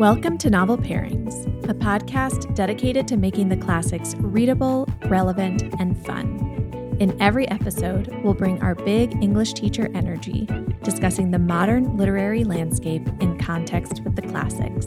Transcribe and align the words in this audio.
Welcome 0.00 0.38
to 0.38 0.48
Novel 0.48 0.78
Pairings, 0.78 1.46
a 1.68 1.74
podcast 1.74 2.54
dedicated 2.54 3.06
to 3.08 3.18
making 3.18 3.50
the 3.50 3.56
classics 3.58 4.14
readable, 4.16 4.88
relevant, 5.08 5.62
and 5.78 5.94
fun. 6.06 6.96
In 6.98 7.20
every 7.20 7.46
episode, 7.48 8.08
we'll 8.24 8.32
bring 8.32 8.62
our 8.62 8.74
big 8.74 9.22
English 9.22 9.52
teacher 9.52 9.90
energy, 9.94 10.48
discussing 10.82 11.32
the 11.32 11.38
modern 11.38 11.98
literary 11.98 12.44
landscape 12.44 13.06
in 13.20 13.38
context 13.38 14.00
with 14.00 14.16
the 14.16 14.22
classics. 14.22 14.86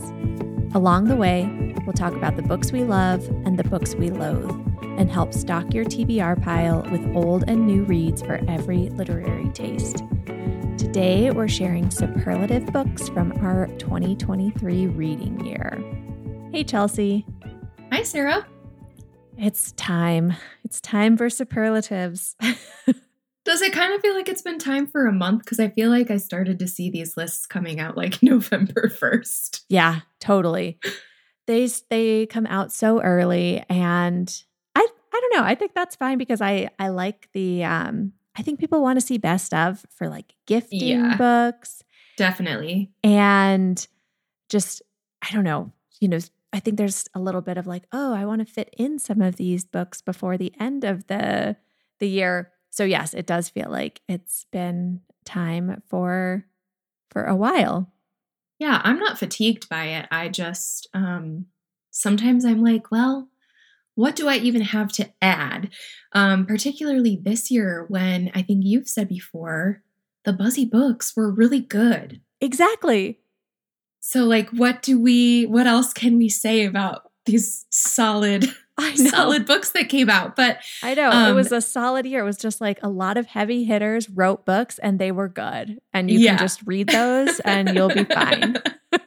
Along 0.74 1.06
the 1.06 1.16
way, 1.16 1.46
we'll 1.86 1.94
talk 1.94 2.16
about 2.16 2.36
the 2.36 2.42
books 2.42 2.72
we 2.72 2.84
love 2.84 3.24
and 3.46 3.60
the 3.60 3.66
books 3.66 3.94
we 3.94 4.10
loathe, 4.10 4.50
and 4.98 5.12
help 5.12 5.32
stock 5.36 5.76
your 5.76 5.86
TBR 5.86 6.42
pile 6.42 6.88
with 6.92 7.06
old 7.16 7.44
and 7.48 7.68
new 7.68 7.84
reads 7.84 8.24
for 8.24 8.42
every 8.48 8.90
literary 8.90 9.50
taste. 9.50 10.02
Today, 10.94 11.32
we're 11.32 11.48
sharing 11.48 11.90
superlative 11.90 12.68
books 12.68 13.10
from 13.10 13.32
our 13.44 13.66
2023 13.80 14.86
reading 14.86 15.44
year. 15.44 15.84
Hey, 16.52 16.64
Chelsey. 16.64 17.26
Hi, 17.92 18.04
Sara. 18.04 18.46
It's 19.36 19.72
time. 19.72 20.36
It's 20.64 20.80
time 20.80 21.18
for 21.18 21.32
superlatives. 21.32 22.36
Does 23.44 23.64
it 23.64 23.74
kind 23.74 23.92
of 23.92 24.02
feel 24.02 24.14
like 24.14 24.30
it's 24.30 24.44
been 24.44 24.60
time 24.60 24.86
for 24.86 25.08
a 25.08 25.12
month? 25.12 25.44
Because 25.44 25.60
I 25.60 25.70
feel 25.70 25.90
like 25.90 26.12
I 26.12 26.18
started 26.18 26.60
to 26.60 26.68
see 26.68 26.92
these 26.92 27.18
lists 27.18 27.48
coming 27.48 27.80
out 27.80 27.98
like 27.98 28.20
November 28.22 28.88
1st. 28.88 29.62
Yeah, 29.70 30.02
totally. 30.20 30.78
They 31.48 31.68
they 31.90 32.28
come 32.28 32.46
out 32.46 32.72
so 32.72 33.02
early 33.02 33.66
and 33.68 34.44
I 34.76 34.88
I 35.12 35.20
don't 35.20 35.42
know. 35.42 35.44
I 35.44 35.56
think 35.56 35.74
that's 35.74 35.96
fine 35.96 36.20
because 36.20 36.40
I 36.40 36.70
I 36.78 36.90
like 36.90 37.30
the 37.34 37.64
um 37.64 38.14
I 38.36 38.42
think 38.42 38.60
people 38.60 38.82
want 38.82 39.00
to 39.00 39.06
see 39.06 39.18
best 39.18 39.54
of 39.54 39.86
for 39.90 40.10
like 40.10 40.34
gifting 40.48 40.82
yeah, 40.82 41.18
books. 41.18 41.84
Definitely. 42.18 42.92
And 43.04 43.86
just, 44.50 44.82
I 45.22 45.32
don't 45.32 45.44
know, 45.44 45.72
you 46.00 46.08
know, 46.08 46.20
I 46.52 46.60
think 46.60 46.78
there's 46.78 47.08
a 47.16 47.20
little 47.20 47.42
bit 47.42 47.58
of 47.58 47.66
like, 47.68 47.84
oh, 47.92 48.14
I 48.14 48.26
want 48.26 48.46
to 48.46 48.52
fit 48.52 48.74
in 48.78 49.00
some 49.00 49.22
of 49.22 49.36
these 49.36 49.66
books 49.66 50.02
before 50.02 50.38
the 50.38 50.54
end 50.60 50.84
of 50.84 51.08
the 51.08 51.58
the 52.00 52.08
year. 52.08 52.52
So 52.70 52.84
yes, 52.84 53.14
it 53.14 53.26
does 53.26 53.50
feel 53.50 53.70
like 53.70 54.02
it's 54.08 54.46
been 54.52 55.02
time 55.26 55.82
for 55.88 56.46
for 57.10 57.26
a 57.26 57.36
while. 57.36 57.92
Yeah, 58.60 58.82
I'm 58.84 59.00
not 59.00 59.18
fatigued 59.18 59.68
by 59.70 59.86
it. 59.86 60.08
I 60.12 60.30
just 60.30 60.88
um 60.94 61.48
sometimes 61.90 62.46
I'm 62.46 62.64
like, 62.64 62.92
well, 62.92 63.30
what 63.96 64.16
do 64.16 64.28
I 64.28 64.38
even 64.38 64.62
have 64.62 64.92
to 64.94 65.10
add? 65.22 65.70
Um, 66.14 66.46
particularly 66.46 67.20
this 67.22 67.52
year, 67.52 67.86
when 67.90 68.32
I 68.34 68.42
think 68.42 68.62
you've 68.64 68.88
said 68.88 69.08
before, 69.08 69.82
the 70.26 70.34
Buzzy 70.34 70.66
books 70.66 71.16
were 71.16 71.32
really 71.32 71.60
good. 71.60 72.22
Exactly. 72.42 73.20
So, 74.00 74.26
like, 74.26 74.50
what 74.50 74.82
do 74.82 75.00
we, 75.00 75.46
what 75.46 75.68
else 75.68 75.94
can 75.94 76.18
we 76.18 76.30
say 76.30 76.66
about 76.66 77.10
these 77.26 77.66
solid, 77.72 78.46
solid 78.96 79.46
books 79.46 79.72
that 79.72 79.90
came 79.90 80.10
out? 80.10 80.36
But 80.36 80.60
I 80.82 80.94
know 80.94 81.10
um, 81.10 81.32
it 81.32 81.34
was 81.34 81.52
a 81.52 81.62
solid 81.62 82.06
year. 82.06 82.22
It 82.22 82.26
was 82.26 82.38
just 82.38 82.60
like 82.60 82.80
a 82.84 82.90
lot 82.90 83.18
of 83.18 83.28
heavy 83.28 83.64
hitters 83.64 84.10
wrote 84.10 84.46
books 84.46 84.78
and 84.80 85.00
they 85.00 85.12
were 85.12 85.30
good. 85.30 85.80
And 85.94 86.12
you 86.12 86.20
yeah. 86.20 86.32
can 86.32 86.40
just 86.40 86.62
read 86.66 86.90
those 86.90 87.40
and 87.42 87.74
you'll 87.74 87.90
be 87.90 88.04
fine. 88.14 88.58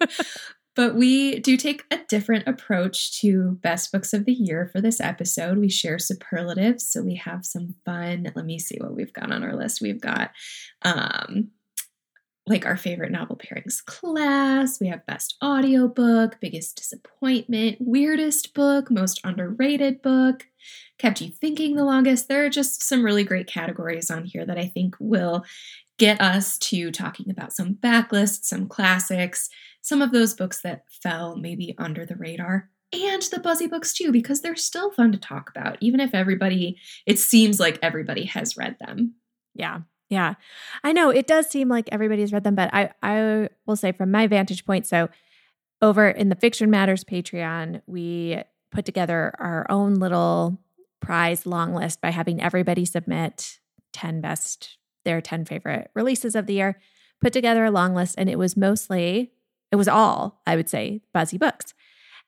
But 0.76 0.94
we 0.94 1.40
do 1.40 1.56
take 1.56 1.84
a 1.90 1.98
different 2.08 2.46
approach 2.46 3.18
to 3.20 3.58
best 3.62 3.90
books 3.90 4.12
of 4.12 4.26
the 4.26 4.32
year 4.32 4.68
for 4.70 4.80
this 4.80 5.00
episode. 5.00 5.58
We 5.58 5.70
share 5.70 5.98
superlatives, 5.98 6.88
so 6.88 7.02
we 7.02 7.16
have 7.16 7.44
some 7.44 7.74
fun. 7.84 8.30
Let 8.36 8.44
me 8.44 8.58
see 8.58 8.76
what 8.78 8.94
we've 8.94 9.12
got 9.12 9.32
on 9.32 9.42
our 9.42 9.56
list. 9.56 9.80
We've 9.80 10.00
got 10.00 10.30
um 10.82 11.50
like 12.48 12.64
our 12.64 12.76
favorite 12.76 13.10
novel 13.10 13.36
pairings 13.36 13.84
class. 13.84 14.78
We 14.80 14.86
have 14.86 15.04
best 15.06 15.36
audiobook, 15.42 16.38
biggest 16.40 16.76
disappointment, 16.76 17.78
weirdest 17.80 18.54
book, 18.54 18.88
most 18.88 19.20
underrated 19.24 20.00
book, 20.00 20.46
kept 20.98 21.20
you 21.20 21.28
thinking 21.28 21.74
the 21.74 21.84
longest. 21.84 22.28
There 22.28 22.44
are 22.44 22.50
just 22.50 22.84
some 22.84 23.04
really 23.04 23.24
great 23.24 23.48
categories 23.48 24.10
on 24.10 24.24
here 24.24 24.46
that 24.46 24.58
I 24.58 24.66
think 24.66 24.94
will 25.00 25.44
get 25.98 26.20
us 26.20 26.58
to 26.58 26.92
talking 26.92 27.30
about 27.30 27.52
some 27.52 27.74
backlists, 27.74 28.44
some 28.44 28.68
classics, 28.68 29.48
some 29.86 30.02
of 30.02 30.10
those 30.10 30.34
books 30.34 30.62
that 30.62 30.82
fell 30.88 31.36
maybe 31.36 31.72
under 31.78 32.04
the 32.04 32.16
radar 32.16 32.68
and 32.92 33.22
the 33.22 33.38
buzzy 33.38 33.68
books 33.68 33.92
too 33.92 34.10
because 34.10 34.40
they're 34.40 34.56
still 34.56 34.90
fun 34.90 35.12
to 35.12 35.18
talk 35.18 35.48
about 35.48 35.76
even 35.80 36.00
if 36.00 36.12
everybody 36.12 36.76
it 37.06 37.20
seems 37.20 37.60
like 37.60 37.78
everybody 37.82 38.24
has 38.24 38.56
read 38.56 38.76
them. 38.80 39.14
Yeah 39.54 39.80
yeah. 40.08 40.34
I 40.84 40.92
know 40.92 41.10
it 41.10 41.26
does 41.26 41.48
seem 41.48 41.68
like 41.68 41.88
everybody's 41.92 42.32
read 42.32 42.44
them 42.44 42.54
but 42.54 42.70
i 42.72 42.90
i 43.02 43.48
will 43.66 43.76
say 43.76 43.92
from 43.92 44.10
my 44.10 44.26
vantage 44.26 44.64
point 44.64 44.86
so 44.86 45.08
over 45.82 46.08
in 46.08 46.28
the 46.30 46.36
fiction 46.36 46.70
matters 46.70 47.04
patreon 47.04 47.80
we 47.86 48.40
put 48.70 48.84
together 48.84 49.34
our 49.38 49.66
own 49.68 49.94
little 49.94 50.58
prize 51.00 51.46
long 51.46 51.74
list 51.74 52.00
by 52.00 52.10
having 52.10 52.40
everybody 52.40 52.84
submit 52.84 53.60
10 53.92 54.20
best 54.20 54.78
their 55.04 55.20
10 55.20 55.44
favorite 55.44 55.90
releases 55.94 56.34
of 56.34 56.46
the 56.46 56.54
year 56.54 56.80
put 57.20 57.32
together 57.32 57.64
a 57.64 57.70
long 57.70 57.94
list 57.94 58.14
and 58.18 58.28
it 58.28 58.38
was 58.38 58.56
mostly 58.56 59.32
it 59.72 59.76
was 59.76 59.88
all, 59.88 60.40
I 60.46 60.56
would 60.56 60.68
say, 60.68 61.00
Buzzy 61.12 61.38
Books. 61.38 61.74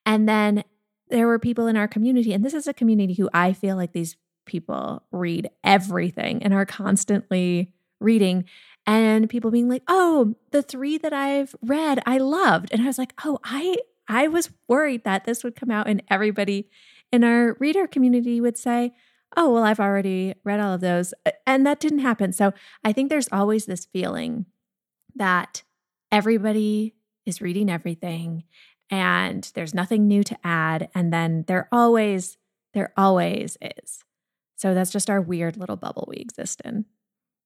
And 0.05 0.29
then 0.29 0.65
there 1.11 1.27
were 1.27 1.39
people 1.39 1.67
in 1.67 1.77
our 1.77 1.89
community, 1.89 2.33
and 2.33 2.45
this 2.45 2.55
is 2.55 2.67
a 2.67 2.75
community 2.75 3.15
who 3.15 3.31
I 3.33 3.53
feel 3.53 3.77
like 3.77 3.93
these 3.93 4.17
people 4.47 5.03
read 5.13 5.51
everything 5.63 6.43
and 6.43 6.53
are 6.53 6.67
constantly 6.67 7.73
reading. 8.01 8.45
And 8.87 9.29
people 9.29 9.51
being 9.51 9.69
like, 9.69 9.83
oh, 9.87 10.35
the 10.51 10.63
three 10.63 10.97
that 10.99 11.13
I've 11.13 11.55
read, 11.63 12.03
I 12.07 12.19
loved. 12.19 12.71
And 12.73 12.83
I 12.83 12.87
was 12.87 12.99
like, 12.99 13.13
oh, 13.25 13.39
I 13.45 13.77
I 14.09 14.29
was 14.29 14.51
worried 14.67 15.05
that 15.05 15.25
this 15.25 15.45
would 15.45 15.55
come 15.55 15.71
out 15.71 15.87
and 15.87 16.03
everybody 16.09 16.71
in 17.13 17.25
our 17.25 17.57
reader 17.61 17.87
community 17.87 18.41
would 18.41 18.57
say, 18.57 18.95
oh, 19.37 19.51
well, 19.51 19.65
I've 19.65 19.81
already 19.81 20.35
read 20.45 20.61
all 20.61 20.73
of 20.73 20.81
those. 20.81 21.13
And 21.47 21.67
that 21.67 21.81
didn't 21.81 21.99
happen. 21.99 22.33
So 22.33 22.53
I 22.83 22.93
think 22.93 23.11
there's 23.11 23.29
always 23.31 23.67
this 23.67 23.85
feeling 23.85 24.47
that 25.15 25.63
everybody 26.11 26.95
is 27.29 27.41
reading 27.41 27.71
everything 27.71 28.45
and 28.91 29.51
there's 29.55 29.75
nothing 29.75 30.07
new 30.07 30.23
to 30.25 30.39
add. 30.43 30.89
And 30.95 31.13
then 31.13 31.45
there 31.47 31.69
always, 31.71 32.39
there 32.75 32.93
always 32.97 33.57
is. 33.61 34.05
So 34.57 34.75
that's 34.75 34.91
just 34.91 35.11
our 35.11 35.21
weird 35.21 35.57
little 35.57 35.77
bubble 35.77 36.07
we 36.09 36.17
exist 36.17 36.63
in. 36.65 36.87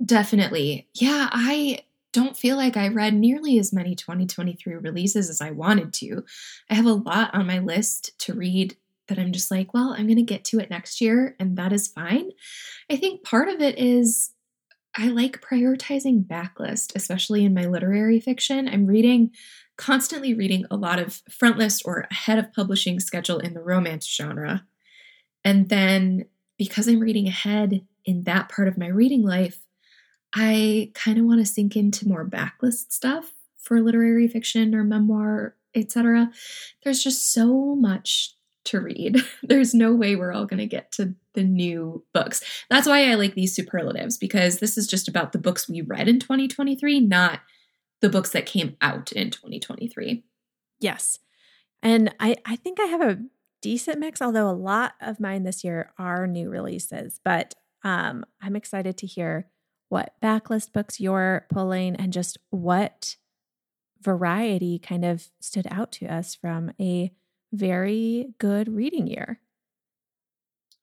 Definitely. 0.04 0.88
Yeah, 0.94 1.28
I 1.30 1.80
don't 2.12 2.36
feel 2.36 2.56
like 2.56 2.76
I 2.76 2.88
read 2.88 3.14
nearly 3.14 3.58
as 3.58 3.72
many 3.72 3.94
2023 3.94 4.74
releases 4.76 5.30
as 5.30 5.40
I 5.40 5.50
wanted 5.50 5.92
to. 5.94 6.24
I 6.70 6.74
have 6.74 6.86
a 6.86 6.92
lot 6.92 7.34
on 7.34 7.46
my 7.46 7.58
list 7.58 8.18
to 8.20 8.34
read 8.34 8.76
that 9.08 9.18
I'm 9.18 9.32
just 9.32 9.50
like, 9.50 9.74
well, 9.74 9.94
I'm 9.96 10.06
going 10.06 10.16
to 10.16 10.22
get 10.22 10.44
to 10.44 10.58
it 10.58 10.70
next 10.70 11.00
year, 11.00 11.34
and 11.38 11.56
that 11.56 11.72
is 11.72 11.88
fine. 11.88 12.30
I 12.90 12.96
think 12.96 13.24
part 13.24 13.48
of 13.48 13.60
it 13.60 13.78
is 13.78 14.30
I 14.96 15.08
like 15.08 15.40
prioritizing 15.40 16.26
backlist, 16.26 16.94
especially 16.94 17.44
in 17.44 17.54
my 17.54 17.64
literary 17.64 18.20
fiction. 18.20 18.68
I'm 18.68 18.86
reading 18.86 19.30
constantly 19.76 20.34
reading 20.34 20.64
a 20.70 20.76
lot 20.76 20.98
of 20.98 21.22
frontlist 21.30 21.82
or 21.84 22.06
ahead 22.10 22.38
of 22.38 22.52
publishing 22.52 23.00
schedule 23.00 23.38
in 23.38 23.54
the 23.54 23.62
romance 23.62 24.06
genre. 24.06 24.64
And 25.44 25.68
then 25.68 26.26
because 26.58 26.86
I'm 26.86 27.00
reading 27.00 27.26
ahead 27.26 27.84
in 28.04 28.24
that 28.24 28.48
part 28.48 28.68
of 28.68 28.78
my 28.78 28.88
reading 28.88 29.22
life, 29.22 29.60
I 30.34 30.92
kind 30.94 31.18
of 31.18 31.24
want 31.24 31.40
to 31.40 31.52
sink 31.52 31.76
into 31.76 32.08
more 32.08 32.24
backlist 32.24 32.92
stuff 32.92 33.32
for 33.58 33.80
literary 33.80 34.28
fiction 34.28 34.74
or 34.74 34.84
memoir, 34.84 35.56
etc. 35.74 36.30
There's 36.82 37.02
just 37.02 37.32
so 37.32 37.74
much 37.74 38.34
to 38.64 38.80
read. 38.80 39.18
There's 39.42 39.74
no 39.74 39.94
way 39.94 40.16
we're 40.16 40.32
all 40.32 40.46
going 40.46 40.58
to 40.58 40.66
get 40.66 40.92
to 40.92 41.14
the 41.34 41.42
new 41.42 42.04
books. 42.12 42.42
That's 42.70 42.86
why 42.86 43.10
I 43.10 43.14
like 43.14 43.34
these 43.34 43.54
superlatives 43.54 44.18
because 44.18 44.58
this 44.58 44.78
is 44.78 44.86
just 44.86 45.08
about 45.08 45.32
the 45.32 45.38
books 45.38 45.68
we 45.68 45.80
read 45.80 46.08
in 46.08 46.20
2023, 46.20 47.00
not 47.00 47.40
the 48.02 48.10
books 48.10 48.30
that 48.30 48.44
came 48.44 48.76
out 48.82 49.12
in 49.12 49.30
2023. 49.30 50.24
Yes. 50.80 51.18
And 51.82 52.14
I, 52.20 52.36
I 52.44 52.56
think 52.56 52.78
I 52.78 52.86
have 52.86 53.00
a 53.00 53.20
decent 53.62 53.98
mix, 53.98 54.20
although 54.20 54.50
a 54.50 54.52
lot 54.52 54.92
of 55.00 55.20
mine 55.20 55.44
this 55.44 55.64
year 55.64 55.92
are 55.98 56.26
new 56.26 56.50
releases. 56.50 57.20
But 57.24 57.54
um, 57.84 58.24
I'm 58.42 58.56
excited 58.56 58.98
to 58.98 59.06
hear 59.06 59.48
what 59.88 60.14
backlist 60.22 60.72
books 60.72 61.00
you're 61.00 61.46
pulling 61.50 61.96
and 61.96 62.12
just 62.12 62.38
what 62.50 63.16
variety 64.00 64.78
kind 64.78 65.04
of 65.04 65.28
stood 65.40 65.66
out 65.70 65.92
to 65.92 66.06
us 66.06 66.34
from 66.34 66.72
a 66.80 67.12
very 67.52 68.34
good 68.38 68.68
reading 68.68 69.06
year. 69.06 69.40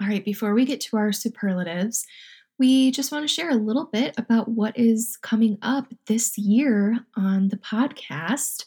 All 0.01 0.07
right, 0.07 0.24
before 0.24 0.54
we 0.54 0.63
get 0.63 0.80
to 0.81 0.98
our 0.98 1.12
superlatives, 1.12 2.06
we 2.60 2.92
just 2.92 3.12
want 3.12 3.24
to 3.24 3.34
share 3.34 3.50
a 3.50 3.56
little 3.56 3.86
bit 3.86 4.14
about 4.18 4.50
what 4.50 4.78
is 4.78 5.18
coming 5.22 5.58
up 5.62 5.86
this 6.08 6.38
year 6.38 7.00
on 7.16 7.48
the 7.48 7.58
podcast. 7.58 8.66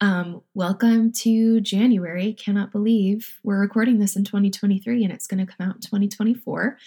Um, 0.00 0.42
welcome 0.54 1.10
to 1.12 1.60
January. 1.60 2.32
Cannot 2.34 2.70
believe 2.70 3.40
we're 3.42 3.60
recording 3.60 3.98
this 3.98 4.14
in 4.14 4.22
2023 4.24 5.02
and 5.02 5.12
it's 5.12 5.26
going 5.26 5.44
to 5.44 5.52
come 5.52 5.68
out 5.68 5.74
in 5.74 5.80
2024. 5.80 6.78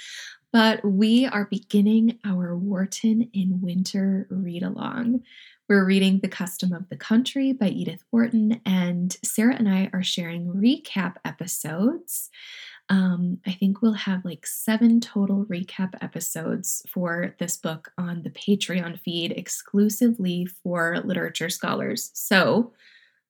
But 0.54 0.86
we 0.86 1.26
are 1.26 1.50
beginning 1.52 2.18
our 2.24 2.56
Wharton 2.56 3.30
in 3.34 3.60
Winter 3.62 4.26
read 4.30 4.64
along. 4.64 5.24
We're 5.68 5.86
reading 5.86 6.20
The 6.22 6.30
Custom 6.30 6.72
of 6.72 6.88
the 6.88 6.96
Country 6.96 7.52
by 7.52 7.68
Edith 7.68 8.02
Wharton, 8.10 8.62
and 8.66 9.18
Sara 9.22 9.54
and 9.54 9.68
I 9.68 9.90
are 9.92 10.04
sharing 10.04 10.48
recap 10.48 11.16
episodes. 11.26 12.30
Um, 12.90 13.40
I 13.46 13.52
think 13.52 13.82
we'll 13.82 13.94
have 13.94 14.24
like 14.24 14.48
seven 14.48 15.02
total 15.02 15.46
recap 15.46 15.94
episodes 16.02 16.84
for 16.88 17.36
this 17.38 17.58
book 17.58 17.92
on 17.98 18.24
the 18.24 18.30
Patreon 18.30 19.00
feed 19.00 19.32
exclusively 19.34 20.46
for 20.46 21.02
literature 21.04 21.50
scholars. 21.50 22.12
So 22.14 22.74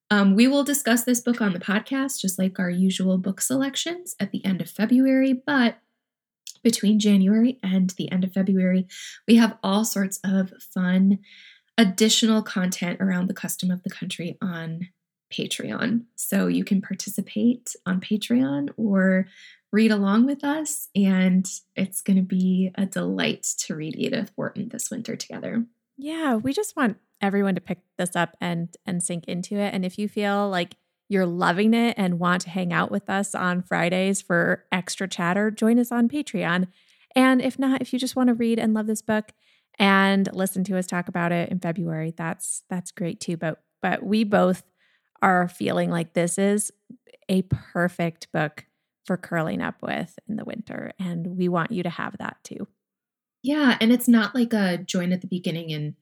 um, 0.10 0.36
we 0.36 0.48
will 0.48 0.64
discuss 0.64 1.04
this 1.04 1.22
book 1.22 1.42
on 1.42 1.54
the 1.54 1.60
podcast, 1.60 2.22
just 2.22 2.40
like 2.40 2.60
our 2.60 2.70
usual 2.70 3.18
book 3.18 3.42
selections 3.42 4.16
at 4.20 4.32
the 4.32 4.46
end 4.46 4.62
of 4.62 4.70
February, 4.70 5.34
but 5.34 5.80
between 6.64 7.00
January 7.00 7.60
and 7.64 7.92
the 7.92 8.12
end 8.12 8.24
of 8.24 8.34
February, 8.34 8.88
we 9.28 9.36
have 9.36 9.58
all 9.64 9.86
sorts 9.86 10.20
of 10.24 10.52
fun 10.74 11.20
additional 11.78 12.42
content 12.42 13.00
around 13.00 13.28
the 13.28 13.34
custom 13.34 13.70
of 13.70 13.84
the 13.84 13.90
country 13.90 14.38
on 14.42 14.88
Patreon. 15.32 16.06
So 16.16 16.48
you 16.48 16.64
can 16.64 16.82
participate 16.82 17.76
on 17.86 18.00
Patreon 18.02 18.70
or 18.78 19.28
read 19.72 19.92
along 19.92 20.26
with 20.26 20.44
us, 20.44 20.88
and 20.96 21.50
it's 21.76 22.02
going 22.02 22.18
to 22.18 22.24
be 22.24 22.72
a 22.76 22.86
delight 22.86 23.44
to 23.60 23.76
read 23.76 23.96
Edith 23.98 24.32
Wharton 24.36 24.70
this 24.70 24.90
winter 24.90 25.16
together. 25.16 25.66
Yeah, 25.98 26.36
we 26.36 26.54
just 26.54 26.76
want 26.76 26.98
everyone 27.22 27.56
to 27.56 27.62
pick 27.62 27.80
this 27.98 28.16
up 28.16 28.38
and 28.40 28.76
and 28.86 29.02
sink 29.02 29.26
into 29.28 29.56
it. 29.56 29.74
And 29.74 29.84
if 29.84 29.98
you 29.98 30.08
feel 30.08 30.50
like 30.50 30.76
you're 31.10 31.26
loving 31.26 31.74
it 31.74 31.96
and 31.98 32.20
want 32.20 32.42
to 32.44 32.50
hang 32.50 32.74
out 32.74 32.92
with 32.92 33.10
us 33.10 33.34
on 33.34 33.62
Fridays 33.62 34.22
for 34.22 34.66
extra 34.72 35.08
chatter, 35.08 35.50
join 35.50 35.80
us 35.80 35.92
on 35.92 36.10
Patreon. 36.10 36.68
And 37.16 37.42
if 37.42 37.58
not, 37.58 37.82
if 37.82 37.94
you 37.94 38.00
just 38.00 38.16
want 38.16 38.28
to 38.28 38.34
read 38.34 38.60
and 38.60 38.74
love 38.74 38.88
this 38.88 39.02
book 39.02 39.32
and 39.80 40.30
listen 40.34 40.64
to 40.66 40.78
us 40.78 40.86
talk 40.86 41.08
about 41.08 41.32
it 41.32 41.50
in 41.50 41.60
February, 41.60 42.14
that's 42.16 42.64
that's 42.70 42.92
great 42.92 43.20
too. 43.20 43.38
But 43.38 43.62
but 43.82 44.04
we 44.04 44.24
both 44.24 44.64
are 45.22 45.48
feeling 45.48 45.90
like 45.90 46.14
this 46.14 46.38
is 46.38 46.72
a 47.30 47.44
perfect 47.44 48.32
book 48.32 48.66
for 49.06 49.18
curling 49.18 49.62
up 49.62 49.82
with 49.82 50.18
in 50.28 50.36
the 50.36 50.46
winter. 50.46 50.92
And 51.00 51.38
we 51.38 51.48
want 51.48 51.72
you 51.72 51.84
to 51.84 51.90
have 51.90 52.18
that 52.20 52.38
too. 52.44 52.68
Yeah. 53.44 53.78
And 53.80 53.92
it's 53.92 54.08
not 54.08 54.36
like 54.36 54.54
a 54.54 54.78
join 54.78 55.14
at 55.14 55.22
the 55.22 55.28
beginning 55.28 55.72
and 55.72 55.96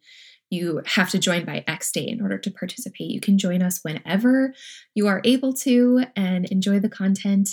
you 0.49 0.81
have 0.85 1.09
to 1.09 1.19
join 1.19 1.43
by 1.45 1.63
X 1.67 1.91
date 1.91 2.09
in 2.09 2.21
order 2.21 2.37
to 2.37 2.51
participate. 2.51 3.09
You 3.09 3.19
can 3.19 3.37
join 3.37 3.61
us 3.61 3.79
whenever 3.81 4.53
you 4.93 5.07
are 5.07 5.21
able 5.23 5.53
to 5.53 6.05
and 6.15 6.45
enjoy 6.45 6.79
the 6.79 6.89
content. 6.89 7.49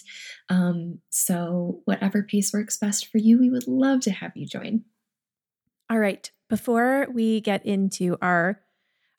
Um, 0.48 0.98
so, 1.10 1.80
whatever 1.86 2.22
pace 2.22 2.52
works 2.52 2.76
best 2.76 3.08
for 3.08 3.18
you, 3.18 3.38
we 3.38 3.50
would 3.50 3.66
love 3.66 4.00
to 4.02 4.10
have 4.10 4.32
you 4.34 4.46
join. 4.46 4.84
All 5.90 5.98
right. 5.98 6.30
Before 6.48 7.06
we 7.12 7.40
get 7.40 7.64
into 7.64 8.16
our 8.20 8.60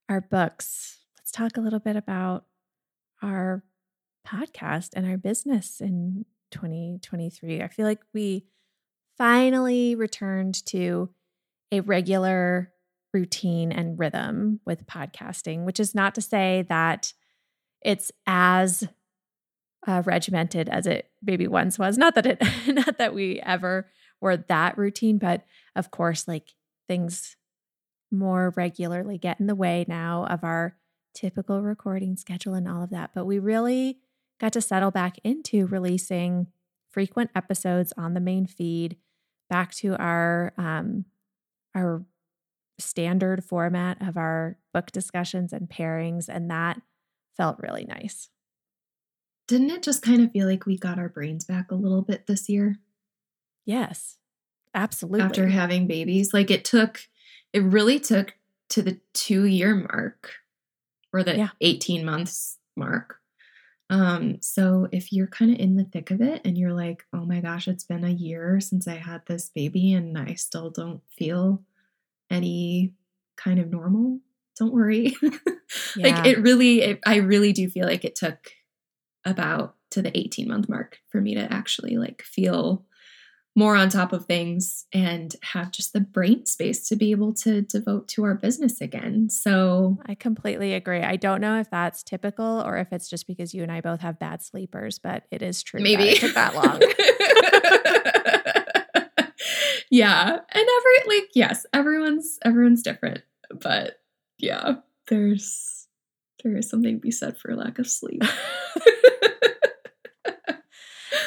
our 0.08 0.22
books, 0.22 1.00
talk 1.34 1.58
a 1.58 1.62
little 1.62 1.80
bit 1.80 1.96
about 1.96 2.46
our 3.22 3.64
podcast 4.26 4.90
and 4.96 5.06
our 5.06 5.18
business 5.18 5.82
in 5.82 6.26
2023. 6.52 7.62
I 7.62 7.68
feel 7.68 7.86
like 7.86 8.02
we 8.14 8.46
finally 9.18 9.96
returned 9.96 10.66
to 10.68 11.10
a 11.72 11.82
regular 11.82 12.72
routine 13.14 13.72
and 13.72 14.00
rhythm 14.00 14.60
with 14.66 14.86
podcasting, 14.86 15.66
which 15.66 15.80
is 15.80 15.94
not 15.94 16.16
to 16.16 16.22
say 16.22 16.66
that 16.70 17.14
it's 17.82 18.12
as 18.26 18.88
uh, 19.86 20.02
regimented 20.06 20.70
as 20.70 20.88
it 20.88 21.10
maybe 21.22 21.48
once 21.48 21.78
was. 21.78 21.98
Not 21.98 22.16
that 22.16 22.26
it, 22.26 22.42
not 22.68 22.98
that 22.98 23.14
we 23.14 23.42
ever 23.42 23.90
were 24.22 24.38
that 24.38 24.78
routine, 24.78 25.18
but 25.18 25.44
of 25.76 25.92
course, 25.92 26.28
like 26.28 26.54
things 26.88 27.36
more 28.12 28.54
regularly 28.56 29.18
get 29.18 29.40
in 29.40 29.48
the 29.48 29.56
way 29.56 29.86
now 29.88 30.26
of 30.28 30.44
our 30.44 30.78
typical 31.14 31.62
recording 31.62 32.16
schedule 32.16 32.54
and 32.54 32.68
all 32.68 32.84
of 32.84 32.90
that. 32.90 33.12
But 33.14 33.26
we 33.26 33.40
really 33.40 34.00
got 34.40 34.54
to 34.54 34.62
settle 34.62 34.92
back 34.92 35.18
into 35.24 35.68
releasing 35.68 36.48
frequent 36.90 37.32
episodes 37.36 37.94
on 37.98 38.14
the 38.14 38.20
main 38.20 38.46
feed 38.46 38.98
back 39.50 39.74
to 39.76 39.96
our 39.98 40.54
um, 40.58 41.06
our 41.76 42.04
standard 42.80 43.44
format 43.44 44.02
of 44.02 44.18
our 44.18 44.58
book 44.74 44.92
discussions 44.92 45.54
and 45.54 45.70
pairings 45.70 46.28
and 46.28 46.50
that 46.50 46.82
felt 47.38 47.60
really 47.60 47.86
nice. 47.86 48.30
Didn't 49.48 49.72
it 49.72 49.84
just 49.84 50.02
kind 50.02 50.22
of 50.22 50.32
feel 50.32 50.48
like 50.48 50.66
we 50.66 50.78
got 50.78 51.00
our 51.00 51.10
brains 51.10 51.46
back 51.46 51.72
a 51.72 51.76
little 51.76 52.02
bit 52.02 52.28
this 52.28 52.50
year? 52.50 52.80
Yes. 53.66 54.18
Absolutely. 54.74 55.22
After 55.22 55.48
having 55.48 55.88
babies, 55.88 56.34
like 56.34 56.50
it 56.50 56.66
took 56.66 57.02
it 57.52 57.62
really 57.62 58.00
took 58.00 58.36
to 58.70 58.82
the 58.82 59.00
2 59.14 59.46
year 59.46 59.76
mark 59.76 60.32
or 61.14 61.24
the 61.24 61.38
yeah. 61.38 61.50
18 61.62 62.04
months 62.04 62.58
mark 62.76 63.20
um, 63.90 64.38
so 64.42 64.88
if 64.92 65.14
you're 65.14 65.28
kind 65.28 65.52
of 65.52 65.60
in 65.60 65.76
the 65.76 65.84
thick 65.84 66.10
of 66.10 66.20
it 66.20 66.42
and 66.46 66.58
you're 66.58 66.74
like, 66.74 67.06
oh 67.14 67.26
my 67.26 67.42
gosh, 67.42 67.68
it's 67.68 67.84
been 67.84 68.04
a 68.04 68.10
year 68.10 68.60
since 68.60 68.88
I 68.88 68.96
had 68.96 69.22
this 69.28 69.50
baby 69.50 69.94
and 69.94 70.18
I 70.18 70.34
still 70.34 70.72
don't 70.72 71.02
feel 71.16 71.62
any 72.32 72.94
kind 73.36 73.60
of 73.60 73.70
normal, 73.70 74.20
don't 74.58 74.74
worry. 74.74 75.16
yeah. 75.96 76.08
Like 76.08 76.26
it 76.26 76.40
really, 76.40 76.82
it, 76.82 77.02
I 77.06 77.18
really 77.18 77.54
do 77.54 77.70
feel 77.70 77.86
like 77.86 78.04
it 78.04 78.16
took 78.16 78.52
about 79.26 79.76
to 79.92 80.02
the 80.02 80.18
18 80.18 80.48
month 80.48 80.68
mark 80.68 80.98
for 81.10 81.22
me 81.22 81.36
to 81.36 81.54
actually 81.54 81.98
like 81.98 82.24
feel 82.24 82.84
more 83.56 83.76
on 83.76 83.90
top 83.90 84.14
of 84.14 84.26
things 84.26 84.86
and 84.94 85.36
have 85.42 85.72
just 85.72 85.94
the 85.94 86.00
brain 86.00 86.46
space 86.46 86.88
to 86.88 86.96
be 86.96 87.12
able 87.12 87.34
to 87.34 87.62
devote 87.62 88.08
to 88.08 88.24
our 88.24 88.34
business 88.34 88.82
again. 88.82 89.30
So 89.30 90.00
I 90.08 90.16
completely 90.16 90.74
agree. 90.74 91.02
I 91.02 91.18
don't 91.18 91.40
know 91.40 91.60
if 91.60 91.70
that's 91.70 92.02
typical 92.02 92.64
or 92.66 92.78
if 92.78 92.92
it's 92.92 93.08
just 93.08 93.28
because 93.28 93.54
you 93.54 93.62
and 93.62 93.72
I 93.72 93.82
both 93.82 94.02
have 94.02 94.18
bad 94.18 94.42
sleepers, 94.42 94.98
but 94.98 95.24
it 95.30 95.44
is 95.44 95.62
true. 95.62 95.82
Maybe 95.82 96.10
it 96.10 96.20
took 96.20 96.34
that 96.34 96.56
long. 96.56 96.82
yeah. 99.92 100.32
And 100.32 100.68
every 100.78 101.20
like 101.20 101.30
yes, 101.36 101.66
everyone's 101.74 102.40
everyone's 102.44 102.82
different. 102.82 103.22
But 103.52 104.00
yeah, 104.40 104.76
there's 105.10 105.88
there 106.44 106.58
is 106.58 106.70
something 106.70 106.96
to 106.96 107.02
be 107.02 107.12
said 107.12 107.38
for 107.38 107.56
lack 107.56 107.78
of 107.78 107.88
sleep. 107.88 108.24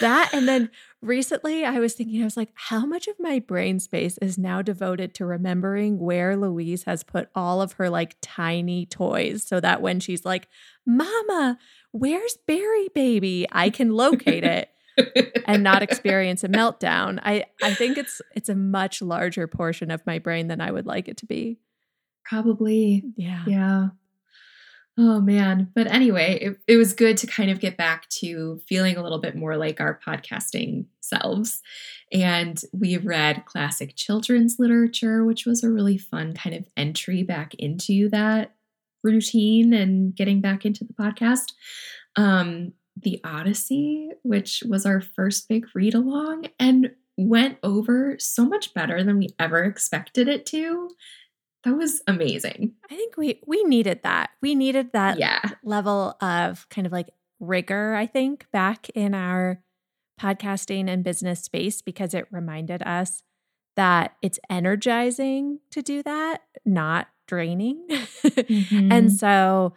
that 0.01 0.31
and 0.33 0.49
then 0.49 0.71
recently 1.03 1.65
I 1.65 1.79
was 1.79 1.95
thinking, 1.95 2.21
I 2.21 2.25
was 2.25 2.37
like, 2.37 2.51
how 2.55 2.87
much 2.87 3.07
of 3.07 3.17
my 3.19 3.39
brain 3.39 3.81
space 3.81 4.19
is 4.19 4.39
now 4.39 4.63
devoted 4.63 5.15
to 5.15 5.27
remembering 5.27 5.99
where 5.99 6.37
Louise 6.37 6.85
has 6.85 7.03
put 7.03 7.29
all 7.35 7.61
of 7.63 7.73
her 7.73 7.89
like 7.91 8.17
tiny 8.21 8.87
toys 8.87 9.47
so 9.47 9.61
that 9.61 9.83
when 9.83 10.01
she's 10.01 10.25
like, 10.25 10.49
Mama, 10.87 11.59
where's 11.93 12.37
Berry 12.47 12.89
Baby? 12.95 13.47
I 13.53 13.71
can 13.71 13.91
locate 13.91 14.45
it. 14.45 14.71
and 15.47 15.63
not 15.63 15.83
experience 15.83 16.43
a 16.43 16.49
meltdown. 16.49 17.19
I, 17.23 17.45
I 17.63 17.75
think 17.75 17.99
it's 17.99 18.23
it's 18.35 18.49
a 18.49 18.55
much 18.55 19.03
larger 19.03 19.47
portion 19.47 19.91
of 19.91 20.01
my 20.07 20.19
brain 20.19 20.49
than 20.49 20.63
I 20.63 20.71
would 20.71 20.87
like 20.87 21.07
it 21.07 21.19
to 21.19 21.27
be. 21.27 21.59
Probably. 22.25 23.05
Yeah. 23.15 23.45
Yeah. 23.47 23.89
Oh 24.99 25.21
man. 25.21 25.71
But 25.75 25.89
anyway, 25.89 26.39
it, 26.41 26.59
it 26.67 26.77
was 26.79 26.95
good 26.95 27.19
to 27.19 27.27
kind 27.27 27.51
of 27.51 27.61
get 27.61 27.77
back 27.77 28.09
to 28.21 28.61
feeling 28.67 28.97
a 28.97 29.03
little 29.03 29.19
bit 29.21 29.37
more 29.37 29.57
like 29.57 29.79
our 29.79 30.01
podcasting 30.07 30.87
selves. 31.01 31.61
And 32.13 32.61
we 32.73 32.97
read 32.97 33.45
classic 33.45 33.95
children's 33.95 34.57
literature, 34.59 35.25
which 35.25 35.45
was 35.45 35.63
a 35.63 35.71
really 35.71 35.99
fun 35.99 36.33
kind 36.35 36.57
of 36.57 36.67
entry 36.77 37.23
back 37.23 37.55
into 37.55 38.09
that 38.09 38.55
routine 39.05 39.75
and 39.75 40.15
getting 40.15 40.41
back 40.41 40.65
into 40.65 40.85
the 40.85 40.95
podcast. 40.95 41.53
Um, 42.17 42.73
the 42.97 43.21
Odyssey, 43.23 44.11
which 44.23 44.63
was 44.67 44.87
our 44.87 45.03
first 45.03 45.49
big 45.49 45.67
read 45.75 45.95
along 45.95 46.47
and 46.59 46.91
went 47.19 47.59
over 47.63 48.17
so 48.19 48.47
much 48.47 48.73
better 48.73 49.03
than 49.03 49.19
we 49.19 49.29
ever 49.39 49.65
expected 49.65 50.29
it 50.29 50.47
to 50.47 50.91
that 51.67 51.77
was 51.77 52.01
amazing. 52.07 52.75
I 52.89 52.95
think 52.95 53.17
we 53.17 53.41
we 53.45 53.65
needed 53.65 54.01
that. 54.05 54.31
We 54.41 54.55
needed 54.55 54.93
that 54.93 55.19
yeah. 55.19 55.41
level 55.65 56.17
of 56.21 56.69
kind 56.71 56.87
of 56.87 56.93
like 56.93 57.09
rigor, 57.41 57.95
I 57.95 58.07
think, 58.07 58.47
back 58.53 58.89
in 58.91 59.15
our 59.15 59.61
podcasting 60.21 60.89
and 60.89 61.03
business 61.03 61.43
space 61.43 61.83
because 61.83 62.15
it 62.15 62.29
reminded 62.31 62.83
us 62.85 63.25
that 63.75 64.15
it's 64.23 64.39
energizing 64.49 65.59
to 65.73 65.83
do 65.83 66.05
that, 66.05 66.43
not 66.65 67.09
draining. 67.27 67.87
Mm-hmm. 68.27 68.93
and 68.93 69.13
so 69.13 69.75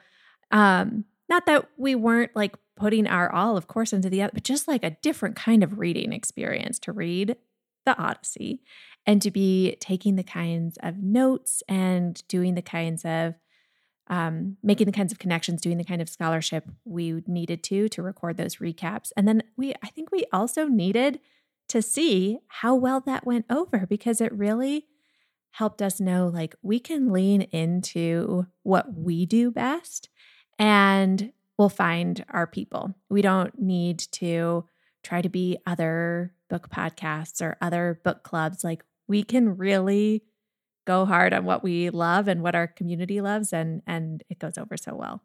um 0.51 1.05
not 1.29 1.45
that 1.45 1.69
we 1.77 1.95
weren't 1.95 2.35
like 2.35 2.55
putting 2.75 3.07
our 3.07 3.31
all 3.33 3.57
of 3.57 3.67
course 3.67 3.93
into 3.93 4.09
the 4.09 4.21
other, 4.21 4.31
but 4.33 4.43
just 4.43 4.67
like 4.67 4.83
a 4.83 4.97
different 5.01 5.35
kind 5.35 5.63
of 5.63 5.79
reading 5.79 6.13
experience 6.13 6.77
to 6.79 6.91
read 6.91 7.35
the 7.85 7.97
Odyssey 7.97 8.61
and 9.09 9.23
to 9.23 9.31
be 9.31 9.75
taking 9.79 10.17
the 10.17 10.23
kinds 10.23 10.77
of 10.83 10.99
notes 10.99 11.63
and 11.67 12.21
doing 12.27 12.53
the 12.53 12.61
kinds 12.61 13.03
of 13.03 13.33
um, 14.05 14.57
making 14.61 14.85
the 14.85 14.91
kinds 14.91 15.11
of 15.11 15.17
connections, 15.17 15.61
doing 15.61 15.79
the 15.79 15.83
kind 15.83 15.99
of 15.99 16.07
scholarship 16.07 16.69
we 16.85 17.23
needed 17.25 17.63
to 17.63 17.89
to 17.89 18.03
record 18.03 18.37
those 18.37 18.57
recaps. 18.57 19.11
And 19.17 19.27
then 19.27 19.41
we, 19.57 19.73
I 19.81 19.87
think 19.87 20.11
we 20.11 20.25
also 20.31 20.67
needed 20.67 21.19
to 21.69 21.81
see 21.81 22.37
how 22.49 22.75
well 22.75 22.99
that 22.99 23.25
went 23.25 23.45
over 23.49 23.87
because 23.89 24.21
it 24.21 24.31
really 24.31 24.85
helped 25.53 25.81
us 25.81 25.99
know 25.99 26.27
like 26.27 26.53
we 26.61 26.79
can 26.79 27.11
lean 27.11 27.41
into 27.41 28.45
what 28.61 28.93
we 28.95 29.25
do 29.25 29.49
best 29.49 30.09
and 30.59 31.33
we'll 31.57 31.67
find 31.67 32.23
our 32.29 32.45
people. 32.45 32.93
We 33.09 33.23
don't 33.23 33.59
need 33.59 33.97
to 34.11 34.65
try 35.01 35.23
to 35.23 35.29
be 35.29 35.57
other 35.65 36.35
book 36.47 36.69
podcasts 36.69 37.41
or 37.41 37.57
other 37.59 38.01
book 38.03 38.21
clubs. 38.21 38.63
Like 38.63 38.83
we 39.09 39.23
can 39.23 39.57
really 39.57 40.23
go 40.87 41.05
hard 41.05 41.33
on 41.33 41.43
what 41.43 41.63
we 41.63 41.89
love 41.89 42.27
and 42.27 42.41
what 42.41 42.55
our 42.55 42.67
community 42.67 43.19
loves 43.19 43.51
and 43.51 43.81
and 43.85 44.23
it 44.29 44.39
goes 44.39 44.57
over 44.57 44.77
so 44.77 44.95
well. 44.95 45.23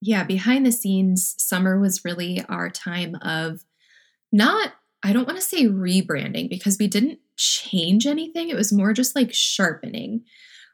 Yeah, 0.00 0.24
behind 0.24 0.66
the 0.66 0.72
scenes, 0.72 1.34
summer 1.38 1.78
was 1.78 2.04
really 2.04 2.44
our 2.48 2.70
time 2.70 3.16
of 3.22 3.64
not 4.30 4.72
I 5.02 5.12
don't 5.12 5.26
want 5.26 5.38
to 5.38 5.44
say 5.44 5.64
rebranding 5.64 6.48
because 6.48 6.78
we 6.78 6.86
didn't 6.86 7.18
change 7.36 8.06
anything. 8.06 8.48
It 8.48 8.56
was 8.56 8.72
more 8.72 8.92
just 8.92 9.16
like 9.16 9.32
sharpening 9.32 10.22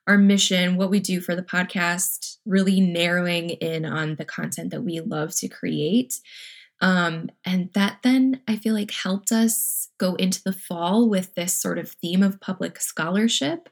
our 0.07 0.19
mission, 0.19 0.77
what 0.77 0.91
we 0.91 1.01
do 1.01 1.21
for 1.21 1.35
the 1.37 1.43
podcast, 1.43 2.39
really 2.47 2.81
narrowing 2.81 3.51
in 3.51 3.85
on 3.85 4.17
the 4.17 4.25
content 4.25 4.71
that 4.71 4.83
we 4.83 5.01
love 5.01 5.35
to 5.37 5.49
create. 5.49 6.21
Um, 6.81 7.31
and 7.45 7.71
that 7.75 7.99
then 8.03 8.41
I 8.49 8.57
feel 8.57 8.75
like 8.75 8.91
helped 8.91 9.33
us 9.33 9.88
go 9.99 10.15
into 10.15 10.43
the 10.43 10.53
fall 10.53 11.09
with 11.09 11.35
this 11.35 11.59
sort 11.59 11.79
of 11.79 11.91
theme 11.91 12.23
of 12.23 12.41
public 12.41 12.81
scholarship 12.81 13.69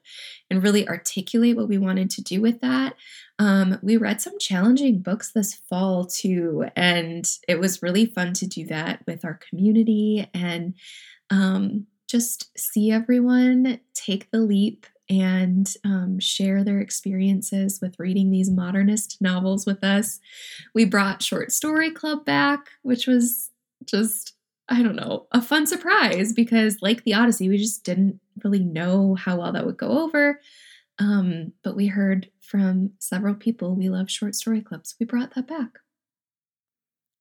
and 0.50 0.62
really 0.62 0.86
articulate 0.88 1.56
what 1.56 1.68
we 1.68 1.78
wanted 1.78 2.10
to 2.10 2.22
do 2.22 2.40
with 2.40 2.60
that. 2.60 2.94
Um, 3.38 3.78
we 3.82 3.96
read 3.96 4.20
some 4.20 4.38
challenging 4.38 5.00
books 5.00 5.32
this 5.32 5.54
fall 5.54 6.04
too, 6.04 6.66
and 6.74 7.28
it 7.48 7.60
was 7.60 7.82
really 7.82 8.06
fun 8.06 8.32
to 8.34 8.46
do 8.46 8.66
that 8.66 9.02
with 9.06 9.24
our 9.24 9.38
community 9.48 10.28
and 10.34 10.74
um, 11.30 11.86
just 12.08 12.56
see 12.58 12.90
everyone 12.90 13.80
take 13.94 14.30
the 14.30 14.40
leap 14.40 14.86
and 15.08 15.72
um, 15.84 16.18
share 16.18 16.64
their 16.64 16.80
experiences 16.80 17.78
with 17.80 17.98
reading 17.98 18.30
these 18.30 18.50
modernist 18.50 19.18
novels 19.20 19.66
with 19.66 19.84
us. 19.84 20.18
We 20.74 20.84
brought 20.84 21.22
Short 21.22 21.52
Story 21.52 21.90
Club 21.90 22.24
back, 22.24 22.70
which 22.82 23.06
was 23.06 23.50
just, 23.84 24.35
I 24.68 24.82
don't 24.82 24.96
know, 24.96 25.26
a 25.32 25.40
fun 25.40 25.66
surprise 25.66 26.32
because, 26.32 26.78
like 26.82 27.04
the 27.04 27.14
Odyssey, 27.14 27.48
we 27.48 27.56
just 27.56 27.84
didn't 27.84 28.20
really 28.42 28.64
know 28.64 29.14
how 29.14 29.38
well 29.38 29.52
that 29.52 29.64
would 29.64 29.76
go 29.76 30.02
over. 30.04 30.40
Um, 30.98 31.52
but 31.62 31.76
we 31.76 31.86
heard 31.86 32.30
from 32.40 32.92
several 32.98 33.34
people 33.34 33.74
we 33.74 33.88
love 33.88 34.10
short 34.10 34.34
story 34.34 34.62
clips. 34.62 34.94
We 34.98 35.06
brought 35.06 35.34
that 35.34 35.46
back. 35.46 35.78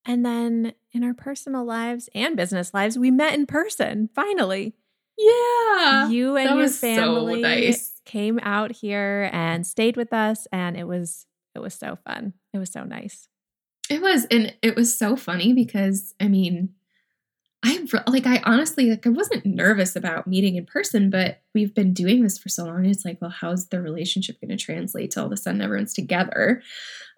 And 0.05 0.25
then 0.25 0.73
in 0.91 1.03
our 1.03 1.13
personal 1.13 1.65
lives 1.65 2.09
and 2.13 2.37
business 2.37 2.73
lives, 2.73 2.97
we 2.97 3.11
met 3.11 3.33
in 3.33 3.45
person 3.45 4.09
finally. 4.13 4.75
Yeah. 5.17 6.09
You 6.09 6.35
and 6.37 6.59
your 6.59 6.69
family 6.69 7.35
so 7.35 7.41
nice. 7.41 8.01
came 8.05 8.39
out 8.43 8.71
here 8.71 9.29
and 9.33 9.65
stayed 9.65 9.97
with 9.97 10.13
us 10.13 10.47
and 10.51 10.77
it 10.77 10.87
was 10.87 11.25
it 11.55 11.59
was 11.59 11.73
so 11.73 11.97
fun. 12.05 12.33
It 12.53 12.59
was 12.59 12.71
so 12.71 12.83
nice. 12.83 13.29
It 13.89 14.01
was 14.01 14.25
and 14.25 14.53
it 14.61 14.75
was 14.75 14.95
so 14.97 15.15
funny 15.15 15.53
because 15.53 16.13
I 16.19 16.27
mean 16.27 16.69
I 17.65 17.79
like 18.07 18.27
I 18.27 18.41
honestly 18.43 18.91
like 18.91 19.07
I 19.07 19.09
wasn't 19.09 19.43
nervous 19.43 19.95
about 19.95 20.27
meeting 20.27 20.55
in 20.55 20.67
person, 20.67 21.09
but 21.09 21.41
we've 21.55 21.73
been 21.73 21.93
doing 21.93 22.21
this 22.21 22.37
for 22.37 22.47
so 22.47 22.65
long. 22.65 22.85
It's 22.85 23.03
like, 23.03 23.19
well, 23.19 23.31
how's 23.31 23.69
the 23.69 23.81
relationship 23.81 24.39
going 24.39 24.55
to 24.55 24.63
translate 24.63 25.11
to 25.11 25.21
all 25.21 25.25
of 25.25 25.31
a 25.31 25.37
sudden 25.37 25.61
everyone's 25.61 25.93
together? 25.93 26.61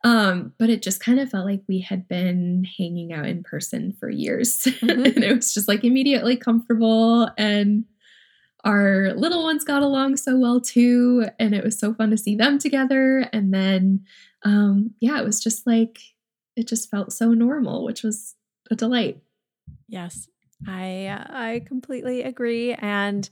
Um, 0.06 0.54
but 0.58 0.70
it 0.70 0.82
just 0.82 1.02
kind 1.02 1.20
of 1.20 1.30
felt 1.30 1.46
like 1.46 1.64
we 1.68 1.82
had 1.82 2.08
been 2.08 2.66
hanging 2.78 3.12
out 3.12 3.26
in 3.26 3.44
person 3.44 3.94
for 4.00 4.10
years. 4.10 4.68
Mm-hmm. 4.78 5.06
and 5.06 5.24
it 5.24 5.36
was 5.36 5.54
just 5.54 5.68
like 5.68 5.84
immediately 5.84 6.38
comfortable. 6.38 7.30
And 7.38 7.86
our 8.64 9.14
little 9.16 9.44
ones 9.44 9.64
got 9.64 9.82
along 9.82 10.18
so 10.18 10.38
well 10.38 10.62
too. 10.62 11.26
And 11.40 11.54
it 11.54 11.64
was 11.64 11.80
so 11.80 11.94
fun 11.94 12.12
to 12.12 12.18
see 12.18 12.36
them 12.36 12.60
together. 12.60 13.28
And 13.34 13.54
then, 13.54 14.06
um, 14.44 14.94
yeah, 15.00 15.20
it 15.20 15.26
was 15.26 15.42
just 15.42 15.66
like, 15.66 16.00
it 16.56 16.68
just 16.68 16.90
felt 16.90 17.12
so 17.12 17.32
normal, 17.32 17.84
which 17.84 18.04
was 18.04 18.36
a 18.70 18.76
delight. 18.76 19.20
Yes, 19.88 20.30
I 20.66 21.08
uh, 21.08 21.26
I 21.30 21.62
completely 21.66 22.24
agree, 22.24 22.74
and 22.74 23.30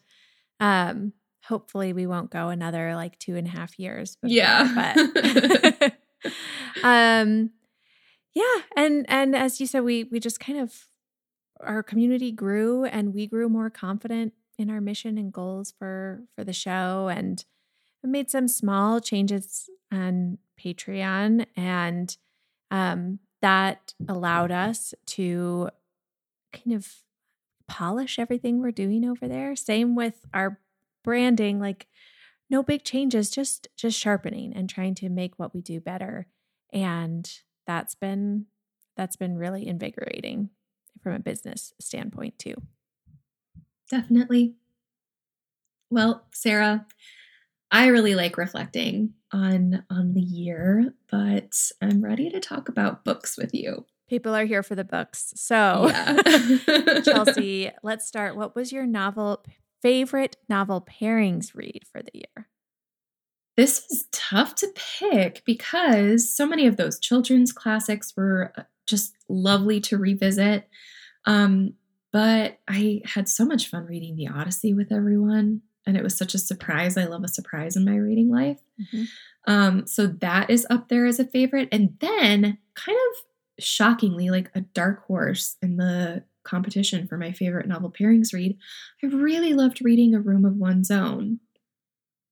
um, 0.60 1.14
hopefully 1.46 1.94
we 1.94 2.06
won't 2.06 2.32
go 2.32 2.50
another 2.50 2.96
like 2.96 3.18
two 3.20 3.36
and 3.36 3.48
a 3.48 3.50
half 3.50 3.80
years. 3.80 4.18
Before, 4.18 4.36
yeah, 4.36 4.94
but 4.96 5.94
um, 6.84 7.52
yeah, 8.34 8.62
and 8.76 9.06
and 9.08 9.36
as 9.36 9.60
you 9.60 9.68
said, 9.68 9.84
we 9.84 10.04
we 10.04 10.20
just 10.20 10.40
kind 10.40 10.60
of 10.60 10.74
our 11.62 11.82
community 11.82 12.32
grew, 12.32 12.86
and 12.86 13.14
we 13.14 13.28
grew 13.28 13.50
more 13.50 13.70
confident 13.70 14.34
in 14.58 14.70
our 14.70 14.82
mission 14.82 15.18
and 15.18 15.34
goals 15.34 15.74
for 15.78 16.24
for 16.36 16.44
the 16.44 16.54
show, 16.54 17.08
and 17.08 17.46
made 18.04 18.30
some 18.30 18.48
small 18.48 19.00
changes 19.00 19.70
on 19.92 20.38
Patreon, 20.64 21.46
and 21.56 22.18
um, 22.72 23.20
that 23.42 23.94
allowed 24.08 24.52
us 24.52 24.94
to 25.06 25.70
kind 26.54 26.76
of 26.76 26.88
polish 27.68 28.20
everything 28.20 28.62
we're 28.62 28.72
doing 28.72 29.06
over 29.06 29.28
there. 29.28 29.56
Same 29.56 29.96
with 29.96 30.26
our 30.34 30.60
branding, 31.04 31.60
like 31.60 31.88
no 32.50 32.64
big 32.64 32.84
changes, 32.84 33.30
just 33.30 33.68
just 33.76 34.00
sharpening 34.00 34.54
and 34.54 34.70
trying 34.70 34.96
to 34.96 35.10
make 35.10 35.38
what 35.38 35.54
we 35.54 35.62
do 35.62 35.80
better. 35.80 36.28
And 36.72 37.30
that's 37.66 37.96
been 37.96 38.48
that's 38.96 39.16
been 39.16 39.38
really 39.38 39.68
invigorating 39.68 40.50
from 41.02 41.14
a 41.14 41.20
business 41.20 41.74
standpoint 41.80 42.40
too. 42.40 42.56
Definitely. 43.90 44.56
Well, 45.90 46.26
Sara, 46.32 46.86
I 47.72 47.88
really 47.88 48.16
like 48.16 48.38
reflecting 48.38 49.14
on 49.32 49.84
on 49.90 50.14
the 50.14 50.22
year, 50.22 50.94
but 51.10 51.72
I'm 51.82 52.04
ready 52.04 52.30
to 52.30 52.40
talk 52.40 52.70
about 52.70 53.04
books 53.06 53.38
with 53.38 53.54
you. 53.54 53.86
People 54.08 54.36
are 54.36 54.46
here 54.46 54.64
for 54.64 54.76
the 54.76 54.84
books. 54.84 55.34
So, 55.36 55.90
yeah. 55.90 57.00
Chelsey, 57.06 57.72
let's 57.84 58.08
start. 58.08 58.36
What 58.36 58.56
was 58.56 58.72
your 58.72 58.86
novel 58.86 59.44
favorite 59.82 60.38
novel 60.48 60.82
pairings 60.82 61.56
read 61.56 61.84
for 61.92 62.02
the 62.02 62.12
year? 62.14 62.48
This 63.58 63.86
was 63.90 64.06
tough 64.12 64.56
to 64.56 64.68
pick 64.76 65.44
because 65.46 66.30
so 66.36 66.46
many 66.46 66.68
of 66.68 66.78
those 66.78 67.00
children's 67.00 67.52
classics 67.52 68.14
were 68.16 68.52
uh, 68.58 68.64
just 68.86 69.14
lovely 69.30 69.80
to 69.82 69.98
revisit. 69.98 70.68
Um, 71.26 71.74
but 72.12 72.60
I 72.68 73.02
had 73.06 73.28
so 73.28 73.46
much 73.46 73.70
fun 73.70 73.86
reading 73.86 74.16
The 74.16 74.28
Odyssey 74.28 74.74
with 74.74 74.92
everyone, 74.92 75.62
and 75.86 75.98
it 75.98 76.04
was 76.04 76.18
such 76.18 76.34
a 76.34 76.40
surprise. 76.40 76.98
I 76.98 77.06
love 77.06 77.24
a 77.24 77.30
surprise 77.30 77.76
in 77.76 77.86
my 77.86 77.96
reading 77.96 78.30
life. 78.30 78.60
Mm-hmm. 78.80 79.04
Um, 79.48 79.88
so 79.88 80.08
that 80.08 80.50
is 80.50 80.66
up 80.70 80.90
there 80.90 81.06
as 81.06 81.20
a 81.20 81.26
favorite. 81.26 81.70
And 81.72 81.98
then, 82.00 82.58
kind 82.74 82.98
of 82.98 83.22
shockingly 83.60 84.30
like 84.30 84.52
a 84.56 84.62
dark 84.62 85.06
horse 85.06 85.56
in 85.62 85.78
the 85.78 86.24
competition 86.44 87.08
for 87.08 87.18
my 87.18 87.32
favorite 87.32 87.68
novel 87.68 87.92
pairings 87.92 88.34
read. 88.34 88.58
I 89.04 89.08
really 89.08 89.54
loved 89.54 89.84
reading 89.84 90.14
A 90.14 90.20
Room 90.20 90.46
of 90.46 90.56
One's 90.56 90.92
Own. 90.92 91.40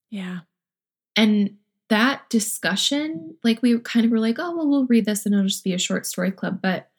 Yeah. 0.10 0.40
And 1.16 1.58
that 1.90 2.30
discussion, 2.30 3.36
like 3.44 3.62
we 3.62 3.78
kind 3.80 4.06
of 4.06 4.12
were 4.12 4.20
like, 4.20 4.38
oh, 4.40 4.56
well, 4.56 4.68
we'll 4.68 4.86
read 4.86 5.06
this 5.06 5.26
and 5.26 5.34
it'll 5.34 5.48
just 5.48 5.64
be 5.64 5.74
a 5.74 5.80
short 5.80 6.06
story 6.06 6.32
club. 6.32 6.60
But 6.62 6.90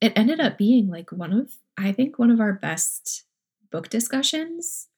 it 0.00 0.12
ended 0.16 0.40
up 0.40 0.58
being 0.58 0.88
like 0.88 1.10
one 1.10 1.32
of, 1.32 1.52
I 1.76 1.92
think, 1.92 2.18
one 2.18 2.30
of 2.30 2.40
our 2.40 2.52
best 2.52 3.24
book 3.70 3.88
discussions, 3.88 4.88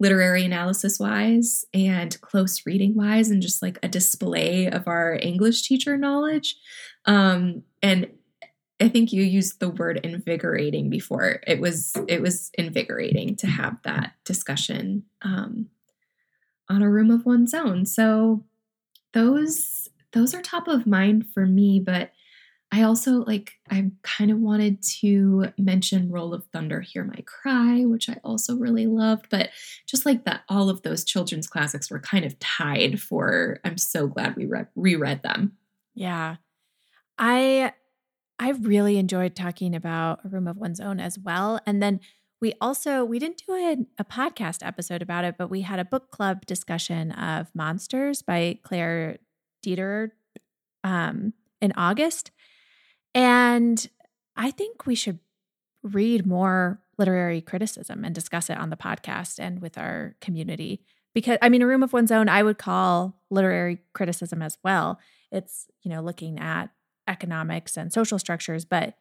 literary 0.00 0.44
analysis 0.44 0.98
wise 0.98 1.64
and 1.74 2.20
close 2.20 2.64
reading 2.64 2.94
wise, 2.94 3.30
and 3.30 3.42
just 3.42 3.62
like 3.62 3.78
a 3.82 3.88
display 3.88 4.66
of 4.66 4.86
our 4.86 5.18
English 5.20 5.62
teacher 5.62 5.96
knowledge. 5.96 6.56
Um, 7.08 7.64
and 7.82 8.08
I 8.80 8.88
think 8.88 9.12
you 9.12 9.22
used 9.22 9.58
the 9.58 9.70
word 9.70 9.98
invigorating 10.04 10.88
before. 10.88 11.40
It 11.46 11.58
was 11.58 11.94
it 12.06 12.22
was 12.22 12.50
invigorating 12.54 13.34
to 13.36 13.48
have 13.48 13.78
that 13.82 14.12
discussion 14.24 15.04
um, 15.22 15.68
on 16.68 16.82
a 16.82 16.90
room 16.90 17.10
of 17.10 17.26
one's 17.26 17.54
own. 17.54 17.86
So 17.86 18.44
those 19.14 19.88
those 20.12 20.34
are 20.34 20.42
top 20.42 20.68
of 20.68 20.86
mind 20.86 21.26
for 21.34 21.44
me, 21.44 21.80
but 21.80 22.12
I 22.70 22.82
also 22.82 23.24
like 23.24 23.54
I 23.70 23.90
kind 24.02 24.30
of 24.30 24.38
wanted 24.38 24.82
to 25.00 25.46
mention 25.56 26.12
Roll 26.12 26.34
of 26.34 26.44
Thunder, 26.52 26.82
Hear 26.82 27.02
My 27.02 27.24
Cry, 27.24 27.84
which 27.84 28.08
I 28.10 28.20
also 28.22 28.54
really 28.54 28.86
loved, 28.86 29.26
but 29.30 29.48
just 29.86 30.04
like 30.04 30.24
that 30.24 30.42
all 30.48 30.68
of 30.68 30.82
those 30.82 31.04
children's 31.04 31.48
classics 31.48 31.90
were 31.90 32.00
kind 32.00 32.26
of 32.26 32.38
tied 32.38 33.00
for 33.00 33.58
I'm 33.64 33.78
so 33.78 34.06
glad 34.06 34.36
we 34.36 34.44
re- 34.44 34.66
reread 34.76 35.22
them. 35.22 35.56
Yeah. 35.94 36.36
I 37.18 37.72
I 38.38 38.50
really 38.50 38.98
enjoyed 38.98 39.34
talking 39.34 39.74
about 39.74 40.20
a 40.24 40.28
room 40.28 40.46
of 40.46 40.56
one's 40.56 40.80
own 40.80 41.00
as 41.00 41.18
well. 41.18 41.60
And 41.66 41.82
then 41.82 42.00
we 42.40 42.54
also 42.60 43.04
we 43.04 43.18
didn't 43.18 43.42
do 43.44 43.52
a, 43.52 43.76
a, 43.98 44.04
podcast 44.04 44.64
episode 44.64 45.02
about 45.02 45.24
it, 45.24 45.34
but 45.36 45.50
we 45.50 45.62
had 45.62 45.80
a 45.80 45.84
book 45.84 46.12
club 46.12 46.46
discussion 46.46 47.10
of 47.12 47.48
Monsters 47.52 48.22
by 48.22 48.60
Claire 48.62 49.18
Dederer 49.66 50.10
um, 50.84 51.32
in 51.60 51.72
August. 51.76 52.30
And 53.12 53.88
I 54.36 54.52
think 54.52 54.86
we 54.86 54.94
should 54.94 55.18
read 55.82 56.26
more 56.26 56.80
literary 56.96 57.40
criticism 57.40 58.04
and 58.04 58.14
discuss 58.14 58.50
it 58.50 58.58
on 58.58 58.70
the 58.70 58.76
podcast 58.76 59.40
and 59.40 59.60
with 59.60 59.76
our 59.76 60.14
community. 60.20 60.82
Because, 61.14 61.38
I 61.42 61.48
mean, 61.48 61.62
a 61.62 61.66
room 61.66 61.82
of 61.82 61.92
one's 61.92 62.12
own, 62.12 62.28
I 62.28 62.44
would 62.44 62.58
call 62.58 63.20
literary 63.30 63.78
criticism 63.94 64.42
as 64.42 64.58
well. 64.62 65.00
It's, 65.32 65.66
you 65.82 65.90
know, 65.90 66.00
looking 66.00 66.38
at 66.38 66.70
economics 67.08 67.76
and 67.76 67.92
social 67.92 68.18
structures, 68.18 68.64
but 68.64 68.94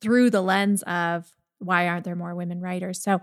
through 0.00 0.30
the 0.30 0.42
lens 0.42 0.82
of 0.82 1.34
why 1.58 1.88
aren't 1.88 2.04
there 2.04 2.16
more 2.16 2.34
women 2.34 2.60
writers? 2.60 3.02
So, 3.02 3.20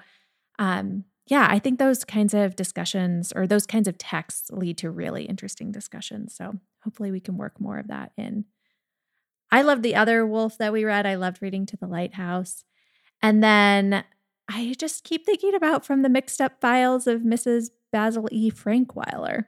um, 0.59 1.05
yeah, 1.27 1.47
I 1.49 1.59
think 1.59 1.79
those 1.79 2.03
kinds 2.03 2.33
of 2.33 2.55
discussions 2.55 3.31
or 3.35 3.47
those 3.47 3.65
kinds 3.65 3.87
of 3.87 3.97
texts 3.97 4.49
lead 4.51 4.77
to 4.79 4.89
really 4.89 5.23
interesting 5.23 5.71
discussions. 5.71 6.35
So, 6.35 6.55
hopefully, 6.83 7.11
we 7.11 7.19
can 7.19 7.37
work 7.37 7.59
more 7.59 7.77
of 7.77 7.87
that 7.87 8.11
in. 8.17 8.45
I 9.51 9.61
loved 9.61 9.83
the 9.83 9.95
other 9.95 10.25
Woolf 10.25 10.57
that 10.57 10.73
we 10.73 10.85
read. 10.85 11.05
I 11.05 11.15
loved 11.15 11.41
reading 11.41 11.65
To 11.67 11.77
the 11.77 11.87
Lighthouse. 11.87 12.63
And 13.21 13.43
then 13.43 14.03
I 14.49 14.73
just 14.77 15.03
keep 15.03 15.25
thinking 15.25 15.53
about 15.53 15.85
From 15.85 16.01
the 16.01 16.09
Mixed 16.09 16.41
Up 16.41 16.59
Files 16.59 17.05
of 17.05 17.21
Mrs. 17.21 17.69
Basil 17.91 18.27
E. 18.31 18.49
Frankweiler. 18.49 19.45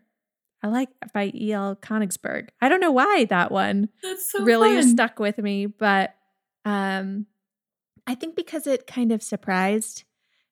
I 0.64 0.68
like 0.68 0.90
by 1.14 1.32
E.L. 1.36 1.76
Konigsburg. 1.76 2.50
I 2.62 2.70
don't 2.70 2.80
know 2.80 2.92
why 2.92 3.26
that 3.26 3.52
one 3.52 3.90
so 4.18 4.44
really 4.44 4.76
fun. 4.76 4.88
stuck 4.88 5.20
with 5.20 5.38
me, 5.38 5.66
but 5.66 6.16
um, 6.64 7.26
I 8.08 8.16
think 8.16 8.36
because 8.36 8.66
it 8.66 8.88
kind 8.88 9.12
of 9.12 9.22
surprised 9.22 10.06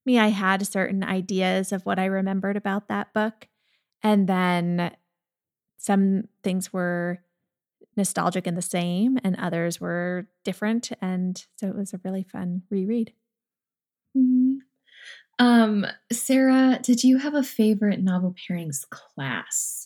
me. 0.06 0.20
I 0.20 0.28
had 0.30 0.66
certain 0.68 1.04
ideas 1.04 1.72
of 1.72 1.86
what 1.86 2.00
I 2.00 2.06
remembered 2.06 2.58
about 2.58 2.88
that 2.88 3.14
book. 3.14 3.48
And 4.04 4.28
then 4.28 4.92
some 5.78 6.24
things 6.44 6.74
were 6.74 7.20
nostalgic 7.96 8.48
and 8.48 8.58
the 8.58 8.62
same, 8.62 9.20
and 9.24 9.36
others 9.36 9.80
were 9.80 10.28
different. 10.44 10.92
And 11.02 11.44
so 11.58 11.68
it 11.68 11.76
was 11.76 11.94
a 11.94 12.02
really 12.04 12.24
fun 12.24 12.64
reread. 12.70 13.14
Mm-hmm. 14.18 14.58
Um, 15.40 15.86
Sara, 16.12 16.80
did 16.82 17.04
you 17.04 17.18
have 17.18 17.34
a 17.34 17.44
favorite 17.44 18.02
novel 18.02 18.36
pairings 18.36 18.88
class? 18.90 19.81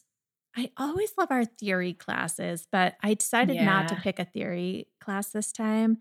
I 0.57 0.71
always 0.77 1.11
love 1.17 1.31
our 1.31 1.45
theory 1.45 1.93
classes, 1.93 2.67
but 2.71 2.95
I 3.03 3.13
decided 3.13 3.55
yeah. 3.57 3.65
not 3.65 3.87
to 3.89 3.95
pick 3.95 4.19
a 4.19 4.25
theory 4.25 4.87
class 5.01 5.29
this 5.29 5.51
time. 5.51 5.97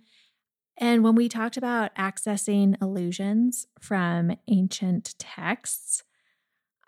And 0.76 1.04
when 1.04 1.14
we 1.14 1.28
talked 1.28 1.56
about 1.56 1.94
accessing 1.96 2.80
allusions 2.80 3.66
from 3.80 4.36
ancient 4.48 5.14
texts, 5.18 6.02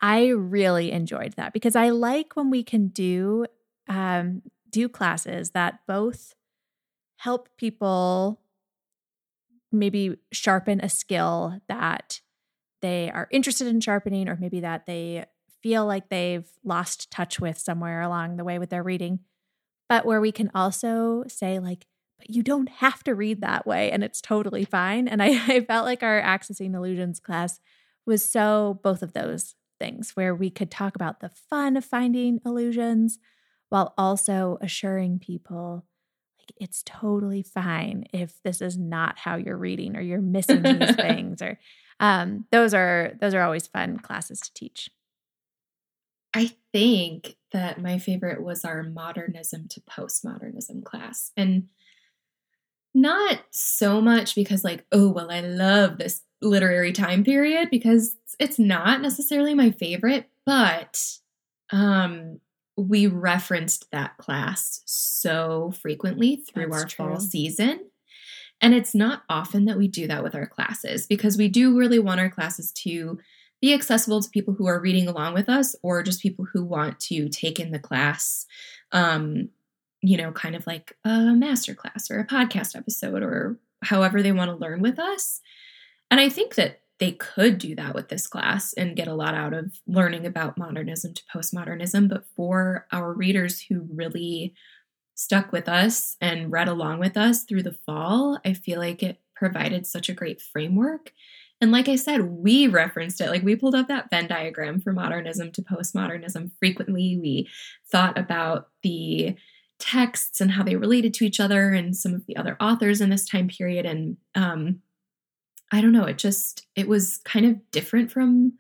I 0.01 0.29
really 0.29 0.93
enjoyed 0.93 1.35
that 1.35 1.53
because 1.53 1.77
I 1.77 1.91
like 1.91 2.37
when 2.37 2.51
we 2.51 2.63
can 2.63 2.89
do 2.89 3.47
um, 3.89 4.43
do 4.71 4.89
classes 4.89 5.51
that 5.51 5.81
both 5.87 6.35
help 7.19 7.49
people 7.57 8.41
maybe 9.73 10.17
sharpen 10.33 10.81
a 10.81 10.89
skill 10.89 11.61
that 11.69 12.21
they 12.83 13.11
are 13.11 13.29
interested 13.31 13.67
in 13.67 13.81
sharpening, 13.81 14.29
or 14.29 14.37
maybe 14.37 14.61
that 14.61 14.87
they 14.87 15.25
feel 15.67 15.85
like 15.85 16.11
they've 16.11 16.49
lost 16.63 17.11
touch 17.11 17.41
with 17.41 17.59
somewhere 17.59 18.01
along 18.01 18.37
the 18.37 18.45
way 18.45 18.57
with 18.57 18.71
their 18.71 18.85
reading, 18.85 19.19
but 19.89 20.07
where 20.07 20.21
we 20.21 20.31
can 20.31 20.49
also 20.55 21.25
say, 21.27 21.59
like, 21.59 21.87
but 22.21 22.31
you 22.31 22.41
don't 22.41 22.69
have 22.69 23.03
to 23.03 23.17
read 23.17 23.41
that 23.41 23.67
way 23.67 23.91
and 23.91 24.05
it's 24.05 24.21
totally 24.21 24.65
fine. 24.65 25.09
And 25.09 25.21
I, 25.21 25.27
I 25.53 25.61
felt 25.63 25.85
like 25.85 26.05
our 26.05 26.23
accessing 26.23 26.77
allusions 26.77 27.19
class 27.19 27.59
was 28.07 28.25
so 28.25 28.79
both 28.85 29.03
of 29.03 29.13
those 29.13 29.57
things 29.81 30.13
where 30.15 30.37
we 30.37 30.51
could 30.51 30.71
talk 30.71 30.95
about 30.95 31.19
the 31.19 31.33
fun 31.51 31.77
of 31.77 31.85
finding 31.85 32.39
allusions 32.45 33.19
while 33.69 33.93
also 33.99 34.59
assuring 34.61 35.19
people 35.19 35.85
like 36.39 36.55
it's 36.61 36.85
totally 36.87 37.43
fine 37.43 38.05
if 38.13 38.41
this 38.45 38.63
is 38.63 38.79
not 38.79 39.19
how 39.19 39.35
you're 39.35 39.57
reading 39.57 39.97
or 39.97 40.01
you're 40.01 40.21
missing 40.21 40.63
these 40.63 40.95
things 40.95 41.43
or 41.43 41.59
um, 41.99 42.45
those 42.53 42.73
are 42.73 43.15
those 43.21 43.35
are 43.35 43.43
always 43.43 43.67
fun 43.67 43.99
classes 43.99 44.39
to 44.41 44.55
teach 44.55 44.91
i 46.37 46.51
think 46.73 47.37
that 47.53 47.81
my 47.81 47.99
favorite 47.99 48.43
was 48.43 48.65
our 48.65 48.83
modernism 48.83 49.67
to 49.69 49.81
postmodernism 49.83 50.85
class 50.85 51.33
and 51.37 51.69
not 52.95 53.41
so 53.51 54.01
much 54.01 54.35
because 54.35 54.63
like 54.63 54.85
oh 54.93 55.09
well 55.09 55.31
i 55.31 55.41
love 55.41 55.99
this 55.99 56.23
literary 56.43 56.93
time 56.93 57.25
period 57.25 57.69
because 57.71 58.17
it's 58.39 58.59
not 58.59 59.01
necessarily 59.01 59.55
my 59.55 59.71
favorite 59.71 60.29
but 60.45 61.03
um 61.73 62.39
we 62.77 63.07
referenced 63.07 63.91
that 63.91 64.17
class 64.19 64.83
so 64.85 65.73
frequently 65.81 66.37
through 66.37 66.69
That's 66.71 66.83
our 66.83 66.89
true. 66.89 67.07
fall 67.07 67.21
season 67.21 67.81
and 68.61 68.75
it's 68.75 68.95
not 68.95 69.23
often 69.29 69.65
that 69.67 69.79
we 69.79 69.89
do 69.89 70.07
that 70.07 70.23
with 70.23 70.35
our 70.35 70.47
classes 70.47 71.07
because 71.07 71.37
we 71.37 71.49
do 71.49 71.77
really 71.77 71.99
want 71.99 72.21
our 72.21 72.31
classes 72.31 72.73
to 72.85 73.19
be 73.67 73.75
accessible 73.75 74.23
to 74.23 74.31
people 74.31 74.55
who 74.55 74.67
are 74.67 74.81
reading 74.81 75.09
along 75.09 75.35
with 75.35 75.49
us 75.49 75.75
or 75.83 76.03
just 76.03 76.23
people 76.23 76.47
who 76.53 76.65
want 76.65 77.01
to 77.01 77.29
take 77.29 77.59
in 77.59 77.73
the 77.73 77.79
class 77.79 78.47
um, 78.93 79.49
you 80.03 80.17
know, 80.17 80.31
kind 80.31 80.55
of 80.55 80.67
like 80.67 80.97
a 81.05 81.35
master 81.35 81.75
class 81.75 82.11
or 82.11 82.21
a 82.21 82.27
podcast 82.27 82.77
episode 82.77 83.23
or 83.23 83.59
however 83.83 84.23
they 84.23 84.33
want 84.33 84.51
to 84.51 84.57
learn 84.57 84.81
with 84.81 84.99
us. 84.99 85.41
And 86.11 86.21
I 86.21 86.29
think 86.29 86.55
that 86.55 86.81
they 86.99 87.13
could 87.13 87.59
do 87.59 87.75
that 87.75 87.95
with 87.95 88.09
this 88.09 88.27
class 88.27 88.73
and 88.73 88.97
get 88.97 89.09
a 89.09 89.15
lot 89.15 89.35
out 89.35 89.53
of 89.53 89.81
learning 89.87 90.25
about 90.25 90.57
modernism 90.57 91.13
to 91.15 91.23
postmodernism. 91.35 92.09
But 92.09 92.25
for 92.37 92.87
our 92.93 93.13
readers 93.13 93.61
who 93.63 93.89
really 93.93 94.55
stuck 95.15 95.51
with 95.51 95.69
us 95.69 96.17
and 96.21 96.53
read 96.53 96.69
along 96.69 97.01
with 97.01 97.17
us 97.17 97.43
through 97.43 97.65
the 97.65 97.77
fall, 97.85 98.39
I 98.45 98.55
feel 98.55 98.79
like 98.79 99.03
it 99.03 99.21
provided 99.35 99.87
such 99.87 100.09
a 100.09 100.15
great 100.15 100.41
framework. 100.41 101.13
And 101.61 101.73
like 101.73 101.89
I 101.89 101.97
said, 101.97 102.23
we 102.23 102.67
referenced 102.67 103.21
it. 103.21 103.31
Like 103.31 103.43
we 103.43 103.57
pulled 103.57 103.75
up 103.75 103.89
that 103.89 104.11
Venn 104.11 104.29
diagram 104.29 104.81
for 104.81 104.93
modernism 104.93 105.53
to 105.53 105.63
postmodernism 105.63 106.51
frequently. 106.59 107.19
We 107.21 107.49
thought 107.91 108.19
about 108.19 108.69
the 108.83 109.37
texts 109.79 110.41
and 110.41 110.53
how 110.53 110.63
they 110.63 110.77
related 110.77 111.13
to 111.15 111.25
each 111.25 111.41
other 111.41 111.71
and 111.71 111.97
some 111.97 112.15
of 112.15 112.25
the 112.27 112.37
other 112.37 112.57
authors 112.61 113.01
in 113.01 113.11
this 113.11 113.29
time 113.29 113.49
period 113.49 113.85
and 113.85 114.17
um, 114.35 114.81
i 115.71 115.81
don't 115.81 115.93
know 115.93 116.05
it 116.05 116.19
just 116.19 116.67
it 116.75 116.89
was 116.89 117.19
kind 117.25 117.45
of 117.45 117.71
different 117.71 118.11
from 118.11 118.53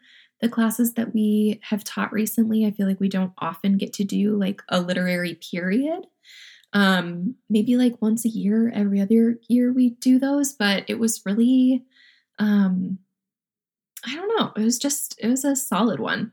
the 0.42 0.48
classes 0.48 0.92
that 0.94 1.14
we 1.14 1.58
have 1.62 1.82
taught 1.84 2.12
recently 2.12 2.66
i 2.66 2.70
feel 2.70 2.86
like 2.86 3.00
we 3.00 3.08
don't 3.08 3.32
often 3.38 3.78
get 3.78 3.92
to 3.94 4.04
do 4.04 4.36
like 4.36 4.62
a 4.68 4.80
literary 4.80 5.34
period 5.34 6.06
um, 6.72 7.36
maybe 7.48 7.76
like 7.76 8.02
once 8.02 8.26
a 8.26 8.28
year 8.28 8.70
every 8.74 9.00
other 9.00 9.38
year 9.48 9.72
we 9.72 9.90
do 9.90 10.18
those 10.18 10.52
but 10.52 10.84
it 10.88 10.98
was 10.98 11.22
really 11.24 11.82
um, 12.38 12.98
i 14.04 14.14
don't 14.14 14.38
know 14.38 14.52
it 14.56 14.64
was 14.64 14.78
just 14.78 15.18
it 15.20 15.28
was 15.28 15.44
a 15.44 15.56
solid 15.56 16.00
one 16.00 16.32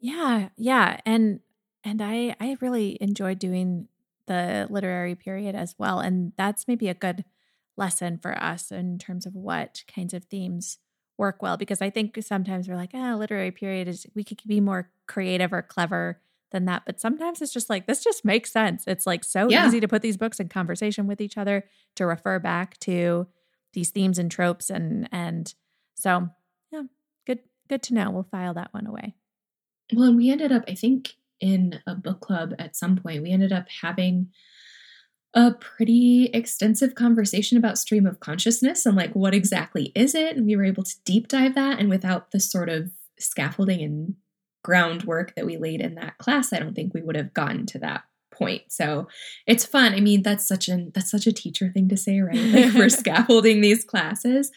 yeah 0.00 0.48
yeah 0.56 1.00
and 1.06 1.40
and 1.84 2.00
I 2.00 2.34
I 2.40 2.56
really 2.60 2.96
enjoyed 3.00 3.38
doing 3.38 3.88
the 4.26 4.66
literary 4.70 5.14
period 5.14 5.54
as 5.54 5.74
well. 5.78 6.00
And 6.00 6.32
that's 6.36 6.68
maybe 6.68 6.88
a 6.88 6.94
good 6.94 7.24
lesson 7.76 8.18
for 8.18 8.40
us 8.40 8.70
in 8.70 8.98
terms 8.98 9.26
of 9.26 9.34
what 9.34 9.82
kinds 9.92 10.14
of 10.14 10.24
themes 10.24 10.78
work 11.18 11.42
well. 11.42 11.56
Because 11.56 11.82
I 11.82 11.90
think 11.90 12.16
sometimes 12.22 12.68
we're 12.68 12.76
like, 12.76 12.92
ah, 12.94 13.12
oh, 13.12 13.16
literary 13.16 13.50
period 13.50 13.88
is 13.88 14.06
we 14.14 14.24
could 14.24 14.40
be 14.46 14.60
more 14.60 14.90
creative 15.06 15.52
or 15.52 15.62
clever 15.62 16.20
than 16.52 16.66
that. 16.66 16.82
But 16.86 17.00
sometimes 17.00 17.42
it's 17.42 17.52
just 17.52 17.70
like 17.70 17.86
this 17.86 18.04
just 18.04 18.24
makes 18.24 18.52
sense. 18.52 18.84
It's 18.86 19.06
like 19.06 19.24
so 19.24 19.48
yeah. 19.48 19.66
easy 19.66 19.80
to 19.80 19.88
put 19.88 20.02
these 20.02 20.16
books 20.16 20.38
in 20.38 20.48
conversation 20.48 21.06
with 21.06 21.20
each 21.20 21.36
other, 21.36 21.64
to 21.96 22.06
refer 22.06 22.38
back 22.38 22.78
to 22.80 23.26
these 23.72 23.90
themes 23.90 24.18
and 24.18 24.30
tropes 24.30 24.70
and 24.70 25.08
and 25.12 25.54
so 25.94 26.28
yeah, 26.70 26.82
good 27.26 27.40
good 27.68 27.82
to 27.84 27.94
know. 27.94 28.10
We'll 28.10 28.22
file 28.24 28.54
that 28.54 28.72
one 28.72 28.86
away. 28.86 29.14
Well, 29.92 30.08
and 30.08 30.16
we 30.16 30.30
ended 30.30 30.52
up, 30.52 30.64
I 30.68 30.74
think 30.74 31.14
in 31.40 31.80
a 31.86 31.94
book 31.94 32.20
club 32.20 32.54
at 32.58 32.76
some 32.76 32.96
point. 32.96 33.22
We 33.22 33.32
ended 33.32 33.52
up 33.52 33.66
having 33.82 34.28
a 35.34 35.52
pretty 35.52 36.26
extensive 36.32 36.94
conversation 36.94 37.58
about 37.58 37.78
stream 37.78 38.06
of 38.06 38.20
consciousness 38.20 38.86
and 38.86 38.96
like 38.96 39.12
what 39.14 39.34
exactly 39.34 39.90
is 39.94 40.14
it 40.14 40.36
and 40.36 40.44
we 40.44 40.56
were 40.56 40.64
able 40.64 40.82
to 40.82 40.94
deep 41.04 41.26
dive 41.26 41.54
that 41.54 41.78
and 41.78 41.88
without 41.88 42.32
the 42.32 42.40
sort 42.40 42.68
of 42.68 42.90
scaffolding 43.18 43.80
and 43.80 44.14
groundwork 44.62 45.34
that 45.34 45.46
we 45.46 45.56
laid 45.56 45.80
in 45.80 45.94
that 45.94 46.18
class 46.18 46.52
i 46.52 46.58
don't 46.58 46.74
think 46.74 46.92
we 46.92 47.00
would 47.00 47.16
have 47.16 47.32
gotten 47.32 47.64
to 47.64 47.78
that 47.78 48.02
point 48.32 48.62
so 48.68 49.06
it's 49.46 49.64
fun 49.64 49.94
i 49.94 50.00
mean 50.00 50.22
that's 50.22 50.46
such 50.46 50.68
an 50.68 50.90
that's 50.94 51.10
such 51.10 51.26
a 51.26 51.32
teacher 51.32 51.70
thing 51.70 51.88
to 51.88 51.96
say 51.96 52.20
right 52.20 52.36
like 52.36 52.74
we're 52.74 52.88
scaffolding 52.88 53.60
these 53.60 53.84
classes 53.84 54.50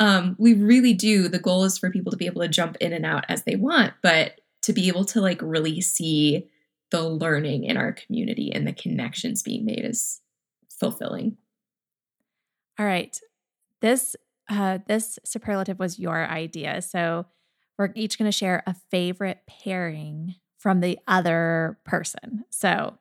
um, 0.00 0.36
we 0.38 0.54
really 0.54 0.94
do 0.94 1.26
the 1.26 1.40
goal 1.40 1.64
is 1.64 1.76
for 1.76 1.90
people 1.90 2.12
to 2.12 2.16
be 2.16 2.26
able 2.26 2.40
to 2.40 2.48
jump 2.48 2.76
in 2.80 2.92
and 2.92 3.04
out 3.04 3.24
as 3.28 3.44
they 3.44 3.56
want 3.56 3.92
but 4.02 4.40
to 4.62 4.72
be 4.72 4.88
able 4.88 5.04
to 5.04 5.20
like 5.20 5.40
really 5.42 5.80
see 5.80 6.48
the 6.90 7.02
learning 7.02 7.64
in 7.64 7.76
our 7.76 7.92
community 7.92 8.50
and 8.52 8.66
the 8.66 8.72
connections 8.72 9.42
being 9.42 9.64
made 9.64 9.84
is 9.84 10.20
fulfilling. 10.70 11.36
All 12.78 12.86
right. 12.86 13.18
This 13.80 14.16
uh 14.48 14.78
this 14.86 15.18
superlative 15.24 15.78
was 15.78 15.98
your 15.98 16.24
idea. 16.26 16.82
So 16.82 17.26
we're 17.78 17.92
each 17.94 18.18
going 18.18 18.30
to 18.30 18.36
share 18.36 18.62
a 18.66 18.74
favorite 18.90 19.40
pairing 19.46 20.34
from 20.58 20.80
the 20.80 20.98
other 21.06 21.78
person. 21.84 22.44
So 22.50 22.98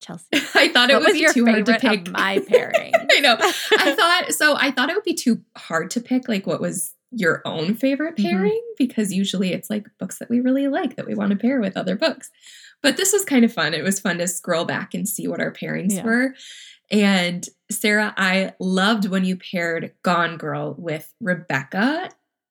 Chelsey. 0.00 0.26
I 0.54 0.68
thought 0.68 0.90
it 0.90 0.98
was 0.98 1.12
be 1.12 1.20
your 1.20 1.32
too 1.32 1.46
hard 1.46 1.66
to 1.66 1.78
pick. 1.78 2.08
my 2.10 2.40
pairing? 2.48 2.92
I 2.94 3.20
know. 3.20 3.36
I 3.40 3.94
thought 3.96 4.32
so. 4.32 4.56
I 4.56 4.70
thought 4.70 4.88
it 4.90 4.94
would 4.94 5.04
be 5.04 5.14
too 5.14 5.42
hard 5.56 5.90
to 5.92 6.00
pick. 6.00 6.28
Like, 6.28 6.46
what 6.46 6.60
was 6.60 6.94
your 7.12 7.42
own 7.44 7.74
favorite 7.74 8.16
Mhm. 8.16 8.22
pairing? 8.30 8.62
Because 8.78 9.12
usually 9.12 9.52
it's 9.52 9.68
like 9.70 9.86
books 9.98 10.18
that 10.18 10.30
we 10.30 10.40
really 10.40 10.68
like 10.68 10.96
that 10.96 11.06
we 11.06 11.14
want 11.14 11.30
to 11.32 11.36
pair 11.36 11.60
with 11.60 11.76
other 11.76 11.96
books. 11.96 12.30
But 12.82 12.96
this 12.96 13.12
was 13.12 13.24
kind 13.24 13.44
of 13.44 13.52
fun. 13.52 13.74
It 13.74 13.82
was 13.84 14.00
fun 14.00 14.18
to 14.18 14.28
scroll 14.28 14.64
back 14.64 14.94
and 14.94 15.08
see 15.08 15.28
what 15.28 15.40
our 15.40 15.52
pairings 15.52 15.96
Yeah. 15.96 16.04
were. 16.04 16.34
And 16.90 17.46
Sara, 17.70 18.14
I 18.16 18.54
loved 18.58 19.06
when 19.08 19.24
you 19.24 19.36
paired 19.36 19.92
Gone 20.02 20.36
Girl 20.36 20.74
with 20.78 21.12
Rebecca, 21.20 22.10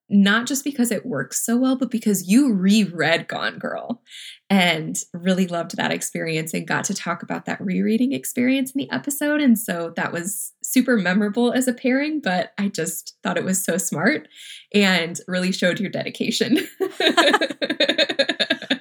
not 0.09 0.47
just 0.47 0.63
because 0.63 0.91
it 0.91 1.05
works 1.05 1.45
so 1.45 1.55
well, 1.57 1.75
but 1.75 1.91
because 1.91 2.27
you 2.27 2.53
reread 2.53 3.27
Gone 3.27 3.59
Girl 3.59 4.01
and 4.49 4.97
really 5.13 5.47
loved 5.47 5.77
that 5.77 5.91
experience 5.91 6.53
and 6.53 6.67
got 6.67 6.83
to 6.85 6.93
talk 6.93 7.21
about 7.21 7.45
that 7.45 7.61
rereading 7.61 8.13
experience 8.13 8.71
in 8.71 8.79
the 8.79 8.91
episode. 8.91 9.41
And 9.41 9.57
so 9.57 9.93
that 9.95 10.11
was 10.11 10.53
super 10.63 10.97
memorable 10.97 11.51
as 11.51 11.67
a 11.67 11.73
pairing, 11.73 12.21
but 12.21 12.53
I 12.57 12.69
just 12.69 13.15
thought 13.23 13.37
it 13.37 13.43
was 13.43 13.63
so 13.63 13.77
smart 13.77 14.27
and 14.73 15.19
really 15.27 15.51
showed 15.51 15.79
your 15.79 15.89
dedication. 15.89 16.67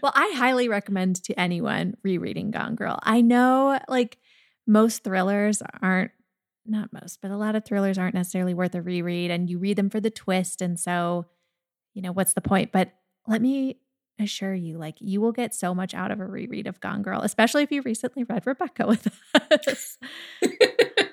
Well, 0.02 0.12
I 0.14 0.32
highly 0.36 0.68
recommend 0.68 1.22
to 1.24 1.38
anyone 1.38 1.94
rereading 2.02 2.50
Gone 2.50 2.76
Girl. 2.76 2.98
I 3.02 3.20
know 3.20 3.78
like 3.88 4.16
most 4.66 5.04
thrillers 5.04 5.62
aren't 5.82 6.12
not 6.68 6.92
most, 6.92 7.20
but 7.20 7.30
a 7.30 7.36
lot 7.36 7.54
of 7.54 7.64
thrillers 7.64 7.98
aren't 7.98 8.14
necessarily 8.14 8.54
worth 8.54 8.74
a 8.74 8.82
reread 8.82 9.30
and 9.30 9.48
you 9.48 9.58
read 9.58 9.76
them 9.76 9.90
for 9.90 10.00
the 10.00 10.10
twist 10.10 10.62
and 10.62 10.78
so 10.78 11.26
you 11.94 12.02
know, 12.02 12.12
what's 12.12 12.34
the 12.34 12.40
point? 12.40 12.70
But 12.70 12.92
let 13.26 13.42
me 13.42 13.80
assure 14.20 14.54
you 14.54 14.78
like 14.78 14.96
you 15.00 15.20
will 15.20 15.32
get 15.32 15.52
so 15.52 15.74
much 15.74 15.94
out 15.94 16.12
of 16.12 16.20
a 16.20 16.26
reread 16.26 16.68
of 16.68 16.80
Gone 16.80 17.02
Girl, 17.02 17.22
especially 17.22 17.64
if 17.64 17.72
you 17.72 17.82
recently 17.82 18.22
read 18.22 18.46
Rebecca 18.46 18.86
with 18.86 19.08
us. 19.50 19.98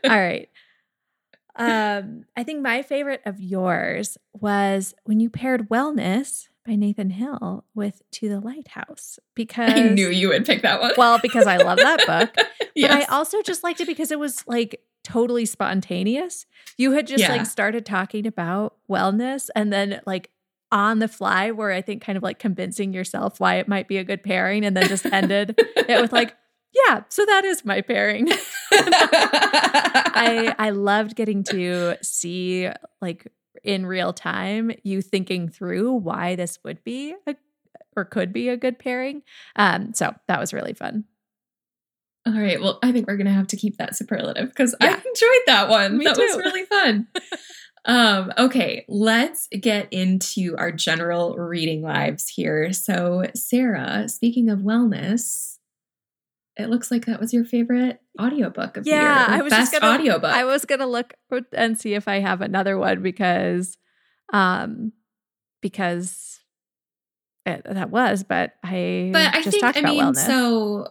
All 0.03 0.11
right. 0.11 0.47
Um, 1.55 2.25
I 2.35 2.43
think 2.43 2.61
my 2.61 2.83
favorite 2.83 3.21
of 3.25 3.39
yours 3.39 4.17
was 4.33 4.93
when 5.05 5.19
you 5.19 5.29
paired 5.29 5.69
Wellness 5.69 6.49
by 6.65 6.75
Nathan 6.75 7.09
Hill 7.11 7.63
with 7.73 8.01
To 8.11 8.29
the 8.29 8.39
Lighthouse 8.39 9.17
because 9.35 9.71
I 9.71 9.89
knew 9.89 10.09
you 10.09 10.29
would 10.29 10.45
pick 10.45 10.63
that 10.63 10.81
one. 10.81 10.91
well, 10.97 11.17
because 11.19 11.47
I 11.47 11.57
love 11.57 11.77
that 11.77 12.05
book, 12.05 12.45
but 12.75 12.91
I 12.91 13.05
also 13.05 13.41
just 13.41 13.63
liked 13.63 13.79
it 13.81 13.87
because 13.87 14.11
it 14.11 14.19
was 14.19 14.45
like 14.47 14.81
totally 15.05 15.45
spontaneous. 15.45 16.45
You 16.77 16.91
had 16.91 17.07
just 17.07 17.21
Yeah. 17.21 17.31
like 17.31 17.45
started 17.45 17.85
talking 17.85 18.27
about 18.27 18.75
wellness 18.89 19.49
and 19.55 19.71
then 19.71 20.01
like 20.05 20.31
on 20.71 20.99
the 20.99 21.07
fly 21.07 21.51
were 21.51 21.71
I 21.71 21.81
think 21.81 22.01
kind 22.03 22.17
of 22.17 22.23
like 22.23 22.39
convincing 22.39 22.91
yourself 22.91 23.39
why 23.39 23.55
it 23.55 23.67
might 23.67 23.87
be 23.87 23.97
a 23.97 24.03
good 24.03 24.23
pairing 24.23 24.65
and 24.65 24.75
then 24.75 24.87
just 24.89 25.05
ended 25.05 25.55
it 25.57 26.01
with 26.01 26.11
like, 26.11 26.35
yeah, 26.87 27.03
so 27.09 27.25
that 27.25 27.45
is 27.45 27.63
my 27.63 27.79
pairing. 27.81 28.27
I 28.71 30.53
I 30.57 30.69
loved 30.71 31.15
getting 31.15 31.43
to 31.45 31.95
see 32.01 32.69
like 33.01 33.27
in 33.63 33.85
real 33.85 34.11
time 34.13 34.71
you 34.83 35.01
thinking 35.01 35.47
through 35.49 35.91
why 35.93 36.35
this 36.35 36.59
would 36.63 36.83
be 36.83 37.15
a 37.27 37.35
or 37.95 38.03
could 38.03 38.33
be 38.33 38.49
a 38.49 38.57
good 38.57 38.77
pairing. 38.77 39.21
Um, 39.55 39.93
so 39.93 40.13
that 40.27 40.39
was 40.39 40.51
really 40.53 40.73
fun. 40.73 41.05
All 42.27 42.33
right. 42.33 42.59
Well, 42.59 42.79
I 42.81 42.91
think 42.91 43.07
we're 43.07 43.17
gonna 43.17 43.33
have 43.33 43.47
to 43.47 43.57
keep 43.57 43.77
that 43.77 43.95
superlative 43.95 44.49
because 44.49 44.75
I 44.81 44.87
enjoyed 44.87 45.41
that 45.47 45.69
one. 45.69 45.97
Me 45.97 46.05
that 46.05 46.17
was 46.17 46.37
really 46.37 46.65
fun. 46.65 47.07
um, 47.85 48.33
okay, 48.37 48.83
let's 48.87 49.47
get 49.59 49.87
into 49.93 50.55
our 50.57 50.71
general 50.71 51.35
reading 51.35 51.83
lives 51.83 52.27
here. 52.27 52.73
So, 52.73 53.25
Sara, 53.35 54.09
speaking 54.09 54.49
of 54.49 54.59
wellness, 54.59 55.57
it 56.57 56.69
looks 56.69 56.89
like 56.89 57.05
that 57.05 57.19
was 57.19 57.31
your 57.31 57.45
favorite 57.45 57.99
audiobook 58.19 58.77
of 58.77 58.87
Yeah, 58.87 59.25
the 59.25 59.31
year. 59.31 59.39
I 59.39 59.43
was 59.43 59.51
best 59.51 59.71
just 59.71 59.81
gonna- 59.81 59.93
audiobook. 59.93 60.33
I 60.33 60.45
was 60.45 60.65
gonna 60.65 60.87
look 60.87 61.13
and 61.53 61.77
see 61.79 61.93
if 61.93 62.07
I 62.07 62.21
have 62.21 62.41
another 62.41 62.77
one 62.77 63.03
because, 63.03 63.77
um, 64.33 64.93
because 65.61 66.39
it, 67.45 67.61
that 67.69 67.91
was, 67.91 68.23
but 68.23 68.53
I 68.63 69.11
but 69.13 69.35
I 69.35 69.41
just 69.43 69.51
think 69.51 69.61
talked 69.63 69.77
I 69.77 69.81
mean, 69.81 70.01
wellness. 70.01 70.25
so 70.25 70.87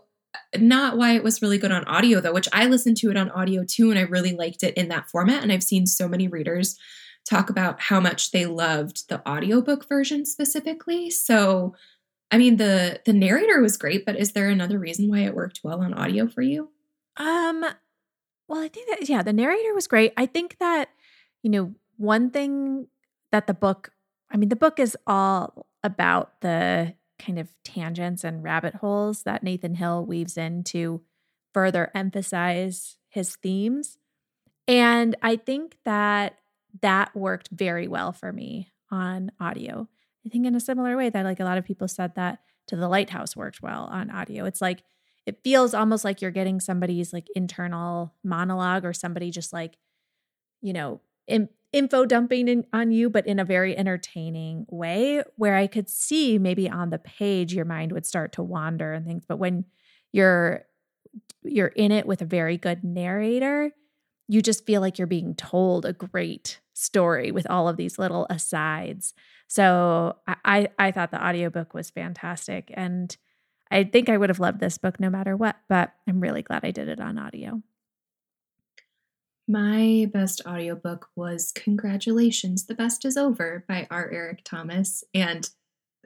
not 0.60 0.96
why 0.96 1.12
it 1.12 1.24
was 1.24 1.42
really 1.42 1.58
good 1.58 1.72
on 1.72 1.84
audio 1.84 2.20
though, 2.20 2.32
which 2.32 2.48
I 2.52 2.66
listened 2.66 2.96
to 2.98 3.10
it 3.10 3.16
on 3.16 3.30
audio 3.30 3.64
too, 3.64 3.90
and 3.90 3.98
I 3.98 4.02
really 4.02 4.34
liked 4.34 4.62
it 4.62 4.74
in 4.74 4.88
that 4.88 5.10
format. 5.10 5.42
And 5.42 5.52
I've 5.52 5.62
seen 5.62 5.86
so 5.86 6.08
many 6.08 6.28
readers 6.28 6.78
talk 7.28 7.50
about 7.50 7.80
how 7.80 8.00
much 8.00 8.30
they 8.30 8.46
loved 8.46 9.08
the 9.08 9.26
audiobook 9.28 9.88
version 9.88 10.26
specifically. 10.26 11.10
So 11.10 11.74
I 12.30 12.38
mean 12.38 12.56
the 12.56 13.00
the 13.04 13.12
narrator 13.12 13.60
was 13.60 13.76
great, 13.76 14.04
but 14.04 14.16
is 14.16 14.32
there 14.32 14.48
another 14.48 14.78
reason 14.78 15.08
why 15.08 15.20
it 15.20 15.34
worked 15.34 15.60
well 15.64 15.82
on 15.82 15.94
audio 15.94 16.26
for 16.26 16.42
you? 16.42 16.70
Um, 17.16 17.64
well, 18.48 18.60
I 18.60 18.68
think 18.68 18.88
that 18.90 19.08
yeah, 19.08 19.22
the 19.22 19.32
narrator 19.32 19.74
was 19.74 19.86
great. 19.86 20.12
I 20.16 20.26
think 20.26 20.58
that 20.58 20.90
you 21.42 21.50
know 21.50 21.74
one 21.96 22.30
thing 22.30 22.88
that 23.30 23.46
the 23.46 23.54
book, 23.54 23.90
I 24.30 24.36
mean, 24.36 24.48
the 24.48 24.56
book 24.56 24.78
is 24.78 24.96
all 25.06 25.66
about 25.82 26.40
the 26.40 26.94
kind 27.24 27.38
of 27.38 27.48
tangents 27.64 28.24
and 28.24 28.42
rabbit 28.42 28.76
holes 28.76 29.22
that 29.22 29.42
Nathan 29.42 29.74
Hill 29.74 30.04
weaves 30.04 30.36
in 30.36 30.64
to 30.64 31.02
further 31.52 31.90
emphasize 31.94 32.96
his 33.08 33.36
themes, 33.36 33.98
and 34.66 35.16
I 35.22 35.36
think 35.36 35.76
that 35.84 36.38
that 36.82 37.14
worked 37.14 37.48
very 37.52 37.86
well 37.86 38.12
for 38.12 38.32
me 38.32 38.72
on 38.90 39.30
audio. 39.40 39.88
I 40.26 40.28
think 40.28 40.46
in 40.46 40.54
a 40.54 40.60
similar 40.60 40.96
way 40.96 41.10
that 41.10 41.24
like 41.24 41.40
a 41.40 41.44
lot 41.44 41.58
of 41.58 41.64
people 41.64 41.88
said 41.88 42.14
that 42.16 42.40
to 42.68 42.76
the 42.76 42.88
lighthouse 42.88 43.36
worked 43.36 43.62
well 43.62 43.84
on 43.84 44.10
audio. 44.10 44.44
It's 44.46 44.60
like 44.60 44.82
it 45.26 45.42
feels 45.42 45.74
almost 45.74 46.04
like 46.04 46.20
you're 46.20 46.30
getting 46.30 46.60
somebody's 46.60 47.12
like 47.12 47.28
internal 47.34 48.14
monologue 48.22 48.84
or 48.84 48.92
somebody 48.92 49.30
just 49.30 49.52
like 49.52 49.76
you 50.60 50.72
know 50.72 51.00
in, 51.26 51.48
info 51.74 52.06
dumping 52.06 52.48
in, 52.48 52.64
on 52.72 52.90
you 52.90 53.10
but 53.10 53.26
in 53.26 53.38
a 53.38 53.44
very 53.44 53.76
entertaining 53.76 54.64
way 54.70 55.22
where 55.36 55.56
i 55.56 55.66
could 55.66 55.88
see 55.88 56.38
maybe 56.38 56.70
on 56.70 56.90
the 56.90 56.98
page 56.98 57.52
your 57.52 57.64
mind 57.64 57.92
would 57.92 58.06
start 58.06 58.32
to 58.32 58.42
wander 58.42 58.92
and 58.92 59.04
things 59.04 59.24
but 59.26 59.38
when 59.38 59.64
you're 60.12 60.64
you're 61.42 61.68
in 61.68 61.90
it 61.90 62.06
with 62.06 62.22
a 62.22 62.26
very 62.26 62.56
good 62.56 62.84
narrator 62.84 63.72
you 64.28 64.40
just 64.40 64.64
feel 64.64 64.80
like 64.80 64.98
you're 64.98 65.06
being 65.06 65.34
told 65.34 65.84
a 65.84 65.92
great 65.92 66.60
story 66.72 67.30
with 67.30 67.48
all 67.50 67.68
of 67.68 67.76
these 67.76 67.98
little 67.98 68.26
asides 68.30 69.12
so 69.48 70.16
i 70.26 70.68
i, 70.78 70.92
thought 70.92 71.10
the 71.10 71.26
audiobook 71.26 71.74
was 71.74 71.90
fantastic 71.90 72.70
and 72.74 73.16
I 73.70 73.82
think 73.82 74.08
I 74.08 74.16
would 74.16 74.30
have 74.30 74.38
loved 74.38 74.60
this 74.60 74.78
book 74.78 75.00
no 75.00 75.10
matter 75.10 75.36
what, 75.36 75.56
but 75.68 75.92
I'm 76.06 76.20
really 76.20 76.42
glad 76.42 76.64
I 76.64 76.70
did 76.70 76.88
it 76.88 77.00
on 77.00 77.18
audio. 77.18 77.60
My 79.46 80.08
best 80.12 80.40
audiobook 80.46 81.08
was 81.16 81.52
Congratulations, 81.52 82.64
The 82.64 82.74
Best 82.74 83.04
Is 83.04 83.16
Over 83.16 83.64
by 83.68 83.86
R. 83.90 84.10
Eric 84.10 84.40
Thomas. 84.44 85.04
And 85.12 85.48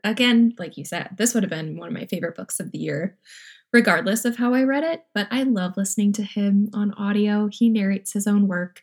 again, 0.03 0.55
like 0.59 0.77
you 0.77 0.85
said, 0.85 1.11
this 1.17 1.35
would 1.35 1.45
have 1.45 1.51
been 1.51 1.77
one 1.77 1.89
of 1.89 1.95
my 1.95 2.07
favorite 2.07 2.37
books 2.37 2.59
of 2.59 2.73
the 2.73 2.79
year, 2.79 3.17
regardless 3.73 4.25
of 4.25 4.37
how 4.37 4.55
I 4.55 4.65
read 4.65 4.83
it. 4.83 5.05
But 5.15 5.29
I 5.31 5.45
love 5.45 5.77
listening 5.77 6.13
to 6.15 6.25
him 6.25 6.71
on 6.75 6.93
audio. 6.95 7.49
He 7.51 7.69
narrates 7.69 8.13
his 8.13 8.27
own 8.27 8.49
work. 8.49 8.83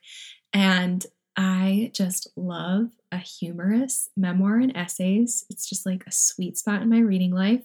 And 0.54 1.06
I 1.36 1.92
just 1.94 2.30
love 2.38 2.92
a 3.12 3.18
humorous 3.18 4.10
memoir 4.16 4.58
and 4.58 4.76
essays. 4.76 5.46
It's 5.50 5.68
just 5.68 5.86
like 5.86 6.06
a 6.08 6.12
sweet 6.12 6.58
spot 6.58 6.82
in 6.82 6.90
my 6.90 7.00
reading 7.00 7.32
life. 7.32 7.64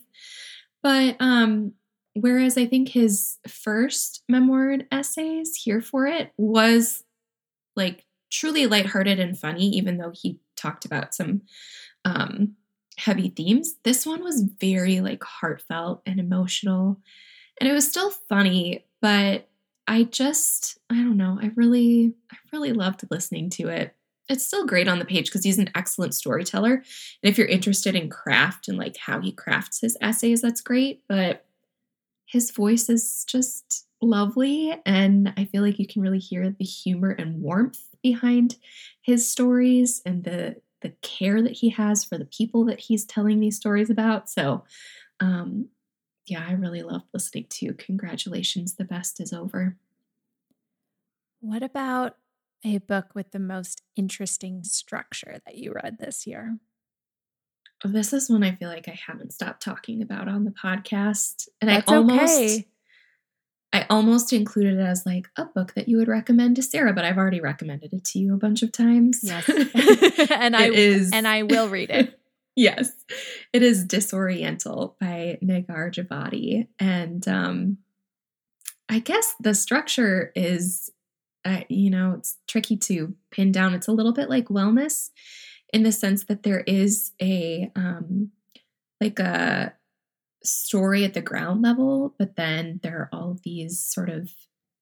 But 0.83 1.16
um 1.20 1.74
whereas 2.14 2.57
I 2.57 2.66
think 2.66 2.88
his 2.88 3.38
first 3.46 4.23
memoir 4.29 4.70
and 4.70 4.87
essays, 4.90 5.57
Here 5.57 5.81
for 5.81 6.07
It, 6.07 6.33
was 6.37 7.05
like 7.77 8.05
truly 8.31 8.66
lighthearted 8.66 9.18
and 9.18 9.38
funny, 9.38 9.68
even 9.70 9.99
though 9.99 10.12
he 10.14 10.40
talked 10.57 10.85
about 10.85 11.14
some 11.14 11.42
um, 12.05 12.55
heavy 12.96 13.31
themes. 13.31 13.75
This 13.85 14.07
one 14.07 14.23
was 14.23 14.42
very 14.42 15.01
like 15.01 15.23
heartfelt 15.25 16.03
and 16.07 16.20
emotional, 16.20 17.01
and 17.61 17.68
it 17.68 17.73
was 17.73 17.88
still 17.88 18.11
funny, 18.11 18.85
but 19.01 19.49
I 19.87 20.05
just 20.05 20.79
I 20.90 20.94
don't 20.94 21.16
know. 21.16 21.38
I 21.40 21.51
really 21.57 22.14
I 22.33 22.37
really 22.53 22.73
loved 22.73 23.05
listening 23.11 23.51
to 23.51 23.68
it. 23.68 23.94
It's 24.29 24.46
still 24.46 24.64
great 24.64 24.87
on 24.87 25.01
the 25.01 25.05
page 25.05 25.27
because 25.27 25.42
he's 25.42 25.59
an 25.59 25.70
excellent 25.75 26.14
storyteller. 26.14 26.75
And 26.75 26.85
if 27.23 27.37
you're 27.37 27.49
interested 27.49 27.96
in 27.96 28.09
craft 28.09 28.68
and 28.68 28.79
like 28.79 28.96
how 28.96 29.20
he 29.20 29.33
crafts 29.33 29.81
his 29.81 29.96
essays, 30.01 30.40
that's 30.40 30.61
great. 30.61 31.03
But 31.09 31.44
his 32.30 32.52
voice 32.52 32.88
is 32.88 33.24
just 33.26 33.86
lovely. 34.00 34.74
And 34.86 35.32
I 35.36 35.46
feel 35.46 35.62
like 35.62 35.78
you 35.78 35.86
can 35.86 36.00
really 36.00 36.20
hear 36.20 36.48
the 36.50 36.64
humor 36.64 37.10
and 37.10 37.40
warmth 37.40 37.82
behind 38.02 38.56
his 39.02 39.30
stories 39.30 40.00
and 40.06 40.24
the 40.24 40.56
the 40.80 40.90
care 41.02 41.42
that 41.42 41.52
he 41.52 41.68
has 41.68 42.04
for 42.04 42.16
the 42.16 42.24
people 42.24 42.64
that 42.64 42.80
he's 42.80 43.04
telling 43.04 43.40
these 43.40 43.56
stories 43.56 43.90
about. 43.90 44.30
So 44.30 44.64
um 45.18 45.68
yeah, 46.26 46.44
I 46.46 46.52
really 46.52 46.82
love 46.82 47.02
listening 47.12 47.46
to 47.50 47.74
Congratulations, 47.74 48.76
the 48.76 48.84
best 48.84 49.20
is 49.20 49.32
over. 49.32 49.76
What 51.40 51.62
about 51.62 52.16
a 52.64 52.78
book 52.78 53.14
with 53.14 53.32
the 53.32 53.38
most 53.40 53.82
interesting 53.96 54.62
structure 54.62 55.40
that 55.44 55.56
you 55.56 55.72
read 55.72 55.98
this 55.98 56.26
year? 56.26 56.58
This 57.84 58.12
is 58.12 58.28
one 58.28 58.42
I 58.42 58.54
feel 58.54 58.68
like 58.68 58.88
I 58.88 58.98
haven't 59.06 59.32
stopped 59.32 59.62
talking 59.62 60.02
about 60.02 60.28
on 60.28 60.44
the 60.44 60.50
podcast. 60.50 61.48
And 61.60 61.70
That's 61.70 61.90
I 61.90 61.96
almost 61.96 62.40
okay. 62.40 62.66
I 63.72 63.86
almost 63.88 64.32
included 64.32 64.78
it 64.78 64.82
as 64.82 65.06
like 65.06 65.28
a 65.36 65.44
book 65.44 65.74
that 65.74 65.88
you 65.88 65.96
would 65.96 66.08
recommend 66.08 66.56
to 66.56 66.62
Sara, 66.62 66.92
but 66.92 67.04
I've 67.04 67.16
already 67.16 67.40
recommended 67.40 67.92
it 67.92 68.04
to 68.06 68.18
you 68.18 68.34
a 68.34 68.38
bunch 68.38 68.62
of 68.62 68.72
times. 68.72 69.20
Yes. 69.22 69.48
and 70.30 70.56
I 70.56 70.70
is 70.70 71.10
and 71.12 71.26
I 71.26 71.44
will 71.44 71.68
read 71.68 71.90
it. 71.90 72.18
yes. 72.56 72.92
It 73.52 73.62
is 73.62 73.84
Disoriental 73.84 74.96
by 75.00 75.38
Negar 75.42 75.92
Djavadi. 75.92 76.66
And 76.78 77.26
um 77.28 77.78
I 78.88 78.98
guess 78.98 79.34
the 79.40 79.54
structure 79.54 80.32
is 80.34 80.90
uh, 81.42 81.60
you 81.70 81.88
know, 81.88 82.16
it's 82.18 82.36
tricky 82.46 82.76
to 82.76 83.14
pin 83.30 83.50
down. 83.50 83.72
It's 83.72 83.88
a 83.88 83.92
little 83.92 84.12
bit 84.12 84.28
like 84.28 84.48
wellness 84.48 85.08
in 85.72 85.83
the 85.83 85.92
sense 85.92 86.24
that 86.24 86.42
there 86.42 86.61
is 86.61 87.12
a 87.20 87.70
um 87.76 88.30
like 89.00 89.18
a 89.18 89.72
story 90.42 91.04
at 91.04 91.14
the 91.14 91.22
ground 91.22 91.62
level, 91.62 92.14
but 92.18 92.37
then 92.37 92.80
there 92.83 92.98
are 92.98 93.09
all 93.12 93.38
these 93.44 93.83
sort 93.83 94.09
of 94.09 94.30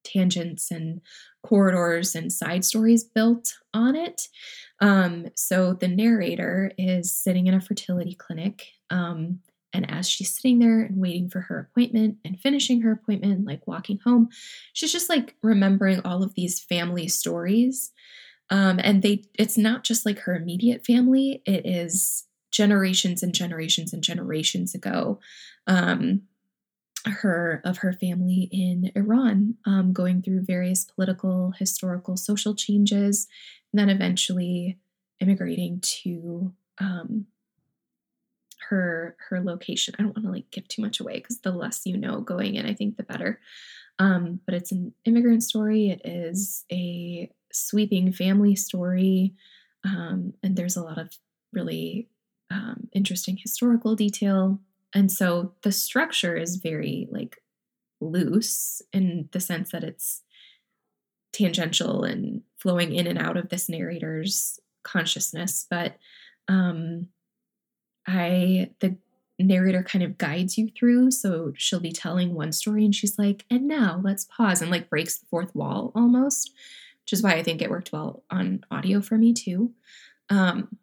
tangents 0.03 0.71
and 0.71 1.01
corridors 1.43 2.15
and 2.15 2.31
side 2.31 2.65
stories 2.65 3.03
built 3.03 3.53
on 3.73 3.95
it. 3.95 4.27
Um, 4.79 5.27
so 5.35 5.73
the 5.73 5.87
narrator 5.87 6.71
is 6.77 7.15
sitting 7.15 7.47
in 7.47 7.53
a 7.53 7.61
fertility 7.61 8.15
clinic. 8.15 8.67
Um, 8.89 9.39
and 9.73 9.89
as 9.91 10.09
she's 10.09 10.33
sitting 10.33 10.59
there 10.59 10.81
and 10.81 10.97
waiting 10.97 11.29
for 11.29 11.41
her 11.41 11.69
appointment 11.69 12.17
and 12.25 12.39
finishing 12.39 12.81
her 12.81 12.91
appointment, 12.91 13.45
like 13.45 13.67
walking 13.67 13.99
home, 14.03 14.29
she's 14.73 14.91
just 14.91 15.09
like 15.09 15.35
remembering 15.43 16.01
all 16.03 16.23
of 16.23 16.33
these 16.33 16.59
family 16.59 17.07
stories. 17.07 17.91
Um, 18.49 18.79
and 18.83 19.01
they, 19.01 19.23
it's 19.35 19.57
not 19.57 19.83
just 19.83 20.05
like 20.05 20.19
her 20.19 20.35
immediate 20.35 20.85
family, 20.85 21.41
it 21.45 21.65
is 21.65 22.25
generations 22.51 23.21
and 23.21 23.33
generations 23.33 23.93
and 23.93 24.03
generations 24.03 24.73
ago 24.73 25.19
um, 25.67 26.23
her 27.05 27.61
of 27.63 27.77
her 27.77 27.93
family 27.93 28.49
in 28.51 28.91
Iran, 28.95 29.55
um, 29.65 29.93
going 29.93 30.21
through 30.21 30.41
various 30.41 30.83
political, 30.83 31.53
historical, 31.57 32.17
social 32.17 32.55
changes, 32.55 33.27
and 33.71 33.79
then 33.79 33.89
eventually 33.89 34.77
immigrating 35.19 35.79
to 35.81 36.53
um, 36.79 37.27
her 38.69 39.15
her 39.29 39.41
location. 39.41 39.95
I 39.97 40.03
don't 40.03 40.15
want 40.15 40.25
to 40.25 40.31
like 40.31 40.51
give 40.51 40.67
too 40.67 40.81
much 40.81 40.99
away 40.99 41.15
because 41.15 41.39
the 41.39 41.51
less 41.51 41.85
you 41.85 41.97
know 41.97 42.19
going 42.19 42.55
in, 42.55 42.65
I 42.65 42.73
think 42.73 42.97
the 42.97 43.03
better. 43.03 43.39
Um, 43.97 44.39
but 44.45 44.55
it's 44.55 44.71
an 44.71 44.93
immigrant 45.05 45.43
story. 45.43 45.89
It 45.89 46.01
is 46.05 46.65
a 46.71 47.29
sweeping 47.67 48.11
family 48.11 48.55
story, 48.55 49.33
um, 49.83 50.33
and 50.43 50.55
there's 50.55 50.77
a 50.77 50.83
lot 50.83 50.97
of 50.97 51.17
really 51.53 52.09
um, 52.51 52.87
interesting 52.93 53.37
historical 53.37 53.95
detail. 53.95 54.59
And 54.93 55.11
so 55.11 55.53
the 55.61 55.71
structure 55.71 56.35
is 56.35 56.57
very 56.57 57.07
like 57.11 57.37
loose 58.01 58.81
in 58.91 59.29
the 59.31 59.39
sense 59.39 59.71
that 59.71 59.83
it's 59.83 60.23
tangential 61.31 62.03
and 62.03 62.41
flowing 62.57 62.93
in 62.93 63.07
and 63.07 63.19
out 63.19 63.37
of 63.37 63.49
this 63.49 63.69
narrator's 63.69 64.59
consciousness. 64.83 65.67
But 65.69 65.97
um, 66.47 67.07
I, 68.07 68.71
the 68.79 68.97
narrator 69.37 69.83
kind 69.83 70.03
of 70.03 70.17
guides 70.17 70.57
you 70.57 70.69
through. 70.69 71.11
So 71.11 71.53
she'll 71.55 71.79
be 71.79 71.91
telling 71.91 72.33
one 72.33 72.51
story 72.51 72.83
and 72.83 72.93
she's 72.93 73.17
like, 73.17 73.45
and 73.49 73.67
now 73.67 74.01
let's 74.03 74.25
pause 74.25 74.61
and 74.61 74.71
like 74.71 74.89
breaks 74.89 75.17
the 75.17 75.27
fourth 75.27 75.55
wall 75.55 75.91
almost, 75.95 76.51
which 77.09 77.17
is 77.17 77.23
why 77.23 77.33
I 77.33 77.41
think 77.41 77.63
it 77.63 77.71
worked 77.71 77.91
well 77.91 78.23
on 78.29 78.63
audio 78.69 79.01
for 79.01 79.17
me 79.17 79.33
too. 79.33 79.73
Um, 80.29 80.77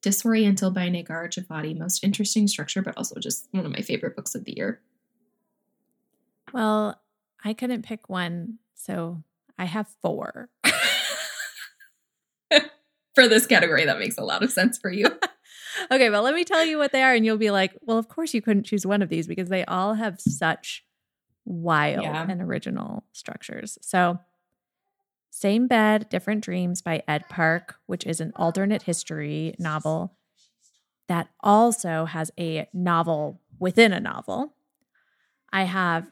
Disoriental 0.00 0.70
by 0.70 0.88
Negar 0.88 1.28
Djavadi. 1.28 1.76
Most 1.76 2.02
interesting 2.02 2.48
structure, 2.48 2.80
but 2.80 2.96
also 2.96 3.20
just 3.20 3.48
one 3.50 3.66
of 3.66 3.72
my 3.72 3.82
favorite 3.82 4.16
books 4.16 4.34
of 4.34 4.46
the 4.46 4.54
year. 4.56 4.80
Well, 6.54 6.98
I 7.44 7.52
couldn't 7.52 7.82
pick 7.82 8.08
one, 8.08 8.60
so 8.76 9.22
I 9.58 9.66
have 9.66 9.88
four. 10.00 10.48
for 13.14 13.28
this 13.28 13.46
category, 13.46 13.84
that 13.84 13.98
makes 13.98 14.16
a 14.16 14.24
lot 14.24 14.42
of 14.42 14.50
sense 14.50 14.78
for 14.78 14.90
you. 14.90 15.04
okay, 15.90 16.08
well, 16.08 16.22
let 16.22 16.34
me 16.34 16.44
tell 16.44 16.64
you 16.64 16.78
what 16.78 16.92
they 16.92 17.02
are, 17.02 17.12
and 17.12 17.26
you'll 17.26 17.36
be 17.36 17.50
like, 17.50 17.76
well, 17.82 17.98
of 17.98 18.08
course 18.08 18.32
you 18.32 18.40
couldn't 18.40 18.64
choose 18.64 18.86
one 18.86 19.02
of 19.02 19.10
these 19.10 19.26
because 19.26 19.50
they 19.50 19.66
all 19.66 19.92
have 19.92 20.18
such 20.18 20.82
wild 21.44 22.04
yeah. 22.04 22.24
and 22.26 22.40
original 22.40 23.04
structures. 23.12 23.76
So, 23.82 24.18
same 25.30 25.66
Bed, 25.66 26.08
Different 26.08 26.42
Dreams 26.42 26.82
by 26.82 27.02
Ed 27.06 27.28
Park, 27.28 27.76
which 27.86 28.06
is 28.06 28.20
an 28.20 28.32
alternate 28.36 28.82
history 28.82 29.54
novel 29.58 30.16
that 31.08 31.28
also 31.40 32.04
has 32.04 32.30
a 32.38 32.68
novel 32.72 33.40
within 33.58 33.92
a 33.92 34.00
novel. 34.00 34.54
I 35.52 35.64
have 35.64 36.06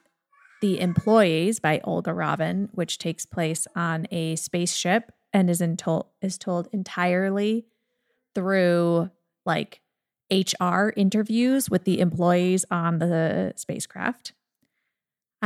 The 0.62 0.80
Employees 0.80 1.60
by 1.60 1.80
Olga 1.84 2.12
Ravn, 2.12 2.68
which 2.72 2.98
takes 2.98 3.26
place 3.26 3.66
on 3.76 4.06
a 4.10 4.36
spaceship 4.36 5.12
and 5.32 5.50
is, 5.50 5.62
is 6.22 6.38
told 6.38 6.68
entirely 6.72 7.66
through 8.34 9.10
like 9.44 9.80
HR 10.30 10.92
interviews 10.96 11.70
with 11.70 11.84
the 11.84 12.00
employees 12.00 12.64
on 12.70 12.98
the 12.98 13.52
spacecraft. 13.56 14.32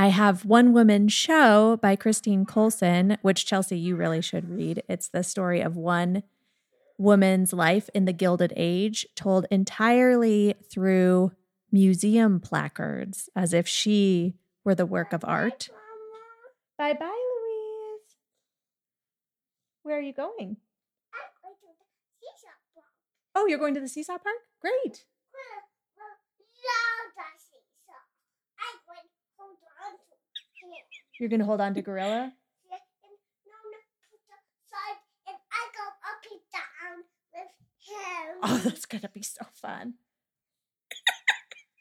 I 0.00 0.06
have 0.08 0.46
One 0.46 0.72
Woman 0.72 1.08
Show 1.08 1.76
by 1.76 1.94
Christine 1.94 2.46
Coulson, 2.46 3.18
which 3.20 3.44
Chelsey, 3.44 3.76
you 3.76 3.96
really 3.96 4.22
should 4.22 4.48
read. 4.48 4.82
It's 4.88 5.08
the 5.08 5.22
story 5.22 5.60
of 5.60 5.76
one 5.76 6.22
woman's 6.96 7.52
life 7.52 7.90
in 7.92 8.06
the 8.06 8.14
Gilded 8.14 8.54
Age, 8.56 9.06
told 9.14 9.44
entirely 9.50 10.54
through 10.72 11.32
museum 11.70 12.40
placards, 12.40 13.28
as 13.36 13.52
if 13.52 13.68
she 13.68 14.36
were 14.64 14.74
the 14.74 14.86
work 14.86 15.12
of 15.12 15.22
art. 15.22 15.68
Bye 16.78 16.94
bye, 16.94 17.04
Louise. 17.04 18.16
Where 19.82 19.98
are 19.98 20.00
you 20.00 20.14
going? 20.14 20.56
I'm 21.12 21.30
going 21.42 21.56
to 21.60 21.66
the 21.78 21.84
Seesaw 22.22 22.56
Park. 22.74 22.86
Oh, 23.34 23.46
you're 23.46 23.58
going 23.58 23.74
to 23.74 23.80
the 23.80 23.88
seesaw 23.88 24.16
park? 24.16 24.36
Great. 24.62 25.04
You're 31.20 31.28
going 31.28 31.40
to 31.40 31.46
hold 31.46 31.60
on 31.60 31.74
to 31.74 31.82
Gorilla? 31.82 32.32
Oh, 38.42 38.56
that's 38.64 38.86
going 38.86 39.02
to 39.02 39.08
be 39.08 39.22
so 39.22 39.44
fun. 39.52 39.94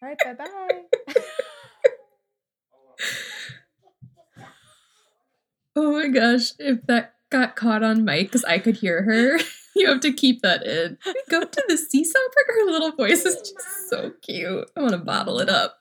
All 0.02 0.10
right, 0.10 0.18
bye 0.18 0.34
bye. 0.34 0.82
oh 5.76 5.94
my 5.94 6.08
gosh, 6.10 6.52
if 6.60 6.86
that 6.88 7.14
got 7.30 7.56
caught 7.56 7.82
on 7.82 8.04
mic 8.04 8.28
because 8.28 8.44
I 8.44 8.60
could 8.60 8.78
hear 8.78 9.04
her, 9.04 9.40
you 9.76 9.88
have 9.88 10.02
to 10.02 10.12
keep 10.12 10.42
that 10.42 10.66
in. 10.66 10.98
Go 11.30 11.46
to 11.46 11.64
the 11.70 11.78
seesaw 11.78 12.20
park. 12.34 12.48
Her 12.48 12.66
little 12.72 12.92
voice 12.92 13.24
is 13.24 13.36
just 13.36 13.90
so 13.90 14.12
cute. 14.22 14.70
I 14.76 14.82
want 14.82 14.92
to 14.92 14.98
bottle 14.98 15.40
it 15.40 15.48
up. 15.50 15.78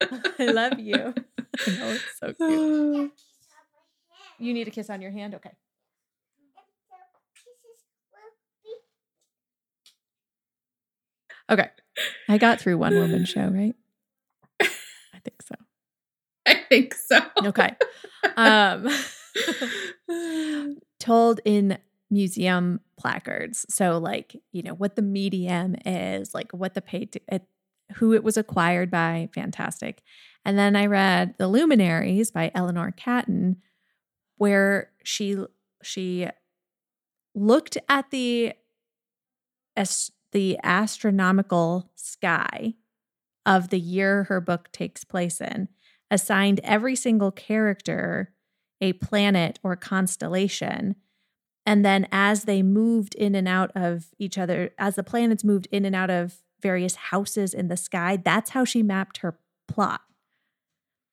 I 0.00 0.46
love 0.46 0.78
you. 0.78 1.12
I 1.66 1.70
know 1.70 1.88
it's 1.88 2.18
so 2.18 2.32
cute. 2.46 3.12
You 4.38 4.54
need 4.54 4.68
a 4.68 4.70
kiss 4.70 4.88
on 4.90 5.02
your 5.02 5.10
hand? 5.10 5.34
Okay. 5.34 5.50
Okay. 11.50 11.68
I 12.28 12.38
got 12.38 12.60
through 12.60 12.78
one 12.78 12.94
woman 12.94 13.24
show, 13.24 13.46
right? 13.52 13.74
I 14.60 15.18
think 15.24 15.42
so. 15.42 15.54
I 16.46 16.54
think 16.68 16.94
so. 16.94 17.20
Okay. 17.44 17.74
Um 18.36 18.88
told 20.98 21.40
in 21.44 21.78
museum 22.10 22.80
placards. 22.98 23.64
So 23.70 23.98
like, 23.98 24.36
you 24.52 24.62
know, 24.62 24.74
what 24.74 24.94
the 24.94 25.02
medium 25.02 25.74
is, 25.86 26.34
like 26.34 26.52
what 26.52 26.74
the 26.74 26.82
paid 26.82 27.12
to, 27.12 27.40
who 27.94 28.12
it 28.12 28.22
was 28.22 28.36
acquired 28.36 28.90
by, 28.90 29.30
fantastic. 29.34 30.02
And 30.44 30.58
then 30.58 30.76
I 30.76 30.86
read 30.86 31.34
The 31.38 31.48
Luminaries 31.48 32.30
by 32.30 32.50
Eleanor 32.54 32.92
Catton, 32.92 33.56
where 34.36 34.90
she 35.04 35.36
she 35.82 36.28
looked 37.34 37.78
at 37.88 38.10
the 38.10 38.52
as 39.76 40.10
the 40.32 40.58
astronomical 40.62 41.90
sky 41.96 42.74
of 43.46 43.68
the 43.70 43.80
year 43.80 44.24
her 44.24 44.40
book 44.40 44.70
takes 44.72 45.04
place 45.04 45.40
in, 45.40 45.68
assigned 46.10 46.60
every 46.62 46.94
single 46.94 47.30
character 47.30 48.32
a 48.80 48.92
planet 48.94 49.58
or 49.62 49.76
constellation. 49.76 50.96
And 51.66 51.84
then 51.84 52.06
as 52.10 52.44
they 52.44 52.62
moved 52.62 53.14
in 53.14 53.34
and 53.34 53.46
out 53.46 53.70
of 53.74 54.08
each 54.18 54.38
other, 54.38 54.70
as 54.78 54.96
the 54.96 55.02
planets 55.02 55.44
moved 55.44 55.68
in 55.70 55.84
and 55.84 55.94
out 55.94 56.10
of 56.10 56.42
various 56.62 56.94
houses 56.94 57.52
in 57.52 57.68
the 57.68 57.76
sky, 57.76 58.16
that's 58.16 58.50
how 58.50 58.64
she 58.64 58.82
mapped 58.82 59.18
her 59.18 59.38
plot. 59.68 60.00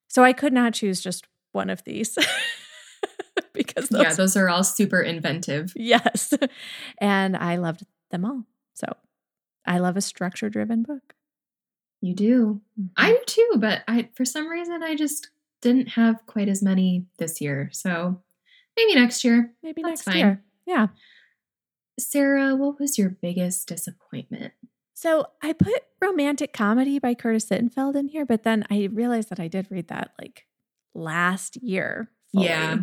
So 0.08 0.24
I 0.24 0.34
could 0.34 0.54
not 0.54 0.74
choose 0.74 1.02
just 1.02 1.28
one 1.52 1.70
of 1.70 1.84
these. 1.84 2.18
because 3.54 3.90
those, 3.90 4.02
yeah, 4.02 4.14
those 4.14 4.38
are 4.38 4.50
all 4.50 4.64
super 4.64 5.02
inventive. 5.02 5.74
Yes. 5.76 6.34
And 7.00 7.36
I 7.36 7.58
loved 7.58 7.84
them 8.12 8.26
all. 8.26 8.44
So 8.74 8.88
I 9.66 9.80
love 9.80 9.98
a 9.98 10.02
structure 10.02 10.50
driven 10.50 10.84
book. 10.84 11.14
You 12.02 12.14
do. 12.14 12.62
Mm-hmm. 12.80 12.88
I 12.96 13.12
do 13.12 13.20
too, 13.26 13.54
but 13.58 13.84
I 13.88 14.10
for 14.16 14.24
some 14.24 14.48
reason 14.48 14.84
I 14.84 14.96
just 14.96 15.30
didn't 15.62 15.90
have 15.90 16.26
quite 16.28 16.48
as 16.48 16.62
many 16.62 17.06
this 17.18 17.42
year. 17.42 17.70
So 17.74 18.22
maybe 18.76 18.96
next 18.96 19.24
year. 19.24 19.54
Maybe 19.64 19.82
That's 19.82 20.06
next 20.06 20.16
fine. 20.16 20.18
year. 20.18 20.44
Yeah. 20.66 20.88
Sara, 22.00 22.56
what 22.56 22.80
was 22.80 22.98
your 22.98 23.10
biggest 23.10 23.68
disappointment? 23.68 24.54
So 24.98 25.28
I 25.44 25.54
put 25.54 25.84
romantic 26.02 26.54
comedy 26.54 26.98
by 26.98 27.14
Curtis 27.14 27.46
Sittenfeld 27.46 27.96
in 27.96 28.08
here, 28.08 28.26
but 28.26 28.42
then 28.42 28.66
I 28.72 28.90
realized 28.92 29.30
that 29.30 29.40
I 29.40 29.48
did 29.48 29.68
read 29.70 29.90
that 29.90 30.10
like 30.20 30.48
last 30.96 31.56
year. 31.58 32.10
fully. 32.34 32.48
Yeah. 32.48 32.78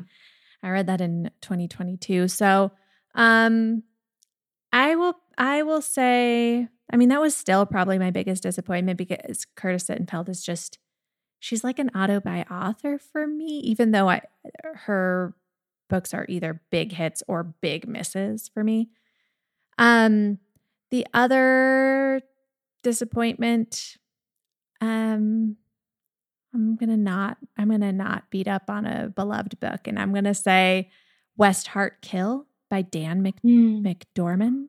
I 0.62 0.70
read 0.70 0.86
that 0.86 1.00
in 1.00 1.32
2022. 1.40 2.28
So 2.28 2.70
um 3.16 3.82
I 4.72 4.94
will 4.94 5.16
I 5.36 5.64
will 5.64 5.82
say 5.82 6.68
I 6.88 6.96
mean 6.96 7.08
that 7.08 7.20
was 7.20 7.36
still 7.36 7.66
probably 7.66 7.98
my 7.98 8.12
biggest 8.12 8.44
disappointment 8.44 8.96
because 8.96 9.44
Curtis 9.56 9.88
Sittenfeld 9.88 10.28
is 10.28 10.44
just 10.44 10.78
she's 11.40 11.64
like 11.64 11.80
an 11.80 11.88
auto-buy 11.96 12.44
author 12.48 12.96
for 12.96 13.26
me 13.26 13.58
even 13.64 13.90
though 13.90 14.08
I 14.08 14.20
her 14.84 15.34
books 15.90 16.14
are 16.14 16.26
either 16.28 16.62
big 16.70 16.92
hits 16.92 17.24
or 17.26 17.42
big 17.42 17.88
misses 17.88 18.48
for 18.54 18.62
me. 18.62 18.90
Um 19.78 20.38
the 20.94 21.04
other 21.12 22.20
disappointment 22.84 23.96
um 24.80 25.56
I'm 26.54 26.76
gonna 26.76 26.96
not 26.96 27.36
I'm 27.58 27.70
gonna 27.70 27.92
not 27.92 28.30
beat 28.30 28.46
up 28.46 28.70
on 28.70 28.86
a 28.86 29.08
beloved 29.08 29.58
book 29.58 29.88
and 29.88 29.98
I'm 29.98 30.14
gonna 30.14 30.34
say 30.34 30.90
West 31.36 31.66
Heart 31.66 32.00
Kill 32.00 32.46
by 32.70 32.82
Dan 32.82 33.22
Mc, 33.22 33.34
McDorman. 33.42 34.66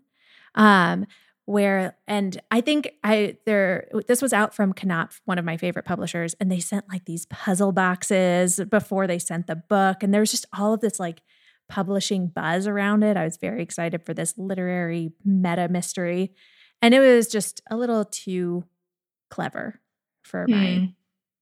Um 0.55 1.05
where 1.45 1.95
and 2.07 2.41
I 2.49 2.61
think 2.61 2.89
I 3.03 3.37
there 3.45 3.87
this 4.07 4.23
was 4.23 4.33
out 4.33 4.55
from 4.55 4.73
Knopf, 4.73 5.21
one 5.25 5.37
of 5.37 5.45
my 5.45 5.57
favorite 5.57 5.85
publishers, 5.85 6.33
and 6.39 6.51
they 6.51 6.59
sent 6.59 6.89
like 6.89 7.05
these 7.05 7.27
puzzle 7.27 7.71
boxes 7.71 8.59
before 8.67 9.05
they 9.05 9.19
sent 9.19 9.45
the 9.45 9.57
book. 9.57 10.01
And 10.01 10.11
there 10.11 10.21
was 10.21 10.31
just 10.31 10.47
all 10.57 10.73
of 10.73 10.81
this 10.81 10.99
like 10.99 11.21
publishing 11.67 12.27
buzz 12.27 12.67
around 12.67 13.03
it. 13.03 13.17
I 13.17 13.23
was 13.23 13.37
very 13.37 13.61
excited 13.61 14.03
for 14.03 14.13
this 14.13 14.37
literary 14.37 15.13
meta 15.23 15.67
mystery. 15.69 16.33
And 16.81 16.93
it 16.93 16.99
was 16.99 17.27
just 17.27 17.61
a 17.69 17.77
little 17.77 18.05
too 18.05 18.63
clever 19.29 19.79
for 20.23 20.47
my 20.47 20.77
Hmm. 20.77 20.85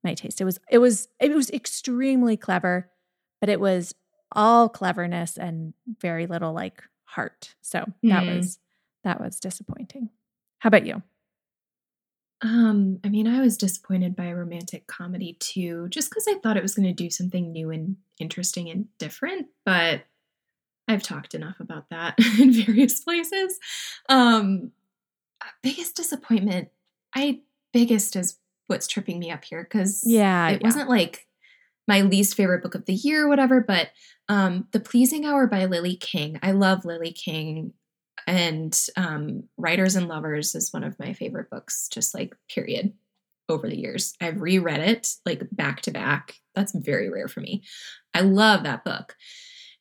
my 0.03 0.13
taste. 0.13 0.41
It 0.41 0.45
was 0.45 0.59
it 0.69 0.79
was 0.79 1.07
it 1.19 1.31
was 1.33 1.49
extremely 1.51 2.37
clever, 2.37 2.89
but 3.39 3.49
it 3.49 3.59
was 3.59 3.93
all 4.31 4.69
cleverness 4.69 5.37
and 5.37 5.73
very 6.01 6.27
little 6.27 6.53
like 6.53 6.83
heart. 7.05 7.55
So 7.61 7.85
that 8.03 8.23
Hmm. 8.23 8.35
was 8.35 8.59
that 9.03 9.19
was 9.21 9.39
disappointing. 9.39 10.09
How 10.59 10.67
about 10.69 10.85
you? 10.85 11.03
Um, 12.41 12.99
I 13.05 13.09
mean, 13.09 13.27
I 13.27 13.39
was 13.39 13.57
disappointed 13.57 14.15
by 14.17 14.25
a 14.25 14.35
romantic 14.35 14.85
comedy 14.87 15.37
too, 15.39 15.87
just 15.89 16.09
because 16.09 16.25
I 16.27 16.39
thought 16.39 16.57
it 16.57 16.63
was 16.63 16.75
going 16.75 16.87
to 16.87 16.93
do 16.93 17.09
something 17.09 17.51
new 17.53 17.69
and 17.69 17.95
interesting 18.19 18.69
and 18.69 18.87
different. 18.97 19.47
But 19.65 20.03
I've 20.87 21.03
talked 21.03 21.33
enough 21.33 21.59
about 21.59 21.89
that 21.89 22.15
in 22.39 22.51
various 22.51 22.99
places. 22.99 23.59
Um, 24.09 24.71
biggest 25.61 25.95
disappointment, 25.95 26.69
I 27.15 27.41
biggest 27.71 28.15
is 28.15 28.37
what's 28.67 28.87
tripping 28.87 29.19
me 29.19 29.31
up 29.31 29.43
here 29.43 29.63
because 29.63 30.03
Yeah, 30.05 30.49
it 30.49 30.61
yeah. 30.61 30.67
wasn't 30.67 30.89
like 30.89 31.27
my 31.87 32.01
least 32.01 32.35
favorite 32.35 32.63
book 32.63 32.75
of 32.75 32.85
the 32.85 32.93
year 32.93 33.25
or 33.25 33.29
whatever, 33.29 33.61
but 33.61 33.89
um, 34.29 34.67
The 34.71 34.79
Pleasing 34.79 35.25
Hour 35.25 35.47
by 35.47 35.65
Lily 35.65 35.95
King. 35.95 36.39
I 36.41 36.51
love 36.51 36.85
Lily 36.85 37.11
King 37.11 37.73
and 38.25 38.79
um, 38.95 39.43
Writers 39.57 39.95
and 39.95 40.07
Lovers 40.07 40.55
is 40.55 40.71
one 40.71 40.83
of 40.83 40.97
my 40.99 41.13
favorite 41.13 41.49
books, 41.49 41.89
just 41.89 42.13
like 42.13 42.35
period 42.49 42.93
over 43.49 43.67
the 43.67 43.77
years. 43.77 44.13
I've 44.21 44.39
reread 44.39 44.79
it 44.79 45.13
like 45.25 45.41
back 45.51 45.81
to 45.81 45.91
back. 45.91 46.35
That's 46.55 46.73
very 46.73 47.09
rare 47.09 47.27
for 47.27 47.41
me. 47.41 47.63
I 48.13 48.21
love 48.21 48.63
that 48.63 48.85
book. 48.85 49.15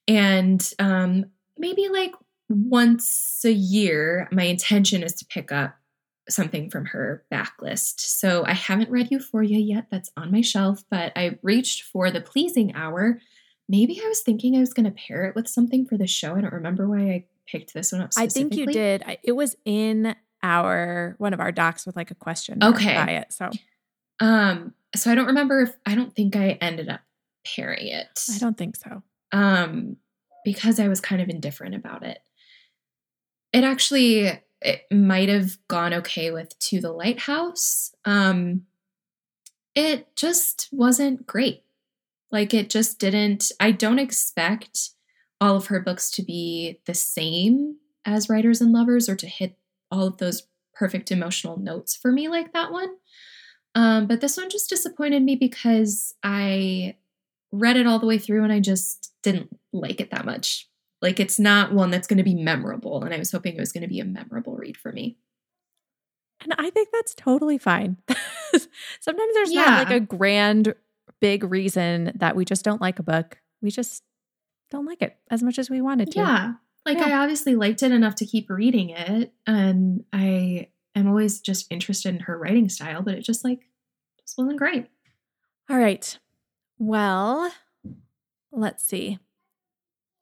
And 0.08 0.68
um, 0.78 1.26
maybe 1.58 1.88
like 1.88 2.12
once 2.48 3.42
a 3.44 3.52
year, 3.52 4.28
my 4.32 4.44
intention 4.44 5.02
is 5.02 5.14
to 5.14 5.24
pick 5.26 5.52
up 5.52 5.76
something 6.28 6.70
from 6.70 6.86
her 6.86 7.24
backlist. 7.32 8.00
So 8.00 8.44
I 8.46 8.52
haven't 8.52 8.90
read 8.90 9.10
Euphoria 9.10 9.58
yet. 9.58 9.86
That's 9.90 10.10
on 10.16 10.30
my 10.30 10.40
shelf, 10.40 10.84
but 10.90 11.12
I 11.16 11.38
reached 11.42 11.82
for 11.82 12.10
the 12.10 12.20
pleasing 12.20 12.74
hour. 12.74 13.20
Maybe 13.68 14.00
I 14.04 14.08
was 14.08 14.20
thinking 14.20 14.56
I 14.56 14.60
was 14.60 14.72
going 14.74 14.84
to 14.84 14.90
pair 14.92 15.24
it 15.24 15.34
with 15.34 15.48
something 15.48 15.86
for 15.86 15.96
the 15.96 16.06
show. 16.06 16.34
I 16.36 16.40
don't 16.40 16.52
remember 16.52 16.88
why 16.88 16.98
I 17.10 17.24
picked 17.46 17.74
this 17.74 17.92
one 17.92 18.02
up. 18.02 18.10
I 18.16 18.26
think 18.28 18.54
you 18.54 18.66
did. 18.66 19.02
I- 19.06 19.18
It 19.22 19.32
was 19.32 19.56
in 19.64 20.14
our 20.42 21.14
one 21.18 21.32
of 21.32 21.40
our 21.40 21.52
docs 21.52 21.86
with 21.86 21.96
like 21.96 22.10
a 22.10 22.14
question 22.16 22.62
Okay. 22.62 22.94
by 22.94 23.12
it. 23.12 23.32
So 23.32 23.50
Um, 24.20 24.74
so 24.94 25.10
I 25.10 25.14
don't 25.14 25.26
remember 25.26 25.60
if 25.62 25.72
I 25.86 25.94
don't 25.94 26.14
think 26.14 26.36
I 26.36 26.50
ended 26.60 26.88
up 26.88 27.00
pairing 27.44 27.86
it. 27.88 28.24
I 28.34 28.38
don't 28.38 28.56
think 28.58 28.76
so. 28.76 29.02
Um, 29.32 29.96
because 30.44 30.78
I 30.78 30.88
was 30.88 31.00
kind 31.00 31.22
of 31.22 31.28
indifferent 31.28 31.74
about 31.74 32.04
it. 32.04 32.18
It 33.52 33.64
actually 33.64 34.40
it 34.60 34.82
might 34.90 35.28
have 35.28 35.56
gone 35.68 35.92
okay 35.94 36.30
with 36.30 36.58
To 36.58 36.80
the 36.80 36.92
Lighthouse. 36.92 37.92
Um, 38.04 38.62
it 39.74 40.14
just 40.16 40.68
wasn't 40.70 41.26
great. 41.26 41.64
Like 42.30 42.54
it 42.54 42.70
just 42.70 42.98
didn't. 42.98 43.50
I 43.58 43.72
don't 43.72 43.98
expect 43.98 44.90
all 45.40 45.56
of 45.56 45.66
her 45.66 45.80
books 45.80 46.10
to 46.12 46.22
be 46.22 46.80
the 46.86 46.94
same 46.94 47.76
as 48.04 48.28
Writers 48.28 48.60
and 48.60 48.72
Lovers 48.72 49.08
or 49.08 49.16
to 49.16 49.26
hit 49.26 49.56
all 49.90 50.06
of 50.06 50.18
those 50.18 50.44
perfect 50.74 51.10
emotional 51.10 51.58
notes 51.58 51.94
for 51.96 52.12
me 52.12 52.28
like 52.28 52.52
that 52.52 52.72
one. 52.72 52.90
Um, 53.74 54.06
but 54.06 54.20
this 54.20 54.36
one 54.36 54.50
just 54.50 54.70
disappointed 54.70 55.22
me 55.22 55.36
because 55.36 56.14
I 56.22 56.96
read 57.52 57.76
it 57.76 57.86
all 57.86 57.98
the 57.98 58.06
way 58.06 58.18
through 58.18 58.42
and 58.42 58.52
I 58.52 58.60
just 58.60 59.12
didn't 59.22 59.56
like 59.72 60.00
it 60.00 60.10
that 60.10 60.24
much. 60.24 60.68
Like 61.00 61.20
it's 61.20 61.38
not 61.38 61.72
one 61.72 61.90
that's 61.90 62.06
going 62.06 62.18
to 62.18 62.22
be 62.22 62.34
memorable, 62.34 63.02
and 63.02 63.12
I 63.12 63.18
was 63.18 63.32
hoping 63.32 63.54
it 63.56 63.60
was 63.60 63.72
going 63.72 63.82
to 63.82 63.88
be 63.88 63.98
a 63.98 64.04
memorable 64.04 64.54
read 64.56 64.76
for 64.76 64.92
me. 64.92 65.18
And 66.40 66.54
I 66.58 66.70
think 66.70 66.88
that's 66.92 67.14
totally 67.14 67.58
fine. 67.58 67.96
Sometimes 69.00 69.34
there's 69.34 69.52
not 69.52 69.88
like 69.88 69.96
a 69.96 70.00
grand 70.00 70.74
big 71.20 71.44
reason 71.44 72.12
that 72.16 72.36
we 72.36 72.44
just 72.44 72.64
don't 72.64 72.80
like 72.80 72.98
a 72.98 73.02
book. 73.02 73.38
We 73.60 73.70
just 73.70 74.02
don't 74.70 74.86
like 74.86 75.02
it 75.02 75.16
as 75.30 75.42
much 75.42 75.58
as 75.58 75.70
we 75.70 75.80
wanted 75.80 76.12
to. 76.12 76.18
Yeah, 76.18 76.52
like 76.86 76.98
Yeah. 76.98 77.06
I 77.06 77.22
obviously 77.22 77.56
liked 77.56 77.82
it 77.82 77.92
enough 77.92 78.14
to 78.16 78.26
keep 78.26 78.48
reading 78.48 78.90
it, 78.90 79.32
and 79.46 80.04
I 80.12 80.68
am 80.94 81.08
always 81.08 81.40
just 81.40 81.66
interested 81.70 82.14
in 82.14 82.20
her 82.20 82.38
writing 82.38 82.68
style, 82.68 83.02
but 83.02 83.14
it 83.14 83.22
just 83.22 83.44
like 83.44 83.60
just 84.20 84.38
wasn't 84.38 84.58
great. 84.58 84.86
All 85.68 85.78
right. 85.78 86.16
Well, 86.78 87.52
let's 88.50 88.84
see. 88.84 89.18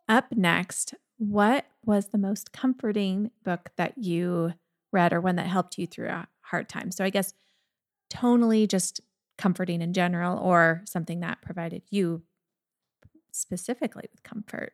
Up 0.08 0.32
next, 0.32 0.94
what 1.18 1.66
was 1.84 2.08
the 2.08 2.18
most 2.18 2.52
comforting 2.52 3.30
book 3.44 3.70
that 3.76 3.98
you 3.98 4.54
read 4.92 5.12
or 5.12 5.20
one 5.20 5.36
that 5.36 5.46
helped 5.46 5.78
you 5.78 5.86
through 5.86 6.08
a 6.08 6.28
hard 6.42 6.68
time? 6.68 6.90
So 6.90 7.04
I 7.04 7.10
guess 7.10 7.32
tonally 8.12 8.68
just 8.68 9.00
comforting 9.38 9.80
in 9.80 9.92
general 9.92 10.38
or 10.38 10.82
something 10.84 11.20
that 11.20 11.40
provided 11.42 11.82
you 11.90 12.22
specifically 13.32 14.04
with 14.10 14.22
comfort. 14.22 14.72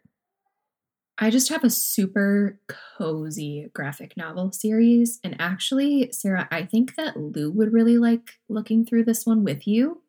I 1.18 1.30
just 1.30 1.48
have 1.48 1.64
a 1.64 1.70
super 1.70 2.60
cozy 2.68 3.70
graphic 3.72 4.16
novel 4.16 4.52
series. 4.52 5.18
And 5.24 5.36
actually, 5.38 6.12
Sara, 6.12 6.46
I 6.50 6.64
think 6.64 6.94
that 6.96 7.16
Lou 7.16 7.50
would 7.50 7.72
really 7.72 7.96
like 7.96 8.32
looking 8.48 8.84
through 8.84 9.04
this 9.04 9.24
one 9.24 9.42
with 9.42 9.66
you. 9.66 10.02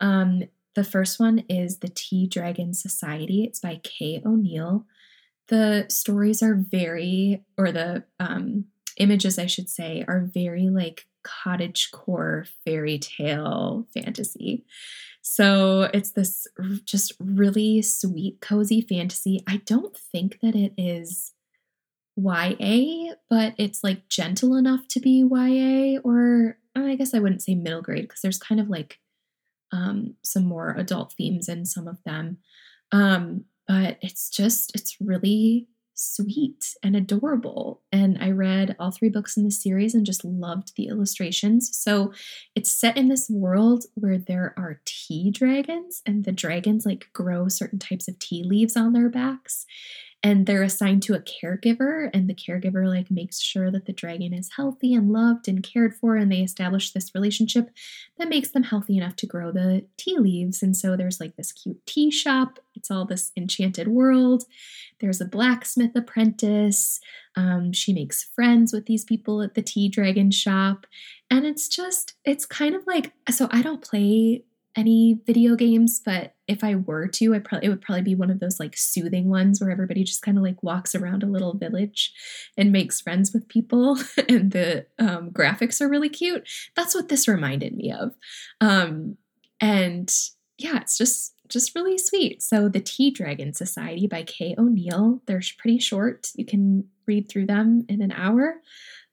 Um, 0.00 0.44
the 0.74 0.84
first 0.84 1.20
one 1.20 1.44
is 1.48 1.78
The 1.78 1.88
Tea 1.88 2.26
Dragon 2.26 2.74
Society. 2.74 3.44
It's 3.44 3.60
by 3.60 3.80
Kay 3.82 4.22
O'Neill. 4.24 4.86
The 5.48 5.86
stories 5.88 6.42
are 6.42 6.54
very, 6.54 7.44
or 7.58 7.72
the 7.72 8.04
um, 8.18 8.66
images, 8.96 9.38
I 9.38 9.46
should 9.46 9.68
say, 9.68 10.04
are 10.08 10.30
very 10.32 10.68
like 10.68 11.06
cottage 11.22 11.90
core 11.92 12.46
fairy 12.64 12.98
tale 12.98 13.86
fantasy. 13.92 14.64
So 15.20 15.88
it's 15.94 16.12
this 16.12 16.46
just 16.84 17.14
really 17.20 17.82
sweet, 17.82 18.40
cozy 18.40 18.80
fantasy. 18.80 19.42
I 19.46 19.58
don't 19.66 19.96
think 19.96 20.40
that 20.40 20.56
it 20.56 20.72
is 20.76 21.32
YA, 22.16 23.14
but 23.30 23.54
it's 23.56 23.84
like 23.84 24.08
gentle 24.08 24.56
enough 24.56 24.88
to 24.88 25.00
be 25.00 25.24
YA, 25.30 26.00
or 26.02 26.58
I 26.74 26.96
guess 26.96 27.14
I 27.14 27.20
wouldn't 27.20 27.42
say 27.42 27.54
middle 27.54 27.82
grade 27.82 28.02
because 28.02 28.20
there's 28.20 28.38
kind 28.38 28.60
of 28.60 28.68
like 28.68 28.98
um, 29.72 30.14
some 30.22 30.44
more 30.44 30.76
adult 30.76 31.14
themes 31.14 31.48
in 31.48 31.64
some 31.66 31.88
of 31.88 31.98
them. 32.04 32.38
Um, 32.92 33.44
but 33.66 33.98
it's 34.02 34.28
just, 34.28 34.74
it's 34.74 34.96
really 35.00 35.66
sweet 35.94 36.74
and 36.82 36.96
adorable. 36.96 37.82
And 37.92 38.18
I 38.20 38.30
read 38.30 38.74
all 38.78 38.90
three 38.90 39.08
books 39.08 39.36
in 39.36 39.44
the 39.44 39.50
series 39.50 39.94
and 39.94 40.06
just 40.06 40.24
loved 40.24 40.72
the 40.76 40.88
illustrations. 40.88 41.76
So 41.76 42.12
it's 42.54 42.72
set 42.72 42.96
in 42.96 43.08
this 43.08 43.28
world 43.30 43.84
where 43.94 44.18
there 44.18 44.54
are 44.56 44.80
tea 44.84 45.30
dragons, 45.30 46.02
and 46.04 46.24
the 46.24 46.32
dragons 46.32 46.86
like 46.86 47.08
grow 47.12 47.48
certain 47.48 47.78
types 47.78 48.08
of 48.08 48.18
tea 48.18 48.42
leaves 48.42 48.76
on 48.76 48.92
their 48.92 49.08
backs. 49.08 49.64
And 50.24 50.46
they're 50.46 50.62
assigned 50.62 51.02
to 51.02 51.14
a 51.14 51.20
caregiver 51.20 52.08
and 52.14 52.30
the 52.30 52.34
caregiver 52.34 52.86
like 52.86 53.10
makes 53.10 53.40
sure 53.40 53.72
that 53.72 53.86
the 53.86 53.92
dragon 53.92 54.32
is 54.32 54.50
healthy 54.56 54.94
and 54.94 55.12
loved 55.12 55.48
and 55.48 55.64
cared 55.64 55.96
for 55.96 56.16
and 56.16 56.30
they 56.30 56.40
establish 56.40 56.92
this 56.92 57.10
relationship 57.14 57.70
that 58.18 58.28
makes 58.28 58.50
them 58.50 58.62
healthy 58.62 58.96
enough 58.96 59.16
to 59.16 59.26
grow 59.26 59.50
the 59.50 59.84
tea 59.96 60.16
leaves. 60.18 60.62
And 60.62 60.76
so 60.76 60.96
there's 60.96 61.18
like 61.18 61.34
this 61.34 61.50
cute 61.50 61.84
tea 61.86 62.10
shop. 62.10 62.60
It's 62.76 62.90
all 62.90 63.04
this 63.04 63.32
enchanted 63.36 63.88
world. 63.88 64.44
There's 65.00 65.20
a 65.20 65.26
blacksmith 65.26 65.96
apprentice. 65.96 67.00
Um, 67.34 67.72
she 67.72 67.92
makes 67.92 68.22
friends 68.22 68.72
with 68.72 68.86
these 68.86 69.04
people 69.04 69.42
at 69.42 69.54
the 69.54 69.62
tea 69.62 69.88
dragon 69.88 70.30
shop. 70.30 70.86
And 71.30 71.44
it's 71.44 71.66
just 71.66 72.14
it's 72.24 72.46
kind 72.46 72.74
of 72.74 72.86
like 72.86 73.12
so 73.30 73.48
i 73.50 73.62
don't 73.62 73.82
play 73.82 74.44
any 74.76 75.20
video 75.26 75.54
games, 75.54 76.00
but 76.04 76.34
if 76.48 76.64
I 76.64 76.76
were 76.76 77.06
to, 77.08 77.34
I 77.34 77.38
probably 77.38 77.66
it 77.66 77.70
would 77.70 77.82
probably 77.82 78.02
be 78.02 78.14
one 78.14 78.30
of 78.30 78.40
those 78.40 78.58
like 78.58 78.76
soothing 78.76 79.28
ones 79.28 79.60
where 79.60 79.70
everybody 79.70 80.04
just 80.04 80.22
kind 80.22 80.38
of 80.38 80.44
like 80.44 80.62
walks 80.62 80.94
around 80.94 81.22
a 81.22 81.26
little 81.26 81.56
village 81.56 82.12
and 82.56 82.72
makes 82.72 83.00
friends 83.00 83.32
with 83.32 83.48
people, 83.48 83.98
and 84.28 84.52
the 84.52 84.86
um, 84.98 85.30
graphics 85.30 85.80
are 85.80 85.88
really 85.88 86.08
cute. 86.08 86.48
That's 86.74 86.94
what 86.94 87.08
this 87.08 87.28
reminded 87.28 87.74
me 87.76 87.92
of, 87.92 88.14
um, 88.60 89.16
and 89.60 90.12
yeah, 90.58 90.78
it's 90.80 90.96
just 90.96 91.34
just 91.48 91.74
really 91.74 91.98
sweet. 91.98 92.42
So 92.42 92.68
the 92.68 92.80
Tea 92.80 93.10
Dragon 93.10 93.52
Society 93.52 94.06
by 94.06 94.22
Kay 94.22 94.54
O'Neill. 94.58 95.22
They're 95.26 95.42
pretty 95.58 95.78
short. 95.78 96.28
You 96.34 96.46
can 96.46 96.88
read 97.06 97.28
through 97.28 97.46
them 97.46 97.84
in 97.88 98.00
an 98.00 98.12
hour. 98.12 98.56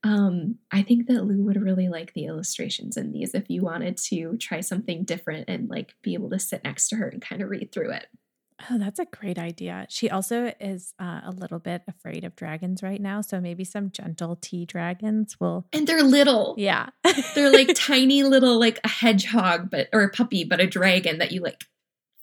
Um, 0.04 0.56
I 0.72 0.82
think 0.82 1.08
that 1.08 1.26
Lou 1.26 1.43
would 1.43 1.62
really 1.62 1.89
like 1.89 2.14
the 2.14 2.26
illustrations 2.26 2.95
in 2.95 3.12
these 3.12 3.34
if 3.34 3.50
you 3.50 3.62
wanted 3.62 3.97
to 3.97 4.38
try 4.38 4.62
something 4.62 5.04
different 5.04 5.50
and 5.50 5.70
like 5.70 5.93
be 6.02 6.14
able 6.14 6.30
to 6.30 6.39
sit 6.39 6.64
next 6.64 6.89
to 6.89 6.95
her 6.95 7.08
and 7.10 7.22
kind 7.22 7.41
of 7.41 7.50
read 7.50 7.72
through 7.72 7.91
it. 7.91 8.08
Oh, 8.70 8.78
that's 8.78 9.00
a 9.00 9.06
great 9.06 9.39
idea. 9.39 9.86
She 9.89 10.10
also 10.10 10.54
is 10.60 10.93
uh, 11.00 11.22
a 11.24 11.32
little 11.32 11.60
bit 11.60 11.84
afraid 11.88 12.24
of 12.24 12.36
dragons 12.36 12.84
right 12.84 13.00
now. 13.00 13.22
So 13.22 13.39
maybe 13.39 13.64
some 13.64 13.89
gentle 13.89 14.38
tea 14.41 14.66
dragons 14.66 15.39
will. 15.39 15.66
And 15.72 15.88
they're 15.88 16.04
little. 16.04 16.56
Yeah. 16.58 16.89
they're 17.36 17.52
like 17.52 17.72
tiny 17.76 18.24
little, 18.24 18.60
like 18.60 18.80
a 18.84 18.89
hedgehog, 18.89 19.70
but, 19.70 19.88
or 19.93 20.04
a 20.04 20.10
puppy, 20.10 20.43
but 20.43 20.60
a 20.60 20.68
dragon 20.68 21.20
that 21.20 21.32
you 21.32 21.41
like 21.41 21.66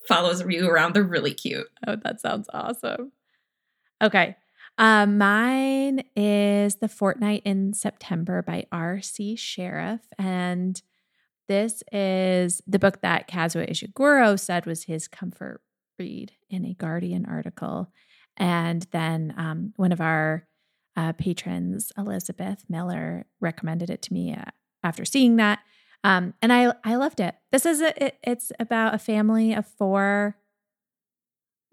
follows 0.06 0.44
you 0.46 0.68
around. 0.68 0.94
They're 0.94 1.02
really 1.02 1.34
cute. 1.34 1.68
Oh, 1.86 1.96
that 2.04 2.20
sounds 2.20 2.48
awesome. 2.52 3.12
Okay. 4.02 4.36
Um, 4.78 5.16
mine 5.16 6.04
is 6.14 6.76
The 6.76 6.88
Fortnight 6.88 7.42
in 7.44 7.72
September 7.72 8.42
by 8.42 8.66
R.C. 8.70 9.36
Sheriff. 9.36 10.02
And 10.18 10.80
this 11.48 11.82
is 11.92 12.60
the 12.66 12.78
book 12.78 13.00
that 13.00 13.28
Kazuo 13.28 13.68
Ishiguro 13.68 14.38
said 14.38 14.66
was 14.66 14.84
his 14.84 15.08
comfort 15.08 15.62
read 15.98 16.32
in 16.50 16.64
a 16.66 16.74
Guardian 16.74 17.24
article. 17.24 17.90
And 18.36 18.86
then 18.90 19.32
um, 19.36 19.72
one 19.76 19.92
of 19.92 20.00
our 20.00 20.46
uh, 20.94 21.12
patrons, 21.12 21.92
Elizabeth 21.96 22.64
Miller, 22.68 23.26
recommended 23.40 23.88
it 23.88 24.02
to 24.02 24.12
me 24.12 24.34
uh, 24.34 24.50
after 24.82 25.04
seeing 25.04 25.36
that. 25.36 25.60
Um, 26.04 26.34
and 26.42 26.52
I, 26.52 26.74
I 26.84 26.96
loved 26.96 27.20
it. 27.20 27.34
This 27.50 27.64
is 27.64 27.80
a, 27.80 28.04
it, 28.04 28.18
it's 28.22 28.52
about 28.60 28.94
a 28.94 28.98
family 28.98 29.54
of 29.54 29.66
four, 29.66 30.36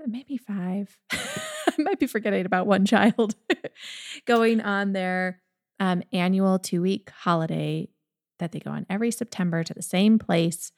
maybe 0.08 0.38
five. 0.38 0.98
I 1.78 1.82
might 1.82 2.00
be 2.00 2.08
forgetting 2.08 2.46
about 2.46 2.68
one 2.68 2.86
child 2.86 3.36
going 4.26 4.62
on 4.62 4.94
their 4.94 5.42
um, 5.80 6.04
annual 6.12 6.60
two 6.60 6.82
week 6.82 7.10
holiday 7.10 7.90
that 8.40 8.52
they 8.52 8.60
go 8.60 8.72
on 8.72 8.86
every 8.90 9.12
September 9.12 9.64
to 9.64 9.74
the 9.74 9.82
same 9.82 10.20
place. 10.20 10.72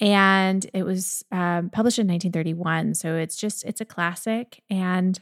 And 0.00 0.66
it 0.74 0.82
was 0.82 1.24
um, 1.30 1.70
published 1.70 1.98
in 1.98 2.08
1931. 2.08 2.94
So 2.94 3.16
it's 3.16 3.36
just, 3.36 3.64
it's 3.64 3.80
a 3.80 3.84
classic. 3.84 4.62
And 4.68 5.20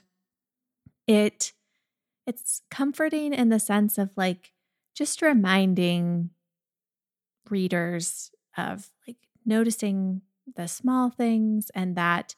it, 1.06 1.52
it's 2.26 2.62
comforting 2.70 3.34
in 3.34 3.48
the 3.48 3.60
sense 3.60 3.98
of 3.98 4.10
like 4.16 4.52
just 4.94 5.22
reminding 5.22 6.30
readers 7.50 8.30
of 8.56 8.90
like 9.06 9.16
noticing 9.44 10.22
the 10.56 10.68
small 10.68 11.10
things 11.10 11.70
and 11.74 11.96
that 11.96 12.34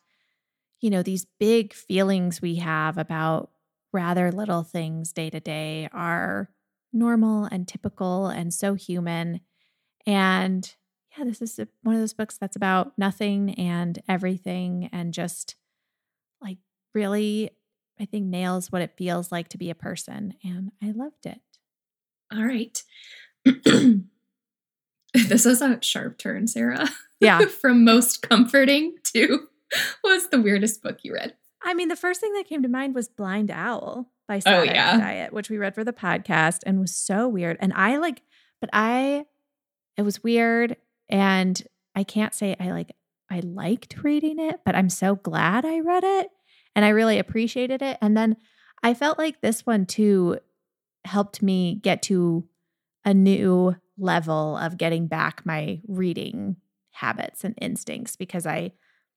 you 0.85 0.91
know, 0.91 1.03
these 1.03 1.27
big 1.41 1.73
feelings 1.73 2.43
we 2.43 2.57
have 2.57 2.99
about 2.99 3.49
rather 3.95 4.31
little 4.31 4.63
things 4.63 5.15
day 5.15 5.31
to 5.31 5.41
day 5.41 5.89
are 5.95 6.51
normal 6.93 7.47
and 7.47 7.67
typical 7.67 8.27
and 8.27 8.53
so 8.53 8.75
human. 8.75 9.41
And 10.05 10.71
yeah, 11.17 11.25
this 11.25 11.41
is 11.41 11.59
one 11.85 11.95
of 11.95 12.03
those 12.03 12.13
books 12.13 12.37
that's 12.37 12.55
about 12.55 12.93
nothing 12.99 13.55
and 13.55 13.99
everything 14.07 14.91
and 14.93 15.15
just 15.15 15.55
like 16.43 16.59
really, 16.93 17.49
I 17.99 18.05
think, 18.05 18.27
nails 18.27 18.71
what 18.71 18.83
it 18.83 18.99
feels 18.99 19.33
like 19.33 19.49
to 19.49 19.59
be 19.59 19.71
a 19.71 19.75
person. 19.75 20.35
And 20.45 20.71
I 20.83 20.91
loved 20.91 21.25
it. 21.25 21.41
All 22.31 22.45
right. 22.45 22.83
this 25.15 25.47
is 25.47 25.63
a 25.63 25.79
sharp 25.81 26.19
turn, 26.19 26.47
Sara. 26.47 26.91
Yeah. 27.21 27.47
From 27.47 27.85
most 27.85 28.21
comforting 28.21 28.97
to 29.15 29.49
What's 30.03 30.29
the 30.29 30.41
weirdest 30.41 30.83
book 30.83 30.99
you 31.03 31.15
read? 31.15 31.35
I 31.63 31.75
mean, 31.75 31.89
the 31.89 31.97
first 31.97 32.21
thing 32.21 32.33
that 32.35 32.47
came 32.47 32.63
to 32.63 32.69
mind 32.69 32.95
was 32.95 33.09
Blind 33.09 33.51
Owl 33.51 34.11
by 34.29 34.39
Sadeq 34.39 34.59
oh, 34.59 34.63
yeah. 34.63 35.01
Hedayat, 35.01 35.33
which 35.33 35.49
we 35.49 35.59
read 35.59 35.75
for 35.75 35.85
the 35.85 35.93
podcast 35.93 36.61
and 36.67 36.81
was 36.81 36.95
so 36.95 37.29
weird. 37.29 37.57
And 37.61 37.73
I 37.73 37.97
like, 37.97 38.23
but 38.61 38.71
I, 38.73 39.25
it 39.97 40.03
was 40.03 40.23
weird. 40.23 40.77
And 41.09 41.61
I 41.95 42.05
can't 42.05 42.35
say 42.35 42.57
I 42.61 42.71
like, 42.71 42.95
I 43.31 43.41
liked 43.41 44.03
reading 44.03 44.39
it, 44.39 44.61
but 44.65 44.75
I'm 44.75 44.91
so 44.91 45.17
glad 45.17 45.65
I 45.65 45.81
read 45.81 46.05
it 46.05 46.29
and 46.77 46.85
I 46.85 46.91
really 46.91 47.19
appreciated 47.19 47.83
it. 47.83 47.99
And 48.03 48.17
then 48.17 48.37
I 48.83 48.95
felt 48.95 49.19
like 49.19 49.41
this 49.41 49.65
one 49.65 49.87
too 49.87 50.39
helped 51.05 51.43
me 51.43 51.81
get 51.83 52.03
to 52.03 52.47
a 53.05 53.15
new 53.15 53.77
level 53.99 54.57
of 54.57 54.79
getting 54.79 55.07
back 55.07 55.45
my 55.45 55.81
reading 55.87 56.57
habits 56.93 57.45
and 57.45 57.55
instincts 57.61 58.17
because 58.17 58.47
I 58.47 58.73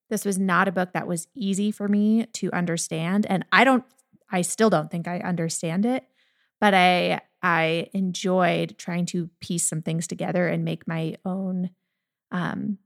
this 0.10 0.26
was 0.26 0.38
not 0.38 0.68
a 0.68 0.72
book 0.72 0.93
that 0.93 1.08
was 1.08 1.28
easy 1.36 1.72
for 1.72 1.88
me 1.88 2.26
to 2.34 2.51
understand. 2.53 3.26
And 3.30 3.45
I 3.51 3.64
don't, 3.64 3.84
I 4.32 4.41
still 4.41 4.70
don't 4.70 4.89
think 4.89 5.08
I 5.08 5.20
understand 5.20 5.86
it, 5.86 6.05
but 6.60 6.74
I, 6.74 7.22
I 7.41 7.89
enjoyed 7.93 8.78
trying 8.78 9.05
to 9.08 9.30
piece 9.39 9.64
some 9.64 9.82
things 9.82 10.08
together 10.08 10.47
and 10.47 10.66
make 10.66 10.88
my 10.88 11.16
own, 11.26 11.72
um, 12.32 12.78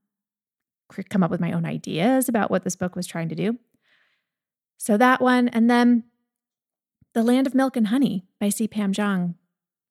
come 1.09 1.23
up 1.23 1.31
with 1.31 1.39
my 1.39 1.53
own 1.53 1.65
ideas 1.65 2.27
about 2.27 2.51
what 2.51 2.63
this 2.63 2.75
book 2.75 2.95
was 2.95 3.07
trying 3.07 3.29
to 3.29 3.35
do. 3.35 3.57
So 4.77 4.97
that 4.97 5.21
one. 5.21 5.47
And 5.47 5.69
then 5.69 6.03
The 7.13 7.23
Land 7.23 7.47
of 7.47 7.55
Milk 7.55 7.77
and 7.77 7.87
Honey 7.87 8.25
by 8.39 8.49
C. 8.49 8.67
Pam 8.67 8.93
Zhang 8.93 9.35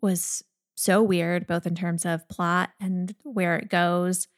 was 0.03 0.45
so 0.75 1.03
weird, 1.03 1.47
both 1.47 1.67
in 1.67 1.75
terms 1.75 2.05
of 2.05 2.29
plot 2.29 2.71
and 2.81 3.15
where 3.23 3.57
it 3.57 3.69
goes. 3.69 4.29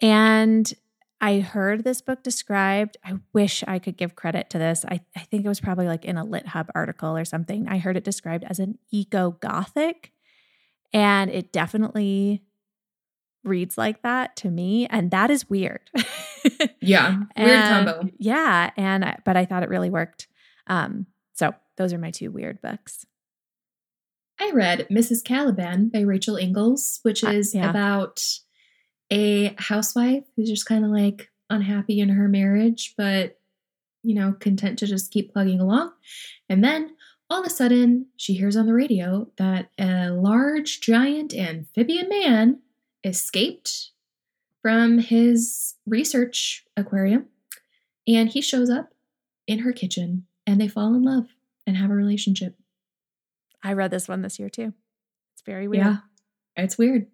And 0.00 0.72
I 1.20 1.40
heard 1.40 1.84
this 1.84 2.00
book 2.00 2.22
described. 2.22 2.96
I 3.04 3.14
wish 3.32 3.62
I 3.68 3.78
could 3.78 3.96
give 3.96 4.16
credit 4.16 4.48
to 4.50 4.58
this. 4.58 4.84
I, 4.88 5.00
I 5.14 5.20
think 5.20 5.44
it 5.44 5.48
was 5.48 5.60
probably 5.60 5.86
like 5.86 6.04
in 6.04 6.16
a 6.16 6.24
Lit 6.24 6.48
Hub 6.48 6.70
article 6.74 7.16
or 7.16 7.24
something. 7.24 7.68
I 7.68 7.78
heard 7.78 7.96
it 7.96 8.04
described 8.04 8.44
as 8.44 8.58
an 8.58 8.78
eco 8.90 9.32
gothic, 9.32 10.12
and 10.92 11.30
it 11.30 11.52
definitely 11.52 12.42
reads 13.44 13.76
like 13.78 14.02
that 14.02 14.36
to 14.36 14.50
me. 14.50 14.86
And 14.86 15.10
that 15.10 15.30
is 15.30 15.48
weird. 15.48 15.90
yeah. 16.80 17.20
Weird 17.36 17.62
combo. 17.64 18.08
Yeah. 18.18 18.70
And, 18.76 19.16
but 19.24 19.36
I 19.36 19.44
thought 19.44 19.62
it 19.62 19.68
really 19.68 19.90
worked. 19.90 20.28
Um, 20.66 21.06
so 21.34 21.54
those 21.76 21.92
are 21.92 21.98
my 21.98 22.10
two 22.10 22.30
weird 22.30 22.60
books. 22.60 23.06
I 24.38 24.50
read 24.52 24.86
Mrs. 24.90 25.22
Caliban 25.22 25.88
by 25.88 26.00
Rachel 26.00 26.36
Ingalls, 26.36 27.00
which 27.02 27.22
uh, 27.22 27.30
is 27.30 27.54
uh, 27.54 27.58
yeah. 27.58 27.70
about 27.70 28.22
a 29.10 29.54
housewife 29.58 30.24
who's 30.36 30.48
just 30.48 30.66
kind 30.66 30.84
of 30.84 30.90
like 30.90 31.30
unhappy 31.48 32.00
in 32.00 32.10
her 32.10 32.28
marriage, 32.28 32.94
but 32.96 33.38
you 34.02 34.14
know, 34.14 34.34
content 34.40 34.78
to 34.78 34.86
just 34.86 35.10
keep 35.10 35.32
plugging 35.32 35.60
along. 35.60 35.92
And 36.48 36.64
then 36.64 36.96
all 37.28 37.40
of 37.40 37.46
a 37.46 37.50
sudden, 37.50 38.06
she 38.16 38.34
hears 38.34 38.56
on 38.56 38.66
the 38.66 38.74
radio 38.74 39.28
that 39.36 39.70
a 39.78 40.10
large, 40.10 40.80
giant 40.80 41.34
amphibian 41.34 42.08
man 42.08 42.60
escaped 43.04 43.90
from 44.62 44.98
his 44.98 45.74
research 45.86 46.64
aquarium 46.76 47.26
and 48.06 48.28
he 48.28 48.40
shows 48.40 48.70
up 48.70 48.92
in 49.46 49.60
her 49.60 49.72
kitchen 49.72 50.26
and 50.46 50.60
they 50.60 50.68
fall 50.68 50.94
in 50.94 51.02
love 51.02 51.26
and 51.66 51.76
have 51.76 51.90
a 51.90 51.94
relationship. 51.94 52.56
I 53.62 53.74
read 53.74 53.90
this 53.90 54.08
one 54.08 54.22
this 54.22 54.38
year 54.38 54.48
too. 54.48 54.72
It's 55.34 55.42
very 55.44 55.68
weird. 55.68 55.84
Yeah, 55.84 55.96
it's 56.56 56.78
weird 56.78 57.06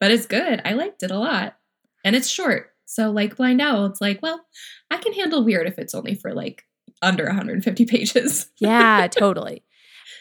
but 0.00 0.10
it's 0.10 0.26
good. 0.26 0.60
I 0.64 0.72
liked 0.72 1.02
it 1.02 1.10
a 1.10 1.18
lot. 1.18 1.56
And 2.04 2.14
it's 2.16 2.28
short. 2.28 2.70
So, 2.86 3.10
like 3.10 3.36
Blind 3.36 3.60
Owl, 3.60 3.86
it's 3.86 4.00
like, 4.00 4.20
well, 4.22 4.40
I 4.90 4.96
can 4.98 5.12
handle 5.12 5.44
weird 5.44 5.66
if 5.66 5.78
it's 5.78 5.94
only 5.94 6.14
for 6.14 6.32
like 6.32 6.64
under 7.02 7.24
150 7.26 7.84
pages. 7.86 8.48
yeah, 8.58 9.06
totally. 9.08 9.64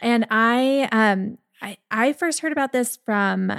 And 0.02 0.28
I 0.30 0.90
um 0.92 1.38
I 1.62 1.78
I 1.90 2.14
first 2.14 2.42
heard 2.42 2.52
about 2.52 2.74
this 2.74 2.98
from 3.06 3.54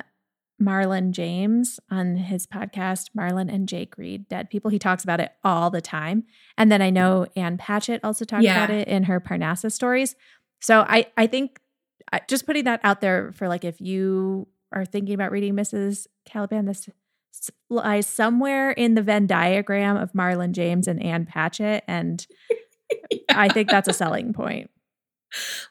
Marlon 0.60 1.12
James 1.12 1.78
on 1.90 2.16
his 2.16 2.46
podcast, 2.46 3.10
Marlon 3.16 3.52
and 3.52 3.68
Jake 3.68 3.96
Read 3.96 4.28
Dead 4.28 4.50
People. 4.50 4.70
He 4.70 4.78
talks 4.78 5.04
about 5.04 5.20
it 5.20 5.32
all 5.44 5.70
the 5.70 5.80
time. 5.80 6.24
And 6.56 6.70
then 6.70 6.82
I 6.82 6.90
know 6.90 7.26
Ann 7.36 7.56
Patchett 7.58 8.00
also 8.04 8.24
talks 8.24 8.42
Yeah. 8.44 8.64
about 8.64 8.74
it 8.76 8.88
in 8.88 9.04
her 9.04 9.20
Parnassus 9.20 9.74
stories. 9.74 10.16
So 10.60 10.80
I, 10.80 11.06
I 11.16 11.28
think 11.28 11.60
just 12.28 12.44
putting 12.44 12.64
that 12.64 12.80
out 12.82 13.00
there 13.00 13.30
for 13.32 13.46
like 13.48 13.64
if 13.64 13.80
you 13.80 14.48
are 14.72 14.84
thinking 14.84 15.14
about 15.14 15.30
reading 15.32 15.54
Mrs. 15.54 16.06
Caliban, 16.24 16.64
this 16.66 16.88
lies 17.70 18.06
somewhere 18.06 18.70
in 18.72 18.94
the 18.94 19.02
Venn 19.02 19.26
diagram 19.26 19.96
of 19.96 20.12
Marlon 20.12 20.52
James 20.52 20.88
and 20.88 21.02
Ann 21.02 21.24
Patchett. 21.26 21.84
And 21.86 22.26
I 23.30 23.48
think 23.48 23.68
that's 23.70 23.88
a 23.88 23.92
selling 23.92 24.32
point. 24.32 24.70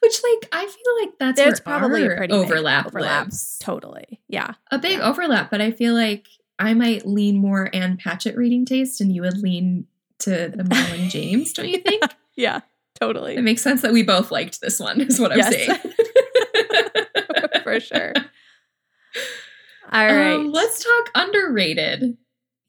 Which, 0.02 0.22
like, 0.24 0.50
I 0.52 0.66
feel 0.66 1.06
like 1.06 1.18
that's 1.20 1.36
There's 1.40 1.60
probably 1.60 2.06
a 2.06 2.16
pretty 2.16 2.34
overlap, 2.34 2.86
overlap. 2.88 3.26
lives. 3.26 3.58
Totally. 3.60 4.22
Yeah. 4.28 4.54
A 4.72 4.78
big 4.78 5.00
Yeah. 5.00 5.10
overlap, 5.10 5.50
but 5.50 5.62
I 5.62 5.72
feel 5.72 5.94
like 5.96 6.28
I 6.60 6.74
might 6.76 7.08
lean 7.08 7.38
more 7.38 7.70
Ann 7.74 7.98
Patchett 7.98 8.38
reading 8.38 8.66
taste, 8.66 9.02
and 9.02 9.12
you 9.12 9.24
would 9.24 9.40
lean 9.40 9.88
to 10.20 10.50
the 10.56 10.64
Marlon 10.64 11.10
James. 11.12 11.54
Don't 11.54 11.70
you 11.70 11.80
think? 11.80 12.04
Yeah. 12.36 12.60
Totally. 13.02 13.36
It 13.36 13.42
makes 13.42 13.64
sense 13.64 13.82
that 13.82 13.92
we 13.94 14.04
both 14.04 14.30
liked 14.30 14.62
this 14.62 14.80
one. 14.80 15.02
Is 15.02 15.20
what 15.20 15.32
I'm 15.32 15.42
saying. 15.42 15.76
for 17.64 17.80
sure. 17.80 18.14
All 19.92 20.06
right. 20.06 20.34
Um, 20.36 20.52
let's 20.52 20.84
talk 20.84 21.12
underrated. 21.16 22.18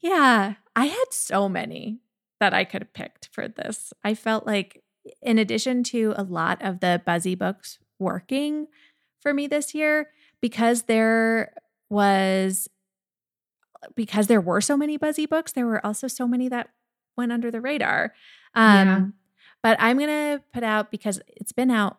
yeah. 0.01 0.55
I 0.77 0.85
had 0.87 1.07
so 1.11 1.49
many 1.49 1.99
that 2.41 2.55
I 2.55 2.65
could 2.65 2.83
have 2.83 2.93
picked 2.95 3.29
for 3.33 3.49
this. 3.49 3.93
I 4.05 4.15
felt 4.15 4.47
like, 4.47 4.83
in 5.23 5.39
addition 5.39 5.83
to 5.85 6.15
a 6.17 6.23
lot 6.23 6.63
of 6.63 6.81
the 6.81 7.03
buzzy 7.05 7.35
books 7.35 7.79
working 7.99 8.69
for 9.21 9.35
me 9.35 9.47
this 9.49 9.75
year, 9.75 10.11
because 10.41 10.83
there 10.83 11.53
was, 11.91 12.69
because 13.97 14.29
there 14.29 14.41
were 14.41 14.61
so 14.61 14.77
many 14.77 14.97
buzzy 14.97 15.27
books, 15.27 15.51
there 15.53 15.67
were 15.67 15.85
also 15.85 16.07
so 16.07 16.29
many 16.29 16.49
that 16.49 16.69
went 17.17 17.33
under 17.33 17.51
the 17.51 17.61
radar. 17.61 18.15
Um, 18.55 18.87
Yeah. 18.87 19.05
But 19.61 19.77
I'm 19.81 19.99
going 19.99 20.09
to 20.09 20.43
put 20.53 20.63
out, 20.63 20.93
because 20.93 21.21
it's 21.27 21.51
been 21.51 21.73
out 21.73 21.99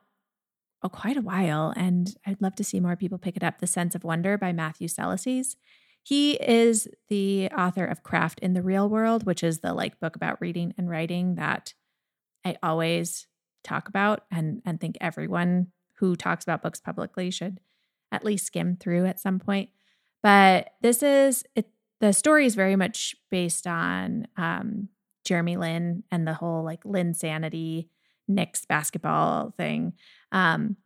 oh, 0.82 0.90
quite 0.90 1.18
a 1.18 1.22
while, 1.22 1.74
and 1.76 2.16
I'd 2.26 2.42
love 2.42 2.56
to 2.56 2.64
see 2.64 2.80
more 2.80 2.96
people 2.96 3.18
pick 3.18 3.36
it 3.36 3.44
up 3.44 3.60
The 3.60 3.68
Sense 3.68 3.96
of 3.96 4.04
Wonder 4.04 4.38
by 4.38 4.52
Matthew 4.52 4.88
Salesses. 4.88 5.56
He 6.04 6.34
is 6.34 6.88
the 7.10 7.50
author 7.50 7.86
of 7.86 8.04
Craft 8.04 8.40
in 8.40 8.54
the 8.54 8.64
Real 8.64 8.90
World, 8.90 9.26
which 9.26 9.44
is 9.44 9.60
the 9.60 9.74
like 9.74 10.00
book 10.00 10.16
about 10.16 10.42
reading 10.42 10.74
and 10.78 10.90
writing 10.90 11.36
that 11.36 11.74
I 12.46 12.58
always 12.64 13.28
talk 13.64 13.90
about 13.90 14.24
and 14.32 14.62
and 14.66 14.80
think 14.80 14.98
everyone 15.02 15.68
who 15.96 16.16
talks 16.16 16.44
about 16.44 16.64
books 16.64 16.80
publicly 16.80 17.30
should 17.30 17.60
at 18.12 18.24
least 18.24 18.46
skim 18.46 18.78
through 18.78 19.06
at 19.06 19.20
some 19.20 19.40
point. 19.40 19.70
But 20.24 20.72
this 20.82 21.04
is 21.04 21.44
it 21.56 21.68
the 22.00 22.14
story 22.14 22.46
is 22.46 22.56
very 22.56 22.78
much 22.78 23.16
based 23.30 23.68
on 23.68 24.28
um, 24.38 24.88
Jeremy 25.26 25.58
Lin 25.58 26.04
and 26.12 26.26
the 26.26 26.34
whole 26.34 26.64
like 26.64 26.84
Linsanity 26.84 27.90
Knicks 28.28 28.66
basketball 28.66 29.54
thing. 29.58 29.94
Um, 30.32 30.78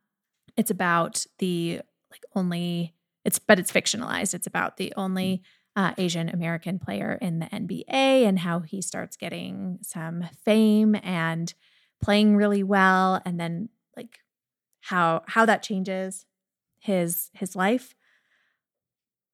it's 0.58 0.72
about 0.72 1.26
the 1.40 1.82
like 2.12 2.24
only 2.36 2.96
it's 3.26 3.40
but 3.40 3.60
it's 3.60 3.72
fictionalized. 3.72 4.34
It's 4.34 4.48
about 4.48 4.78
the 4.78 4.94
only 4.96 5.42
uh, 5.76 5.94
Asian 5.98 6.30
American 6.30 6.78
player 6.78 7.18
in 7.22 7.40
the 7.40 7.48
NBA 7.48 7.88
and 7.90 8.40
how 8.40 8.60
he 8.60 8.82
starts 8.82 9.18
getting 9.18 9.80
some 9.82 10.26
fame 10.46 10.96
and 11.02 11.54
playing 12.02 12.36
really 12.36 12.64
well, 12.64 13.22
and 13.26 13.40
then 13.40 13.70
like 13.96 14.20
how 14.82 15.24
how 15.28 15.46
that 15.46 15.64
changes 15.64 16.26
his 16.80 17.30
his 17.34 17.56
life. 17.56 17.96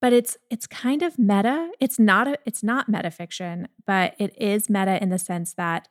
But 0.02 0.14
it's 0.14 0.38
it's 0.50 0.68
kind 0.68 1.02
of 1.02 1.20
meta. 1.20 1.72
It's 1.80 2.00
not 2.00 2.28
a 2.28 2.38
it's 2.46 2.64
not 2.64 2.90
metafiction, 2.90 3.66
but 3.86 4.16
it 4.18 4.34
is 4.40 4.70
meta 4.70 5.02
in 5.02 5.10
the 5.10 5.20
sense 5.20 5.54
that 5.56 5.90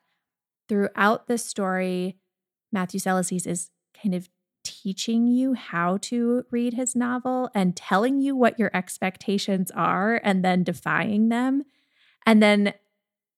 throughout 0.68 1.26
this 1.26 1.44
story, 1.44 2.16
Matthew 2.72 3.00
Salesses 3.00 3.46
is 3.46 3.70
kind 4.03 4.14
of 4.14 4.28
teaching 4.64 5.26
you 5.26 5.55
how 5.55 5.96
to 5.99 6.44
read 6.51 6.74
his 6.74 6.94
novel 6.94 7.51
and 7.55 7.76
telling 7.76 8.20
you 8.20 8.36
what 8.36 8.59
your 8.59 8.70
expectations 8.74 9.70
are 9.70 10.20
and 10.22 10.44
then 10.44 10.62
defying 10.62 11.28
them. 11.28 11.64
And 12.26 12.42
then 12.42 12.74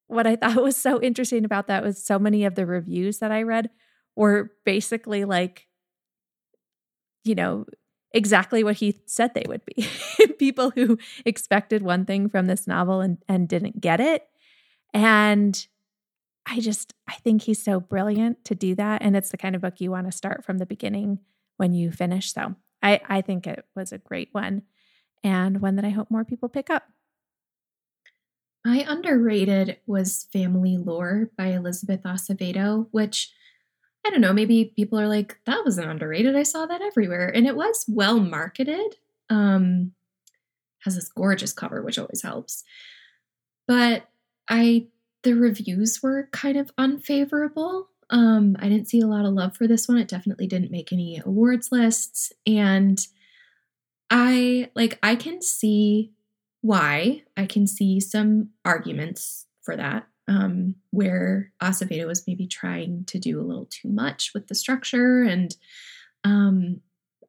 what 0.07 0.27
I 0.27 0.37
thought 0.37 0.63
was 0.63 0.77
so 0.77 1.01
interesting 1.01 1.45
about 1.45 1.69
that 1.69 1.83
was 1.83 2.05
so 2.05 2.19
many 2.19 2.45
of 2.45 2.55
the 2.55 2.67
reviews 2.67 3.19
that 3.19 3.33
I 3.33 3.43
read 3.43 3.71
were 4.17 4.53
basically 4.65 5.25
like, 5.25 5.69
you 7.25 7.35
know, 7.35 7.67
exactly 8.13 8.65
what 8.65 8.77
he 8.77 9.01
said 9.07 9.35
they 9.35 9.45
would 9.47 9.63
be. 9.65 9.87
People 10.39 10.71
who 10.71 10.99
expected 11.25 11.83
one 11.83 12.05
thing 12.05 12.29
from 12.29 12.47
this 12.47 12.67
novel 12.67 13.01
and, 13.01 13.19
and 13.29 13.49
didn't 13.49 13.81
get 13.81 14.01
it. 14.01 14.25
And 14.93 15.67
I 16.47 16.61
just 16.61 16.95
I 17.09 17.15
think 17.15 17.43
he's 17.43 17.63
so 17.63 17.81
brilliant 17.81 18.45
to 18.47 18.55
do 18.55 18.75
that. 18.77 19.03
And 19.03 19.17
it's 19.17 19.31
the 19.31 19.37
kind 19.37 19.55
of 19.55 19.63
book 19.63 19.81
you 19.81 19.91
want 19.91 20.07
to 20.07 20.17
start 20.17 20.45
from 20.45 20.59
the 20.59 20.67
beginning 20.67 21.21
when 21.57 21.75
you 21.75 21.93
finish. 21.93 22.33
So 22.33 22.55
I, 22.83 23.01
I 23.09 23.21
think 23.21 23.47
it 23.47 23.65
was 23.77 23.93
a 23.93 23.99
great 23.99 24.31
one 24.33 24.63
and 25.23 25.61
one 25.61 25.77
that 25.77 25.85
I 25.85 25.91
hope 25.91 26.11
more 26.11 26.25
people 26.25 26.49
pick 26.49 26.71
up. 26.71 26.85
My 28.65 28.85
underrated 28.89 29.79
was 29.87 30.27
Family 30.33 30.77
Lore 30.77 31.31
by 31.37 31.49
Elizabeth 31.49 32.03
Acevedo, 32.05 32.89
which 32.91 33.33
I 34.07 34.11
don't 34.11 34.21
know, 34.21 34.33
maybe 34.33 34.73
people 34.77 34.99
are 34.99 35.09
like, 35.09 35.39
that 35.45 35.63
wasn't 35.65 35.91
underrated. 35.91 36.35
I 36.35 36.43
saw 36.43 36.67
that 36.67 36.81
everywhere. 36.81 37.29
And 37.29 37.47
it 37.47 37.57
was 37.57 37.85
well 37.87 38.19
marketed. 38.19 38.97
Um, 39.29 39.93
has 40.85 40.95
this 40.95 41.09
gorgeous 41.09 41.53
cover, 41.53 41.83
which 41.83 41.99
always 41.99 42.23
helps. 42.23 42.65
But 43.69 44.09
I 44.49 44.87
the 45.23 45.35
reviews 45.35 46.01
were 46.03 46.29
kind 46.33 46.57
of 46.57 46.71
unfavorable. 46.79 47.89
Um, 48.09 48.57
I 48.59 48.69
didn't 48.69 48.89
see 48.89 49.01
a 49.01 49.07
lot 49.07 49.25
of 49.25 49.35
love 49.35 49.57
for 49.57 49.67
this 49.67 49.87
one. 49.87 49.99
It 49.99 50.09
definitely 50.09 50.47
didn't 50.47 50.71
make 50.71 50.93
any 50.93 51.21
awards 51.25 51.71
lists. 51.71 52.33
And 52.47 52.99
I 54.11 54.71
like 54.75 54.99
I 55.03 55.15
can 55.15 55.43
see 55.43 56.13
why. 56.63 57.23
I 57.37 57.47
can 57.47 57.67
see 57.67 58.01
some 58.01 58.51
arguments 58.65 59.47
for 59.63 59.77
that. 59.77 60.07
Um, 60.29 60.77
where 60.93 61.53
Acevedo 61.61 62.07
was 62.07 62.27
maybe 62.27 62.47
trying 62.47 63.05
to 63.07 63.19
do 63.19 63.41
a 63.41 63.43
little 63.43 63.67
too 63.67 63.89
much 63.89 64.31
with 64.33 64.47
the 64.47 64.55
structure. 64.55 65.23
And 65.23 65.57
um, 66.23 66.83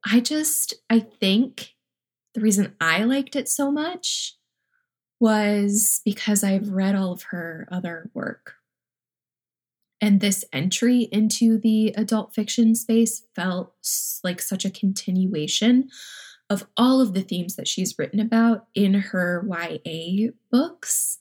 I 0.05 0.19
just 0.19 0.75
I 0.89 0.99
think 0.99 1.75
the 2.33 2.41
reason 2.41 2.75
I 2.79 3.03
liked 3.03 3.35
it 3.35 3.49
so 3.49 3.71
much 3.71 4.35
was 5.22 6.01
because 6.03 6.43
I've 6.43 6.69
read 6.69 6.95
all 6.95 7.11
of 7.11 7.22
her 7.30 7.67
other 7.72 8.09
work. 8.15 8.55
And 10.01 10.19
this 10.19 10.43
entry 10.51 11.01
into 11.11 11.59
the 11.59 11.89
adult 11.89 12.34
fiction 12.34 12.74
space 12.74 13.24
felt 13.36 13.72
like 14.24 14.41
such 14.41 14.65
a 14.65 14.72
continuation 14.72 15.89
of 16.49 16.65
all 16.76 17.01
of 17.01 17.13
the 17.13 17.22
themes 17.22 17.55
that 17.55 17.67
she's 17.67 17.99
written 17.99 18.19
about 18.19 18.65
in 18.74 18.95
her 18.95 19.47
YA 19.47 20.32
books. 20.49 21.19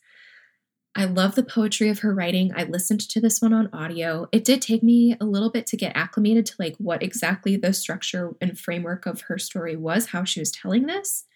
I 0.96 1.04
love 1.04 1.34
the 1.34 1.42
poetry 1.42 1.90
of 1.90 1.98
her 1.98 2.14
writing. 2.14 2.52
I 2.56 2.64
listened 2.64 3.00
to 3.00 3.20
this 3.20 3.42
one 3.42 3.52
on 3.52 3.68
audio. 3.70 4.28
It 4.32 4.44
did 4.44 4.62
take 4.62 4.82
me 4.82 5.14
a 5.20 5.26
little 5.26 5.50
bit 5.50 5.66
to 5.66 5.76
get 5.76 5.94
acclimated 5.94 6.46
to 6.46 6.54
like 6.58 6.74
what 6.78 7.02
exactly 7.02 7.56
the 7.56 7.74
structure 7.74 8.34
and 8.40 8.58
framework 8.58 9.04
of 9.04 9.20
her 9.22 9.36
story 9.36 9.76
was, 9.76 10.06
how 10.06 10.24
she 10.24 10.40
was 10.40 10.50
telling 10.50 10.86
this 10.86 11.26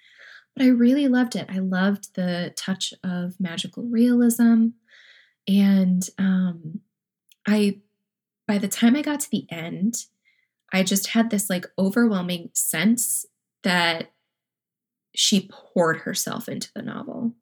but 0.57 0.65
I 0.65 0.69
really 0.69 1.09
loved 1.09 1.37
it. 1.37 1.49
I 1.49 1.59
loved 1.59 2.15
the 2.15 2.53
touch 2.57 2.95
of 3.03 3.41
magical 3.41 3.85
realism. 3.85 4.69
And 5.49 6.09
um, 6.19 6.81
I, 7.47 7.81
by 8.47 8.59
the 8.59 8.69
time 8.69 8.97
I 8.97 9.03
got 9.03 9.21
to 9.21 9.31
the 9.31 9.47
end, 9.51 10.07
I 10.73 10.83
just 10.83 11.09
had 11.09 11.31
this 11.31 11.51
like 11.51 11.67
overwhelming 11.79 12.51
sense 12.53 13.27
that 13.63 14.13
she 15.15 15.49
poured 15.51 15.99
herself 15.99 16.49
into 16.49 16.71
the 16.75 16.83
novel. 16.83 17.35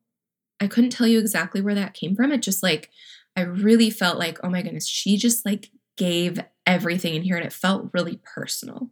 I 0.61 0.67
couldn't 0.67 0.91
tell 0.91 1.07
you 1.07 1.19
exactly 1.19 1.61
where 1.61 1.75
that 1.75 1.95
came 1.95 2.15
from. 2.15 2.33
It 2.33 2.43
just 2.43 2.63
like, 2.63 2.91
I 3.37 3.43
really 3.43 3.91
felt 3.91 4.19
like, 4.19 4.39
oh 4.43 4.51
my 4.51 4.63
goodness, 4.63 4.87
she 4.87 5.17
just 5.17 5.45
like 5.45 5.71
gave 5.97 6.39
everything 6.67 7.15
in 7.15 7.23
here 7.23 7.37
and 7.37 7.45
it 7.45 7.53
felt 7.53 7.91
really 7.93 8.21
personal. 8.23 8.91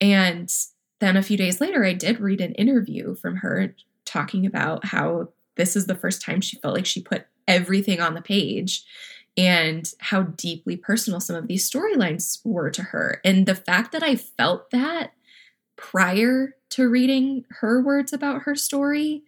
And 0.00 0.50
then 1.00 1.16
a 1.16 1.22
few 1.22 1.36
days 1.36 1.60
later, 1.60 1.84
I 1.84 1.92
did 1.92 2.20
read 2.20 2.40
an 2.40 2.54
interview 2.54 3.14
from 3.14 3.36
her 3.36 3.74
talking 4.04 4.46
about 4.46 4.86
how 4.86 5.28
this 5.56 5.76
is 5.76 5.86
the 5.86 5.94
first 5.94 6.22
time 6.22 6.40
she 6.40 6.58
felt 6.58 6.74
like 6.74 6.86
she 6.86 7.02
put 7.02 7.26
everything 7.48 8.00
on 8.00 8.14
the 8.14 8.22
page 8.22 8.84
and 9.36 9.90
how 9.98 10.22
deeply 10.22 10.76
personal 10.76 11.20
some 11.20 11.36
of 11.36 11.46
these 11.46 11.68
storylines 11.68 12.40
were 12.44 12.70
to 12.70 12.82
her. 12.82 13.20
And 13.24 13.46
the 13.46 13.54
fact 13.54 13.92
that 13.92 14.02
I 14.02 14.16
felt 14.16 14.70
that 14.70 15.12
prior 15.76 16.56
to 16.70 16.88
reading 16.88 17.44
her 17.60 17.82
words 17.82 18.12
about 18.12 18.42
her 18.42 18.54
story 18.54 19.22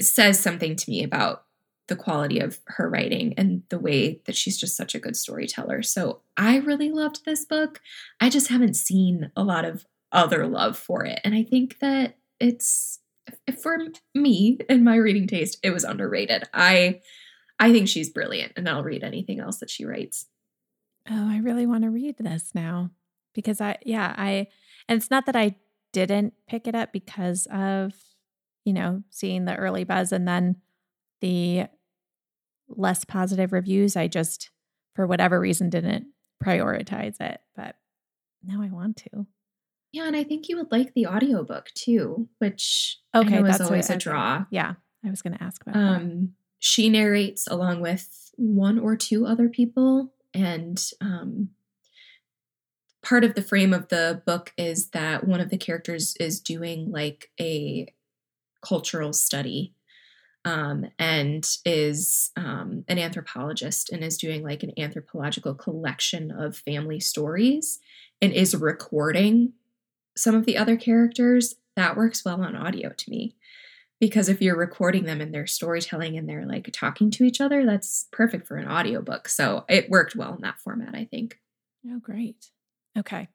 says 0.00 0.38
something 0.38 0.76
to 0.76 0.90
me 0.90 1.02
about 1.02 1.44
the 1.88 1.96
quality 1.96 2.40
of 2.40 2.58
her 2.66 2.88
writing 2.90 3.32
and 3.36 3.62
the 3.68 3.78
way 3.78 4.20
that 4.26 4.36
she's 4.36 4.58
just 4.58 4.76
such 4.76 4.94
a 4.94 4.98
good 4.98 5.16
storyteller. 5.16 5.82
So 5.82 6.20
I 6.36 6.58
really 6.58 6.90
loved 6.90 7.24
this 7.24 7.44
book. 7.44 7.80
I 8.20 8.28
just 8.28 8.48
haven't 8.48 8.74
seen 8.74 9.30
a 9.36 9.44
lot 9.44 9.64
of 9.64 9.86
other 10.12 10.46
love 10.46 10.78
for 10.78 11.04
it. 11.04 11.20
And 11.24 11.34
I 11.34 11.42
think 11.42 11.78
that 11.80 12.16
it's 12.40 13.00
for 13.60 13.78
me 14.14 14.58
and 14.68 14.84
my 14.84 14.96
reading 14.96 15.26
taste, 15.26 15.58
it 15.62 15.70
was 15.70 15.84
underrated. 15.84 16.44
I 16.54 17.00
I 17.58 17.72
think 17.72 17.88
she's 17.88 18.10
brilliant 18.10 18.52
and 18.56 18.68
I'll 18.68 18.84
read 18.84 19.02
anything 19.02 19.40
else 19.40 19.58
that 19.58 19.70
she 19.70 19.84
writes. 19.84 20.26
Oh, 21.10 21.30
I 21.30 21.38
really 21.38 21.66
want 21.66 21.84
to 21.84 21.90
read 21.90 22.18
this 22.18 22.50
now 22.54 22.90
because 23.34 23.60
I 23.60 23.78
yeah, 23.84 24.14
I 24.16 24.48
and 24.88 24.96
it's 24.96 25.10
not 25.10 25.26
that 25.26 25.36
I 25.36 25.56
didn't 25.92 26.34
pick 26.46 26.66
it 26.66 26.74
up 26.74 26.92
because 26.92 27.46
of 27.50 27.94
you 28.66 28.72
know, 28.72 29.02
seeing 29.10 29.44
the 29.44 29.54
early 29.54 29.84
buzz 29.84 30.10
and 30.10 30.26
then 30.26 30.56
the 31.20 31.66
less 32.68 33.04
positive 33.04 33.52
reviews. 33.52 33.96
I 33.96 34.08
just 34.08 34.50
for 34.94 35.06
whatever 35.06 35.38
reason 35.38 35.70
didn't 35.70 36.08
prioritize 36.44 37.20
it, 37.20 37.40
but 37.54 37.76
now 38.42 38.60
I 38.60 38.68
want 38.68 38.96
to. 38.98 39.26
Yeah, 39.96 40.06
and 40.06 40.14
I 40.14 40.24
think 40.24 40.50
you 40.50 40.58
would 40.58 40.70
like 40.70 40.92
the 40.92 41.06
audiobook 41.06 41.70
too, 41.70 42.28
which 42.38 42.98
okay, 43.14 43.40
was 43.40 43.62
always 43.62 43.88
a 43.88 43.96
draw. 43.96 44.44
Yeah, 44.50 44.74
I 45.02 45.08
was 45.08 45.22
going 45.22 45.38
to 45.38 45.42
ask 45.42 45.62
about 45.62 45.74
um, 45.74 46.10
that. 46.10 46.28
She 46.58 46.90
narrates 46.90 47.46
along 47.46 47.80
with 47.80 48.30
one 48.36 48.78
or 48.78 48.94
two 48.94 49.24
other 49.24 49.48
people, 49.48 50.12
and 50.34 50.78
um, 51.00 51.48
part 53.02 53.24
of 53.24 53.36
the 53.36 53.42
frame 53.42 53.72
of 53.72 53.88
the 53.88 54.20
book 54.26 54.52
is 54.58 54.90
that 54.90 55.26
one 55.26 55.40
of 55.40 55.48
the 55.48 55.56
characters 55.56 56.14
is 56.20 56.40
doing 56.40 56.90
like 56.90 57.30
a 57.40 57.90
cultural 58.60 59.14
study 59.14 59.72
um, 60.44 60.90
and 60.98 61.48
is 61.64 62.32
um, 62.36 62.84
an 62.86 62.98
anthropologist 62.98 63.90
and 63.90 64.04
is 64.04 64.18
doing 64.18 64.42
like 64.42 64.62
an 64.62 64.72
anthropological 64.76 65.54
collection 65.54 66.30
of 66.30 66.58
family 66.58 67.00
stories 67.00 67.78
and 68.20 68.34
is 68.34 68.54
recording 68.54 69.54
some 70.16 70.34
of 70.34 70.46
the 70.46 70.56
other 70.56 70.76
characters, 70.76 71.54
that 71.76 71.96
works 71.96 72.24
well 72.24 72.42
on 72.42 72.56
audio 72.56 72.90
to 72.90 73.10
me. 73.10 73.36
Because 73.98 74.28
if 74.28 74.42
you're 74.42 74.56
recording 74.56 75.04
them 75.04 75.20
and 75.20 75.32
they're 75.32 75.46
storytelling 75.46 76.18
and 76.18 76.28
they're 76.28 76.46
like 76.46 76.68
talking 76.72 77.10
to 77.12 77.24
each 77.24 77.40
other, 77.40 77.64
that's 77.64 78.06
perfect 78.12 78.46
for 78.46 78.56
an 78.56 78.68
audiobook. 78.68 79.28
So 79.28 79.64
it 79.68 79.88
worked 79.88 80.14
well 80.14 80.34
in 80.34 80.42
that 80.42 80.58
format, 80.58 80.94
I 80.94 81.04
think. 81.04 81.38
Oh, 81.88 81.98
great. 81.98 82.50
Okay. 82.98 83.28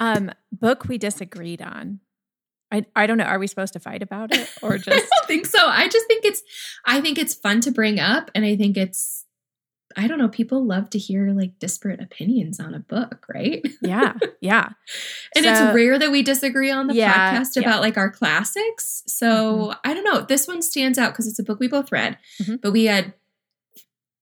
Um, 0.00 0.30
book 0.52 0.86
we 0.88 0.96
disagreed 0.96 1.60
on. 1.60 2.00
I, 2.72 2.86
I 2.96 3.06
don't 3.06 3.18
know. 3.18 3.24
Are 3.24 3.38
we 3.38 3.46
supposed 3.46 3.74
to 3.74 3.80
fight 3.80 4.02
about 4.02 4.34
it 4.34 4.50
or 4.62 4.78
just? 4.78 4.88
I 4.96 5.00
don't 5.00 5.26
think 5.26 5.46
so. 5.46 5.66
I 5.66 5.88
just 5.88 6.06
think 6.06 6.24
it's, 6.24 6.42
I 6.84 7.00
think 7.00 7.18
it's 7.18 7.34
fun 7.34 7.60
to 7.62 7.70
bring 7.70 8.00
up, 8.00 8.30
and 8.34 8.44
I 8.44 8.56
think 8.56 8.76
it's 8.76 9.25
I 9.96 10.06
don't 10.08 10.18
know, 10.18 10.28
people 10.28 10.64
love 10.64 10.90
to 10.90 10.98
hear 10.98 11.28
like 11.30 11.58
disparate 11.58 12.02
opinions 12.02 12.60
on 12.60 12.74
a 12.74 12.80
book, 12.80 13.26
right? 13.32 13.64
Yeah. 13.80 14.14
Yeah. 14.40 14.68
and 15.36 15.44
so, 15.44 15.50
it's 15.50 15.74
rare 15.74 15.98
that 15.98 16.10
we 16.10 16.22
disagree 16.22 16.70
on 16.70 16.86
the 16.86 16.94
yeah, 16.94 17.38
podcast 17.38 17.56
about 17.56 17.76
yeah. 17.76 17.80
like 17.80 17.96
our 17.96 18.10
classics. 18.10 19.02
So 19.06 19.56
mm-hmm. 19.56 19.78
I 19.84 19.94
don't 19.94 20.04
know. 20.04 20.22
This 20.22 20.46
one 20.46 20.62
stands 20.62 20.98
out 20.98 21.12
because 21.12 21.26
it's 21.26 21.38
a 21.38 21.44
book 21.44 21.60
we 21.60 21.68
both 21.68 21.92
read, 21.92 22.18
mm-hmm. 22.42 22.56
but 22.56 22.72
we 22.72 22.86
had 22.86 23.14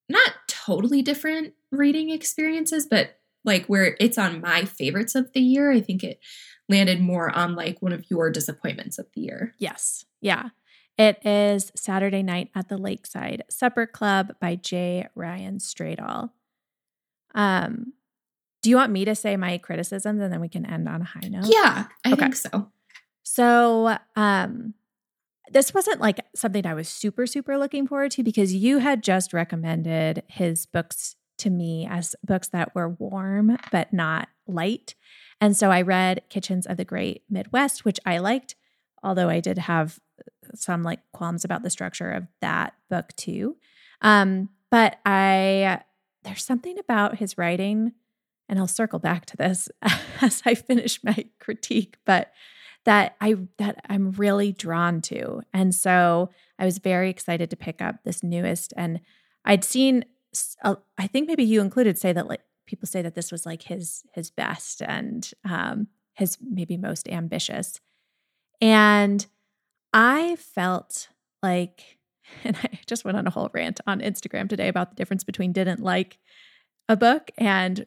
not 0.08 0.32
totally 0.48 1.02
different 1.02 1.54
reading 1.70 2.10
experiences, 2.10 2.86
but 2.86 3.18
like 3.44 3.66
where 3.66 3.96
it's 4.00 4.18
on 4.18 4.40
my 4.40 4.64
favorites 4.64 5.14
of 5.14 5.32
the 5.32 5.40
year, 5.40 5.70
I 5.70 5.80
think 5.80 6.04
it 6.04 6.20
landed 6.68 7.00
more 7.00 7.30
on 7.30 7.54
like 7.54 7.80
one 7.80 7.92
of 7.92 8.04
your 8.10 8.30
disappointments 8.30 8.98
of 8.98 9.06
the 9.14 9.22
year. 9.22 9.54
Yes. 9.58 10.04
Yeah. 10.20 10.48
It 10.96 11.24
is 11.26 11.72
Saturday 11.74 12.22
Night 12.22 12.50
at 12.54 12.68
the 12.68 12.78
Lakeside 12.78 13.44
Supper 13.50 13.86
Club 13.86 14.34
by 14.40 14.54
J. 14.54 15.08
Ryan 15.14 15.58
Stradal. 15.58 16.30
Um, 17.34 17.94
do 18.62 18.70
you 18.70 18.76
want 18.76 18.92
me 18.92 19.04
to 19.04 19.14
say 19.14 19.36
my 19.36 19.58
criticisms 19.58 20.20
and 20.20 20.32
then 20.32 20.40
we 20.40 20.48
can 20.48 20.64
end 20.64 20.88
on 20.88 21.02
a 21.02 21.04
high 21.04 21.28
note? 21.28 21.46
Yeah, 21.46 21.86
I 22.04 22.12
okay. 22.12 22.20
think 22.20 22.36
so. 22.36 22.70
So, 23.24 23.96
um, 24.16 24.74
this 25.50 25.74
wasn't 25.74 26.00
like 26.00 26.20
something 26.34 26.64
I 26.64 26.74
was 26.74 26.88
super, 26.88 27.26
super 27.26 27.58
looking 27.58 27.86
forward 27.86 28.12
to 28.12 28.22
because 28.22 28.54
you 28.54 28.78
had 28.78 29.02
just 29.02 29.32
recommended 29.32 30.22
his 30.28 30.64
books 30.64 31.16
to 31.38 31.50
me 31.50 31.86
as 31.90 32.14
books 32.24 32.48
that 32.48 32.74
were 32.74 32.88
warm 32.88 33.58
but 33.70 33.92
not 33.92 34.28
light. 34.46 34.94
And 35.40 35.56
so 35.56 35.70
I 35.70 35.82
read 35.82 36.22
Kitchens 36.30 36.66
of 36.66 36.76
the 36.76 36.84
Great 36.84 37.22
Midwest, 37.28 37.84
which 37.84 38.00
I 38.06 38.18
liked, 38.18 38.54
although 39.02 39.28
I 39.28 39.40
did 39.40 39.58
have 39.58 39.98
some 40.54 40.82
like 40.82 41.00
qualms 41.12 41.44
about 41.44 41.62
the 41.62 41.70
structure 41.70 42.10
of 42.10 42.26
that 42.40 42.74
book 42.90 43.14
too. 43.16 43.56
Um, 44.00 44.50
but 44.70 44.98
I 45.04 45.80
there's 46.24 46.44
something 46.44 46.78
about 46.78 47.18
his 47.18 47.36
writing, 47.36 47.92
and 48.48 48.58
I'll 48.58 48.66
circle 48.66 48.98
back 48.98 49.26
to 49.26 49.36
this 49.36 49.68
as 50.20 50.42
I 50.44 50.54
finish 50.54 51.02
my 51.04 51.26
critique, 51.38 51.96
but 52.04 52.32
that 52.84 53.16
I 53.20 53.36
that 53.58 53.84
I'm 53.88 54.12
really 54.12 54.52
drawn 54.52 55.00
to. 55.02 55.42
And 55.52 55.74
so 55.74 56.30
I 56.58 56.64
was 56.64 56.78
very 56.78 57.10
excited 57.10 57.50
to 57.50 57.56
pick 57.56 57.82
up 57.82 58.04
this 58.04 58.22
newest 58.22 58.72
and 58.76 59.00
I'd 59.44 59.64
seen 59.64 60.04
I 60.64 61.06
think 61.06 61.28
maybe 61.28 61.44
you 61.44 61.60
included 61.60 61.98
say 61.98 62.12
that 62.12 62.28
like 62.28 62.40
people 62.66 62.86
say 62.86 63.02
that 63.02 63.14
this 63.14 63.30
was 63.30 63.46
like 63.46 63.62
his 63.62 64.02
his 64.12 64.30
best 64.30 64.82
and 64.82 65.30
um 65.48 65.88
his 66.14 66.38
maybe 66.40 66.76
most 66.76 67.08
ambitious. 67.08 67.80
And 68.60 69.26
I 69.94 70.36
felt 70.36 71.08
like, 71.42 71.98
and 72.44 72.56
I 72.56 72.80
just 72.86 73.04
went 73.04 73.16
on 73.16 73.26
a 73.26 73.30
whole 73.30 73.48
rant 73.54 73.80
on 73.86 74.00
Instagram 74.00 74.48
today 74.48 74.68
about 74.68 74.90
the 74.90 74.96
difference 74.96 75.24
between 75.24 75.52
didn't 75.52 75.80
like 75.80 76.18
a 76.88 76.96
book 76.96 77.30
and 77.38 77.86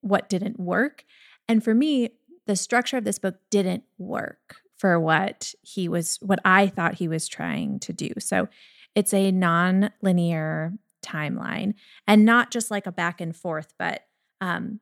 what 0.00 0.28
didn't 0.28 0.58
work. 0.58 1.04
And 1.46 1.62
for 1.62 1.74
me, 1.74 2.10
the 2.46 2.56
structure 2.56 2.96
of 2.96 3.04
this 3.04 3.18
book 3.18 3.36
didn't 3.50 3.84
work 3.98 4.56
for 4.78 4.98
what 4.98 5.54
he 5.62 5.88
was, 5.88 6.18
what 6.20 6.40
I 6.44 6.66
thought 6.66 6.94
he 6.94 7.08
was 7.08 7.28
trying 7.28 7.78
to 7.80 7.92
do. 7.92 8.10
So 8.18 8.48
it's 8.94 9.12
a 9.14 9.30
non 9.30 9.90
linear 10.02 10.72
timeline 11.04 11.74
and 12.06 12.24
not 12.24 12.50
just 12.50 12.70
like 12.70 12.86
a 12.86 12.92
back 12.92 13.20
and 13.20 13.36
forth, 13.36 13.74
but 13.78 14.06
um, 14.40 14.80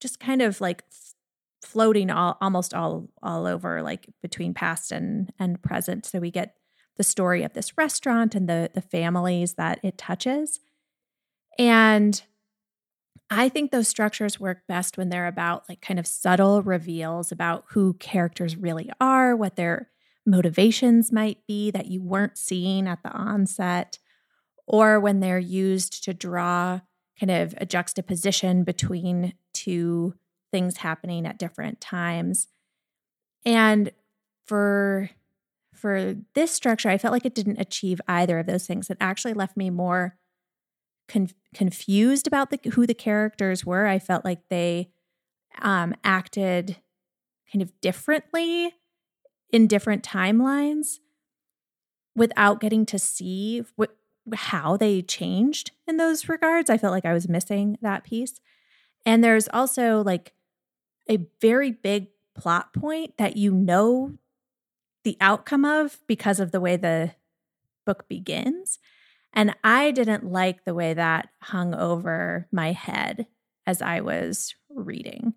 just 0.00 0.20
kind 0.20 0.42
of 0.42 0.60
like 0.60 0.84
floating 1.72 2.10
all 2.10 2.36
almost 2.40 2.74
all 2.74 3.08
all 3.22 3.46
over 3.46 3.82
like 3.82 4.08
between 4.20 4.54
past 4.54 4.92
and 4.92 5.32
and 5.38 5.62
present. 5.62 6.06
So 6.06 6.18
we 6.18 6.30
get 6.30 6.54
the 6.96 7.04
story 7.04 7.42
of 7.42 7.54
this 7.54 7.78
restaurant 7.78 8.34
and 8.34 8.48
the 8.48 8.70
the 8.74 8.82
families 8.82 9.54
that 9.54 9.80
it 9.82 9.98
touches. 9.98 10.60
And 11.58 12.22
i 13.30 13.48
think 13.48 13.70
those 13.70 13.88
structures 13.88 14.38
work 14.38 14.58
best 14.68 14.98
when 14.98 15.08
they're 15.08 15.26
about 15.26 15.66
like 15.68 15.80
kind 15.80 15.98
of 15.98 16.06
subtle 16.06 16.62
reveals 16.62 17.32
about 17.32 17.64
who 17.70 17.94
characters 17.94 18.56
really 18.56 18.90
are 19.00 19.34
what 19.34 19.56
their 19.56 19.88
motivations 20.26 21.10
might 21.10 21.38
be 21.46 21.70
that 21.70 21.86
you 21.86 22.02
weren't 22.02 22.36
seeing 22.36 22.86
at 22.86 23.02
the 23.02 23.10
onset 23.10 23.98
or 24.66 25.00
when 25.00 25.20
they're 25.20 25.38
used 25.38 26.04
to 26.04 26.14
draw 26.14 26.80
kind 27.18 27.30
of 27.30 27.54
a 27.58 27.66
juxtaposition 27.66 28.64
between 28.64 29.34
two 29.52 30.14
things 30.52 30.78
happening 30.78 31.26
at 31.26 31.38
different 31.38 31.80
times. 31.80 32.46
And 33.44 33.90
for 34.46 35.10
for 35.74 36.14
this 36.34 36.52
structure, 36.52 36.88
I 36.88 36.98
felt 36.98 37.12
like 37.12 37.26
it 37.26 37.34
didn't 37.34 37.58
achieve 37.58 38.00
either 38.06 38.38
of 38.38 38.46
those 38.46 38.66
things. 38.66 38.88
It 38.88 38.98
actually 39.00 39.34
left 39.34 39.56
me 39.56 39.68
more 39.68 40.16
confused 41.54 42.26
about 42.28 42.50
the, 42.50 42.70
who 42.74 42.86
the 42.86 42.94
characters 42.94 43.66
were. 43.66 43.86
I 43.86 43.98
felt 43.98 44.24
like 44.24 44.48
they 44.48 44.90
um, 45.60 45.94
acted 46.04 46.76
kind 47.52 47.62
of 47.62 47.72
differently 47.80 48.74
in 49.50 49.66
different 49.66 50.04
timelines 50.04 50.98
without 52.14 52.60
getting 52.60 52.86
to 52.86 52.98
see 52.98 53.64
what, 53.76 53.96
how 54.34 54.76
they 54.76 55.02
changed 55.02 55.72
in 55.86 55.96
those 55.96 56.28
regards. 56.28 56.70
I 56.70 56.78
felt 56.78 56.92
like 56.92 57.04
I 57.06 57.12
was 57.12 57.28
missing 57.28 57.76
that 57.82 58.04
piece. 58.04 58.40
And 59.04 59.22
there's 59.22 59.48
also 59.52 60.02
like 60.02 60.32
a 61.08 61.26
very 61.40 61.70
big 61.70 62.08
plot 62.34 62.72
point 62.72 63.16
that 63.18 63.36
you 63.36 63.52
know 63.52 64.16
the 65.04 65.16
outcome 65.20 65.64
of 65.64 65.98
because 66.06 66.40
of 66.40 66.52
the 66.52 66.60
way 66.60 66.76
the 66.76 67.12
book 67.84 68.08
begins. 68.08 68.78
And 69.32 69.54
I 69.64 69.90
didn't 69.90 70.24
like 70.24 70.64
the 70.64 70.74
way 70.74 70.94
that 70.94 71.30
hung 71.40 71.74
over 71.74 72.46
my 72.52 72.72
head 72.72 73.26
as 73.66 73.80
I 73.82 74.00
was 74.00 74.54
reading. 74.70 75.34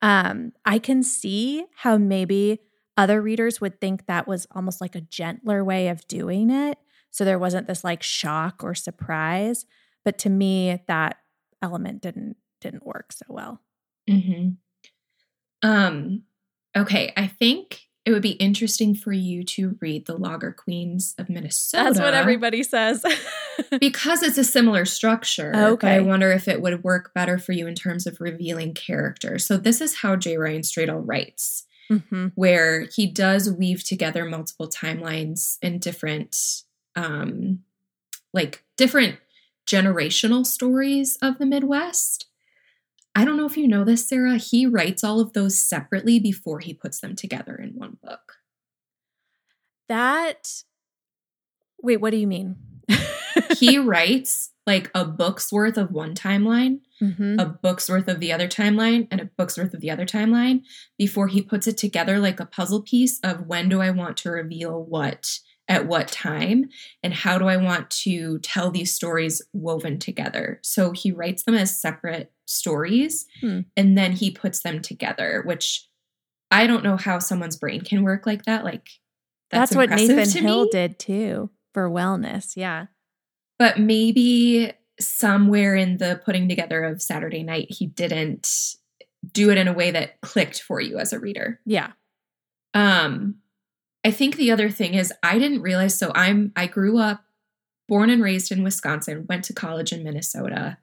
Um, 0.00 0.52
I 0.64 0.78
can 0.78 1.02
see 1.02 1.64
how 1.76 1.96
maybe 1.96 2.60
other 2.96 3.22
readers 3.22 3.60
would 3.60 3.80
think 3.80 4.06
that 4.06 4.28
was 4.28 4.46
almost 4.52 4.80
like 4.80 4.94
a 4.94 5.00
gentler 5.00 5.64
way 5.64 5.88
of 5.88 6.06
doing 6.08 6.50
it. 6.50 6.78
So 7.10 7.24
there 7.24 7.38
wasn't 7.38 7.66
this 7.66 7.84
like 7.84 8.02
shock 8.02 8.62
or 8.62 8.74
surprise. 8.74 9.66
But 10.04 10.18
to 10.18 10.30
me, 10.30 10.80
that 10.88 11.18
element 11.60 12.02
didn't 12.02 12.36
didn't 12.60 12.86
work 12.86 13.12
so 13.12 13.26
well. 13.28 13.60
Mm-hmm. 14.08 14.50
Um, 15.62 16.22
okay, 16.76 17.12
I 17.16 17.26
think 17.26 17.82
it 18.04 18.10
would 18.10 18.22
be 18.22 18.32
interesting 18.32 18.94
for 18.94 19.12
you 19.12 19.44
to 19.44 19.76
read 19.80 20.06
The 20.06 20.16
Lager 20.16 20.52
Queens 20.52 21.14
of 21.18 21.28
Minnesota. 21.28 21.84
That's 21.84 22.00
what 22.00 22.14
everybody 22.14 22.62
says. 22.62 23.04
because 23.80 24.22
it's 24.22 24.38
a 24.38 24.44
similar 24.44 24.84
structure. 24.84 25.52
Okay. 25.54 25.96
I 25.96 26.00
wonder 26.00 26.32
if 26.32 26.48
it 26.48 26.60
would 26.60 26.82
work 26.82 27.14
better 27.14 27.38
for 27.38 27.52
you 27.52 27.66
in 27.68 27.76
terms 27.76 28.06
of 28.06 28.20
revealing 28.20 28.74
character. 28.74 29.38
So 29.38 29.56
this 29.56 29.80
is 29.80 29.96
how 29.96 30.16
J. 30.16 30.36
Ryan 30.36 30.62
Stradal 30.62 31.02
writes. 31.04 31.64
Mm-hmm. 31.90 32.28
where 32.36 32.86
he 32.94 33.06
does 33.06 33.50
weave 33.50 33.84
together 33.84 34.24
multiple 34.24 34.68
timelines 34.68 35.58
and 35.60 35.78
different 35.78 36.62
um 36.96 37.58
like 38.32 38.64
different 38.76 39.16
generational 39.66 40.46
stories 40.46 41.18
of 41.20 41.38
the 41.38 41.44
Midwest. 41.44 42.26
I 43.14 43.24
don't 43.24 43.36
know 43.36 43.46
if 43.46 43.56
you 43.56 43.68
know 43.68 43.84
this, 43.84 44.08
Sara. 44.08 44.36
He 44.36 44.64
writes 44.66 45.04
all 45.04 45.20
of 45.20 45.32
those 45.34 45.58
separately 45.58 46.18
before 46.18 46.60
he 46.60 46.72
puts 46.72 47.00
them 47.00 47.14
together 47.14 47.54
in 47.54 47.70
one 47.70 47.98
book. 48.02 48.36
That. 49.88 50.48
Wait, 51.82 51.98
what 51.98 52.10
do 52.10 52.16
you 52.16 52.26
mean? 52.26 52.56
he 53.58 53.78
writes 53.78 54.50
like 54.66 54.90
a 54.94 55.04
book's 55.04 55.52
worth 55.52 55.76
of 55.76 55.90
one 55.90 56.14
timeline, 56.14 56.80
Mhm. 57.00 57.40
a 57.42 57.46
book's 57.46 57.88
worth 57.88 58.06
of 58.08 58.20
the 58.20 58.32
other 58.32 58.46
timeline, 58.46 59.08
and 59.10 59.20
a 59.20 59.24
book's 59.36 59.58
worth 59.58 59.74
of 59.74 59.80
the 59.80 59.90
other 59.90 60.06
timeline 60.06 60.62
before 60.96 61.26
he 61.28 61.42
puts 61.42 61.66
it 61.66 61.76
together 61.76 62.18
like 62.20 62.38
a 62.38 62.46
puzzle 62.46 62.80
piece 62.82 63.18
of 63.20 63.46
when 63.48 63.68
do 63.68 63.80
I 63.80 63.90
want 63.90 64.16
to 64.18 64.30
reveal 64.30 64.82
what 64.84 65.40
at 65.72 65.86
what 65.86 66.06
time 66.08 66.68
and 67.02 67.14
how 67.14 67.38
do 67.38 67.46
I 67.48 67.56
want 67.56 67.88
to 68.04 68.38
tell 68.40 68.70
these 68.70 68.94
stories 68.94 69.40
woven 69.54 69.98
together. 69.98 70.60
So 70.62 70.92
he 70.92 71.10
writes 71.10 71.44
them 71.44 71.54
as 71.54 71.76
separate 71.80 72.30
stories 72.46 73.26
Hmm. 73.40 73.60
and 73.76 73.96
then 73.96 74.12
he 74.12 74.30
puts 74.30 74.60
them 74.62 74.80
together, 74.82 75.42
which 75.46 75.88
I 76.50 76.66
don't 76.66 76.84
know 76.84 76.96
how 76.98 77.18
someone's 77.18 77.56
brain 77.56 77.80
can 77.80 78.02
work 78.02 78.26
like 78.26 78.44
that. 78.44 78.64
Like 78.64 78.88
That's, 79.50 79.74
what 79.74 79.84
impressive 79.84 80.16
Nathan 80.16 80.42
Hill 80.44 80.64
me. 80.64 80.68
did 80.70 80.98
too 80.98 81.50
for 81.72 81.88
wellness. 81.90 82.52
Yeah. 82.56 82.86
but 83.58 83.78
maybe 83.80 84.72
somewhere 85.00 85.74
in 85.74 85.96
the 85.96 86.20
putting 86.24 86.48
together 86.48 86.84
of 86.84 87.00
Saturday 87.00 87.42
night, 87.42 87.70
he 87.70 87.86
didn't 87.86 88.74
do 89.32 89.50
it 89.50 89.56
in 89.58 89.68
a 89.68 89.72
way 89.72 89.90
that 89.92 90.20
clicked 90.20 90.60
for 90.60 90.80
you 90.80 90.98
as 90.98 91.12
a 91.12 91.18
reader. 91.18 91.60
Yeah. 91.64 91.92
Um, 92.74 93.36
I 94.04 94.10
think 94.10 94.36
the 94.36 94.50
other 94.50 94.68
thing 94.68 94.94
is 94.94 95.12
I 95.22 95.38
didn't 95.38 95.62
realize. 95.62 95.98
So 95.98 96.12
I'm 96.14 96.52
I 96.56 96.66
grew 96.66 96.98
up, 96.98 97.24
born 97.88 98.10
and 98.10 98.22
raised 98.22 98.50
in 98.50 98.62
Wisconsin, 98.62 99.26
went 99.28 99.44
to 99.44 99.52
college 99.52 99.92
in 99.92 100.02
Minnesota. 100.02 100.78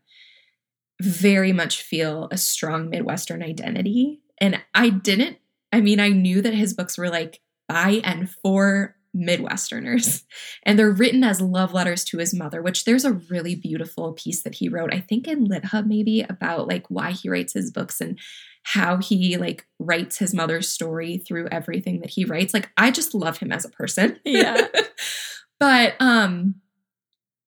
Very 1.02 1.54
much 1.54 1.82
feel 1.82 2.28
a 2.32 2.38
strong 2.38 2.90
Midwestern 2.90 3.42
identity, 3.42 4.22
and 4.40 4.62
I 4.74 4.90
didn't. 4.90 5.38
I 5.72 5.82
mean, 5.82 6.00
I 6.00 6.10
knew 6.10 6.42
that 6.42 6.54
his 6.54 6.74
books 6.74 6.98
were 6.98 7.10
like 7.10 7.42
by 7.68 8.02
and 8.04 8.30
for 8.30 8.96
Midwesterners, 9.16 10.24
and 10.64 10.78
they're 10.78 10.92
written 10.92 11.24
as 11.24 11.42
love 11.42 11.74
letters 11.74 12.04
to 12.06 12.18
his 12.18 12.34
mother. 12.34 12.62
Which 12.62 12.86
there's 12.86 13.06
a 13.06 13.14
really 13.14 13.56
beautiful 13.56 14.14
piece 14.14 14.44
that 14.44 14.56
he 14.56 14.70
wrote, 14.70 14.94
I 14.94 15.00
think 15.00 15.28
in 15.28 15.46
Lit 15.46 15.66
Hub 15.66 15.86
maybe 15.86 16.22
about 16.22 16.68
like 16.68 16.86
why 16.90 17.12
he 17.12 17.30
writes 17.30 17.54
his 17.54 17.72
books 17.72 18.02
and 18.02 18.20
how 18.64 18.98
he 18.98 19.38
like 19.38 19.66
writes 19.80 20.18
his 20.18 20.34
mother's 20.34 20.70
story 20.70 21.18
through 21.18 21.48
everything 21.48 22.02
that 22.02 22.10
he 22.10 22.26
writes. 22.26 22.54
Like 22.54 22.70
I 22.78 22.92
just 22.92 23.14
love 23.14 23.38
him 23.38 23.52
as 23.52 23.66
a 23.66 23.70
person. 23.70 24.20
Yeah. 24.26 24.68
but 25.60 25.96
um 26.00 26.56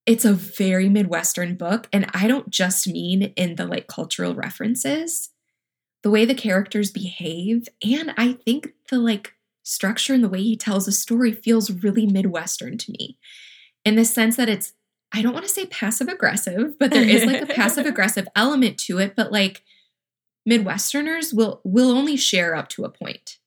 it's 0.05 0.25
a 0.25 0.33
very 0.33 0.89
midwestern 0.89 1.55
book 1.55 1.89
and 1.93 2.07
I 2.13 2.27
don't 2.27 2.51
just 2.51 2.89
mean 2.89 3.33
in 3.37 3.55
the 3.55 3.67
like 3.67 3.87
cultural 3.87 4.35
references. 4.35 5.31
The 6.03 6.11
way 6.11 6.25
the 6.25 6.35
characters 6.35 6.91
behave 6.91 7.69
and 7.83 8.13
I 8.17 8.33
think 8.33 8.73
the 8.91 8.99
like 8.99 9.35
structure 9.63 10.15
and 10.15 10.25
the 10.25 10.29
way 10.29 10.43
he 10.43 10.57
tells 10.57 10.89
a 10.89 10.93
story 10.93 11.33
feels 11.33 11.71
really 11.71 12.07
midwestern 12.07 12.79
to 12.79 12.91
me. 12.91 13.19
In 13.85 13.97
the 13.97 14.05
sense 14.05 14.37
that 14.37 14.49
it's 14.49 14.73
I 15.15 15.21
don't 15.21 15.35
want 15.35 15.45
to 15.45 15.53
say 15.53 15.67
passive 15.67 16.09
aggressive, 16.09 16.79
but 16.79 16.91
there 16.91 17.07
is 17.07 17.25
like 17.25 17.43
a 17.43 17.47
passive 17.55 17.85
aggressive 17.85 18.27
element 18.35 18.79
to 18.79 18.99
it, 18.99 19.15
but 19.15 19.31
like 19.31 19.63
Midwesterners 20.49 21.33
will 21.35 21.61
will 21.65 21.91
only 21.91 22.17
share 22.17 22.55
up 22.55 22.69
to 22.71 22.85
a 22.85 22.91
point. 22.91 23.39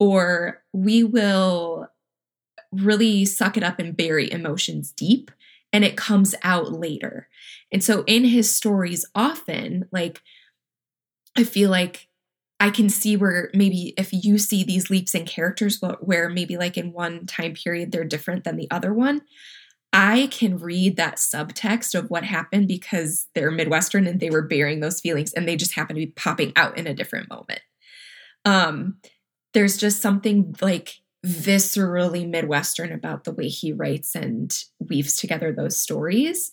Or 0.00 0.62
we 0.72 1.02
will 1.02 1.88
really 2.70 3.24
suck 3.24 3.56
it 3.56 3.62
up 3.62 3.78
and 3.78 3.96
bury 3.96 4.30
emotions 4.30 4.92
deep 4.92 5.30
and 5.72 5.84
it 5.84 5.96
comes 5.96 6.34
out 6.42 6.72
later. 6.72 7.28
And 7.72 7.82
so 7.82 8.04
in 8.06 8.24
his 8.24 8.54
stories 8.54 9.04
often 9.14 9.88
like 9.92 10.22
I 11.36 11.44
feel 11.44 11.70
like 11.70 12.08
I 12.60 12.70
can 12.70 12.88
see 12.88 13.16
where 13.16 13.50
maybe 13.54 13.94
if 13.96 14.12
you 14.12 14.38
see 14.38 14.64
these 14.64 14.90
leaps 14.90 15.14
in 15.14 15.24
characters 15.24 15.80
where 16.00 16.28
maybe 16.28 16.56
like 16.56 16.76
in 16.76 16.92
one 16.92 17.26
time 17.26 17.54
period 17.54 17.92
they're 17.92 18.04
different 18.04 18.44
than 18.44 18.56
the 18.56 18.68
other 18.70 18.92
one, 18.92 19.22
I 19.92 20.28
can 20.30 20.58
read 20.58 20.96
that 20.96 21.16
subtext 21.16 21.94
of 21.94 22.10
what 22.10 22.24
happened 22.24 22.68
because 22.68 23.26
they're 23.34 23.50
Midwestern 23.50 24.06
and 24.06 24.20
they 24.20 24.30
were 24.30 24.42
bearing 24.42 24.80
those 24.80 25.00
feelings 25.00 25.32
and 25.32 25.48
they 25.48 25.56
just 25.56 25.74
happen 25.74 25.96
to 25.96 26.00
be 26.00 26.12
popping 26.12 26.52
out 26.56 26.76
in 26.76 26.86
a 26.86 26.94
different 26.94 27.30
moment. 27.30 27.60
Um, 28.44 28.98
there's 29.54 29.76
just 29.76 30.02
something 30.02 30.54
like 30.60 30.96
viscerally 31.26 32.28
Midwestern 32.28 32.92
about 32.92 33.24
the 33.24 33.32
way 33.32 33.48
he 33.48 33.72
writes 33.72 34.14
and 34.14 34.56
weaves 34.78 35.16
together 35.16 35.52
those 35.52 35.78
stories 35.78 36.52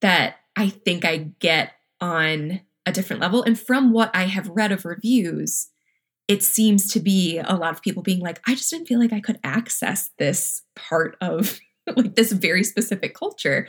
that 0.00 0.36
I 0.54 0.68
think 0.68 1.04
I 1.04 1.32
get 1.40 1.72
on 2.00 2.60
a 2.84 2.92
different 2.92 3.22
level. 3.22 3.42
And 3.42 3.58
from 3.58 3.92
what 3.92 4.10
I 4.14 4.24
have 4.24 4.48
read 4.48 4.70
of 4.70 4.84
reviews, 4.84 5.68
it 6.28 6.42
seems 6.42 6.92
to 6.92 7.00
be 7.00 7.38
a 7.38 7.54
lot 7.54 7.72
of 7.72 7.82
people 7.82 8.02
being 8.02 8.20
like, 8.20 8.40
I 8.46 8.54
just 8.54 8.70
didn't 8.70 8.86
feel 8.86 8.98
like 8.98 9.12
I 9.12 9.20
could 9.20 9.38
access 9.42 10.10
this 10.18 10.62
part 10.74 11.16
of 11.20 11.58
like 11.96 12.14
this 12.14 12.32
very 12.32 12.64
specific 12.64 13.14
culture. 13.14 13.68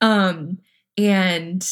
Um, 0.00 0.58
and 0.96 1.68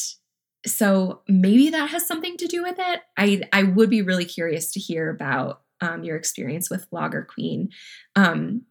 so 0.65 1.21
maybe 1.27 1.69
that 1.69 1.89
has 1.89 2.05
something 2.07 2.37
to 2.37 2.47
do 2.47 2.63
with 2.63 2.75
it. 2.77 3.01
I 3.17 3.41
I 3.53 3.63
would 3.63 3.89
be 3.89 4.01
really 4.01 4.25
curious 4.25 4.71
to 4.73 4.79
hear 4.79 5.09
about 5.09 5.61
um, 5.81 6.03
your 6.03 6.15
experience 6.17 6.69
with 6.69 6.87
Lager 6.91 7.23
Queen. 7.23 7.69
Um, 8.15 8.63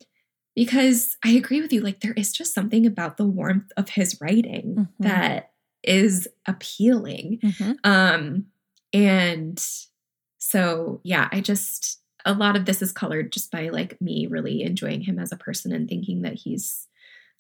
because 0.55 1.17
I 1.25 1.31
agree 1.33 1.61
with 1.61 1.73
you, 1.73 1.81
like 1.83 2.01
there 2.01 2.15
is 2.15 2.33
just 2.33 2.55
something 2.55 2.87
about 2.87 3.17
the 3.19 3.27
warmth 3.27 3.71
of 3.77 3.91
his 3.91 4.19
writing 4.21 4.75
Mhm. 4.77 4.89
that 5.01 5.53
is 5.83 6.27
appealing. 6.47 7.39
Mhm. 7.43 7.77
Um, 7.85 8.47
and 8.93 9.63
so, 10.39 11.01
yeah, 11.05 11.29
I 11.31 11.41
just, 11.41 12.01
a 12.25 12.33
lot 12.33 12.57
of 12.57 12.65
this 12.65 12.81
is 12.83 12.91
colored 12.91 13.33
just 13.33 13.51
by 13.51 13.69
like 13.69 14.01
me 14.01 14.27
really 14.27 14.63
enjoying 14.63 15.03
him 15.03 15.19
as 15.19 15.31
a 15.31 15.37
person 15.37 15.73
and 15.73 15.89
thinking 15.89 16.23
that 16.23 16.35
he's 16.35 16.89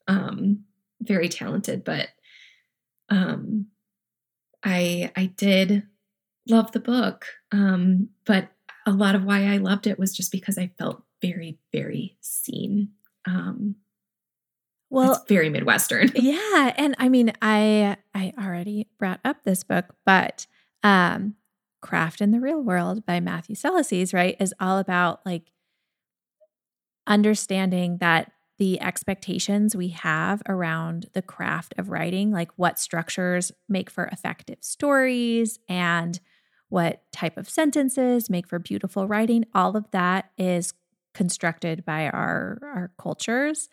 um, 0.08 0.64
very 1.00 1.28
talented. 1.28 1.84
But 1.84 2.08
um, 3.08 3.66
I, 4.64 5.10
I 5.16 5.26
did 5.26 5.84
love 6.48 6.72
the 6.72 6.80
book. 6.80 7.26
Um, 7.52 8.08
but 8.24 8.48
a 8.86 8.92
lot 8.92 9.14
of 9.14 9.24
why 9.24 9.44
I 9.46 9.56
loved 9.58 9.86
it 9.86 9.98
was 9.98 10.16
just 10.16 10.32
because 10.32 10.58
I 10.58 10.72
felt 10.78 11.02
very, 11.22 11.58
very 11.72 12.16
seen. 12.20 12.90
Um, 13.26 13.76
Well, 14.90 15.14
it's 15.14 15.24
very 15.28 15.50
Midwestern. 15.50 16.10
yeah 16.14 16.72
and 16.76 16.94
i 16.98 17.08
mean 17.08 17.32
i 17.42 17.96
i 18.14 18.32
already 18.38 18.86
brought 18.98 19.18
up 19.24 19.42
this 19.42 19.64
book 19.64 19.96
but 20.04 20.46
um 20.84 21.34
craft 21.80 22.20
in 22.20 22.30
the 22.30 22.40
real 22.40 22.60
world 22.62 23.04
by 23.04 23.18
matthew 23.18 23.56
Salesses, 23.56 24.14
right 24.14 24.36
is 24.38 24.54
all 24.60 24.78
about 24.78 25.26
like 25.26 25.50
understanding 27.06 27.98
that 27.98 28.32
the 28.58 28.80
expectations 28.80 29.76
we 29.76 29.88
have 29.88 30.42
around 30.48 31.06
the 31.12 31.22
craft 31.22 31.74
of 31.78 31.90
writing 31.90 32.30
like 32.30 32.50
what 32.56 32.78
structures 32.78 33.52
make 33.68 33.90
for 33.90 34.06
effective 34.06 34.58
stories 34.60 35.58
and 35.68 36.20
what 36.68 37.02
type 37.12 37.36
of 37.36 37.48
sentences 37.48 38.30
make 38.30 38.46
for 38.48 38.58
beautiful 38.58 39.06
writing 39.06 39.44
all 39.54 39.76
of 39.76 39.90
that 39.90 40.30
is 40.38 40.72
constructed 41.14 41.84
by 41.84 42.06
our 42.08 42.58
our 42.62 42.92
cultures 42.98 43.68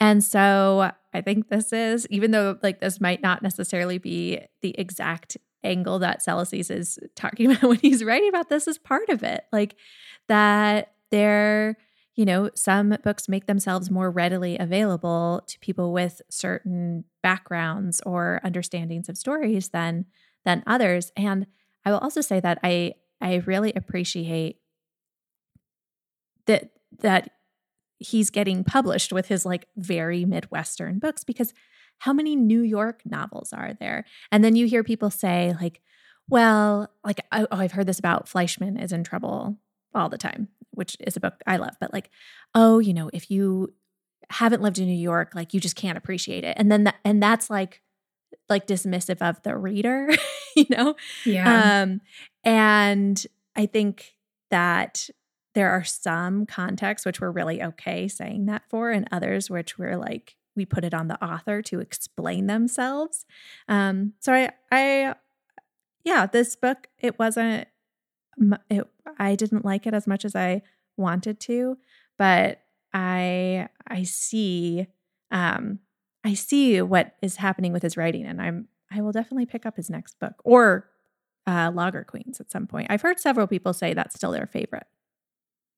and 0.00 0.24
so 0.24 0.90
I 1.12 1.20
think 1.20 1.48
this 1.48 1.72
is, 1.72 2.06
even 2.08 2.30
though 2.30 2.58
like 2.62 2.80
this 2.80 3.00
might 3.00 3.22
not 3.22 3.42
necessarily 3.42 3.98
be 3.98 4.40
the 4.62 4.74
exact 4.78 5.36
angle 5.62 5.98
that 5.98 6.22
Salesses 6.24 6.70
is 6.70 6.98
talking 7.14 7.50
about 7.52 7.68
when 7.68 7.78
he's 7.78 8.02
writing 8.02 8.30
about 8.30 8.48
this, 8.48 8.66
is 8.66 8.78
part 8.78 9.10
of 9.10 9.22
it. 9.22 9.44
Like 9.52 9.76
that 10.28 10.94
there, 11.10 11.76
you 12.20 12.26
know, 12.26 12.50
some 12.54 12.94
books 13.02 13.30
make 13.30 13.46
themselves 13.46 13.90
more 13.90 14.10
readily 14.10 14.58
available 14.58 15.42
to 15.46 15.58
people 15.60 15.90
with 15.90 16.20
certain 16.28 17.04
backgrounds 17.22 18.02
or 18.04 18.42
understandings 18.44 19.08
of 19.08 19.16
stories 19.16 19.70
than 19.70 20.04
than 20.44 20.62
others. 20.66 21.12
And 21.16 21.46
I 21.86 21.90
will 21.90 21.98
also 22.00 22.20
say 22.20 22.38
that 22.40 22.58
I 22.62 22.92
I 23.22 23.36
really 23.46 23.72
appreciate 23.74 24.58
that 26.44 26.72
that 26.98 27.30
he's 27.96 28.28
getting 28.28 28.64
published 28.64 29.14
with 29.14 29.28
his 29.28 29.46
like 29.46 29.64
very 29.78 30.26
midwestern 30.26 30.98
books 30.98 31.24
because 31.24 31.54
how 32.00 32.12
many 32.12 32.36
new 32.36 32.60
york 32.60 33.02
novels 33.04 33.52
are 33.52 33.74
there 33.78 34.06
and 34.32 34.42
then 34.42 34.56
you 34.56 34.66
hear 34.66 34.82
people 34.82 35.10
say 35.10 35.54
like 35.60 35.82
well 36.28 36.90
like 37.04 37.20
oh, 37.30 37.46
oh 37.50 37.58
i've 37.58 37.72
heard 37.72 37.86
this 37.86 37.98
about 37.98 38.26
Fleishman 38.26 38.78
is 38.78 38.90
in 38.90 39.04
trouble 39.04 39.58
all 39.94 40.08
the 40.08 40.18
time 40.18 40.48
which 40.72 40.96
is 41.00 41.16
a 41.16 41.20
book 41.20 41.34
i 41.46 41.56
love 41.56 41.74
but 41.80 41.92
like 41.92 42.10
oh 42.54 42.78
you 42.78 42.94
know 42.94 43.10
if 43.12 43.30
you 43.30 43.72
haven't 44.30 44.62
lived 44.62 44.78
in 44.78 44.86
new 44.86 44.92
york 44.94 45.32
like 45.34 45.52
you 45.54 45.60
just 45.60 45.76
can't 45.76 45.98
appreciate 45.98 46.44
it 46.44 46.56
and 46.58 46.70
then 46.70 46.84
that 46.84 46.96
and 47.04 47.22
that's 47.22 47.50
like 47.50 47.82
like 48.48 48.66
dismissive 48.66 49.20
of 49.20 49.42
the 49.42 49.56
reader 49.56 50.08
you 50.56 50.66
know 50.70 50.94
Yeah. 51.24 51.82
um, 51.82 52.00
and 52.44 53.24
I 53.56 53.66
think 53.66 54.14
that 54.50 55.10
there 55.54 55.70
are 55.70 55.84
some 55.84 56.46
contexts 56.46 57.04
which 57.04 57.20
we're 57.20 57.30
really 57.30 57.62
okay 57.62 58.06
saying 58.08 58.46
that 58.46 58.62
for, 58.70 58.90
and 58.90 59.06
others 59.12 59.50
which 59.50 59.76
we're 59.78 59.96
like, 59.96 60.36
we 60.56 60.64
put 60.64 60.84
it 60.84 60.94
on 60.94 61.08
the 61.08 61.22
author 61.22 61.60
to 61.62 61.80
explain 61.80 62.46
themselves. 62.46 63.26
Um, 63.68 64.14
so 64.20 64.32
I, 64.32 64.50
I, 64.70 65.14
yeah, 66.04 66.26
this 66.26 66.54
book, 66.56 66.86
it 66.98 67.18
wasn't, 67.18 67.66
it, 68.68 68.86
I 69.18 69.34
didn't 69.34 69.64
like 69.64 69.86
it 69.86 69.94
as 69.94 70.06
much 70.06 70.24
as 70.24 70.34
I 70.34 70.62
wanted 70.96 71.40
to, 71.40 71.78
but 72.18 72.60
I, 72.92 73.68
I 73.86 74.02
see, 74.02 74.86
um, 75.30 75.78
I 76.24 76.34
see 76.34 76.82
what 76.82 77.16
is 77.22 77.36
happening 77.36 77.72
with 77.72 77.82
his 77.82 77.96
writing, 77.96 78.26
and 78.26 78.40
I'm, 78.40 78.68
I 78.92 79.00
will 79.00 79.12
definitely 79.12 79.46
pick 79.46 79.64
up 79.64 79.76
his 79.76 79.88
next 79.88 80.18
book 80.18 80.34
or 80.44 80.88
uh, 81.46 81.70
Lager 81.74 82.04
Queens 82.04 82.40
at 82.40 82.50
some 82.50 82.66
point. 82.66 82.88
I've 82.90 83.02
heard 83.02 83.20
several 83.20 83.46
people 83.46 83.72
say 83.72 83.94
that's 83.94 84.14
still 84.14 84.32
their 84.32 84.46
favorite. 84.46 84.86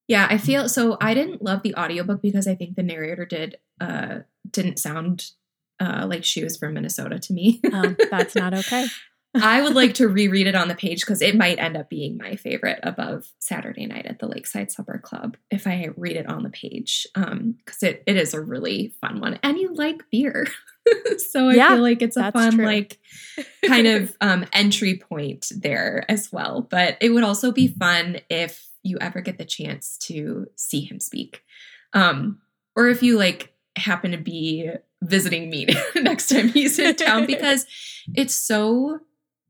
Yeah, 0.08 0.26
I 0.28 0.38
feel 0.38 0.68
so. 0.68 0.96
I 1.00 1.14
didn't 1.14 1.42
love 1.42 1.62
the 1.62 1.76
audiobook 1.76 2.20
because 2.20 2.48
I 2.48 2.54
think 2.54 2.74
the 2.74 2.82
narrator 2.82 3.24
did 3.24 3.56
uh, 3.80 4.20
didn't 4.50 4.78
sound 4.78 5.30
uh, 5.80 6.06
like 6.08 6.24
she 6.24 6.42
was 6.42 6.56
from 6.56 6.74
Minnesota 6.74 7.18
to 7.18 7.32
me. 7.32 7.60
um, 7.72 7.96
that's 8.10 8.34
not 8.34 8.52
okay. 8.52 8.86
I 9.34 9.62
would 9.62 9.74
like 9.74 9.94
to 9.94 10.08
reread 10.08 10.46
it 10.46 10.54
on 10.54 10.68
the 10.68 10.74
page 10.74 11.00
because 11.00 11.22
it 11.22 11.36
might 11.36 11.58
end 11.58 11.76
up 11.76 11.88
being 11.88 12.18
my 12.18 12.36
favorite 12.36 12.80
above 12.82 13.32
Saturday 13.38 13.86
Night 13.86 14.06
at 14.06 14.18
the 14.18 14.28
Lakeside 14.28 14.70
Supper 14.70 14.98
Club 15.02 15.36
if 15.50 15.66
I 15.66 15.88
read 15.96 16.16
it 16.16 16.28
on 16.28 16.42
the 16.42 16.50
page. 16.50 17.06
Um, 17.14 17.56
because 17.64 17.82
it, 17.82 18.02
it 18.06 18.16
is 18.16 18.34
a 18.34 18.40
really 18.40 18.94
fun 19.00 19.20
one. 19.20 19.38
And 19.42 19.58
you 19.58 19.74
like 19.74 20.02
beer. 20.10 20.46
so 21.18 21.48
I 21.48 21.54
yeah, 21.54 21.68
feel 21.70 21.82
like 21.82 22.02
it's 22.02 22.16
a 22.16 22.30
fun, 22.30 22.56
true. 22.56 22.66
like 22.66 22.98
kind 23.64 23.86
of 23.86 24.16
um 24.20 24.44
entry 24.52 24.98
point 24.98 25.50
there 25.56 26.04
as 26.08 26.30
well. 26.30 26.60
But 26.60 26.98
it 27.00 27.10
would 27.10 27.24
also 27.24 27.52
be 27.52 27.68
fun 27.68 28.18
if 28.28 28.68
you 28.82 28.98
ever 29.00 29.20
get 29.20 29.38
the 29.38 29.44
chance 29.44 29.96
to 29.98 30.46
see 30.56 30.80
him 30.80 31.00
speak. 31.00 31.42
Um, 31.94 32.40
or 32.74 32.88
if 32.88 33.02
you 33.02 33.16
like 33.16 33.54
happen 33.76 34.10
to 34.10 34.18
be 34.18 34.70
visiting 35.02 35.50
me 35.50 35.66
next 35.96 36.28
time 36.28 36.48
he's 36.48 36.78
in 36.78 36.94
town 36.96 37.26
because 37.26 37.66
it's 38.14 38.34
so 38.34 39.00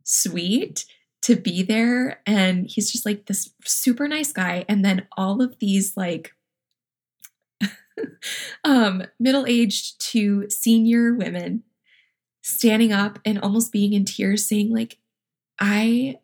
sweet 0.04 0.84
to 1.22 1.36
be 1.36 1.62
there 1.62 2.20
and 2.26 2.66
he's 2.68 2.90
just 2.90 3.06
like 3.06 3.26
this 3.26 3.50
super 3.64 4.08
nice 4.08 4.32
guy 4.32 4.64
and 4.68 4.84
then 4.84 5.06
all 5.16 5.40
of 5.40 5.58
these 5.60 5.96
like 5.96 6.34
um 8.64 9.04
middle-aged 9.20 10.00
to 10.00 10.48
senior 10.50 11.14
women 11.14 11.62
standing 12.42 12.92
up 12.92 13.20
and 13.24 13.38
almost 13.38 13.70
being 13.70 13.92
in 13.92 14.04
tears 14.04 14.48
saying 14.48 14.74
like 14.74 14.98
I 15.60 16.18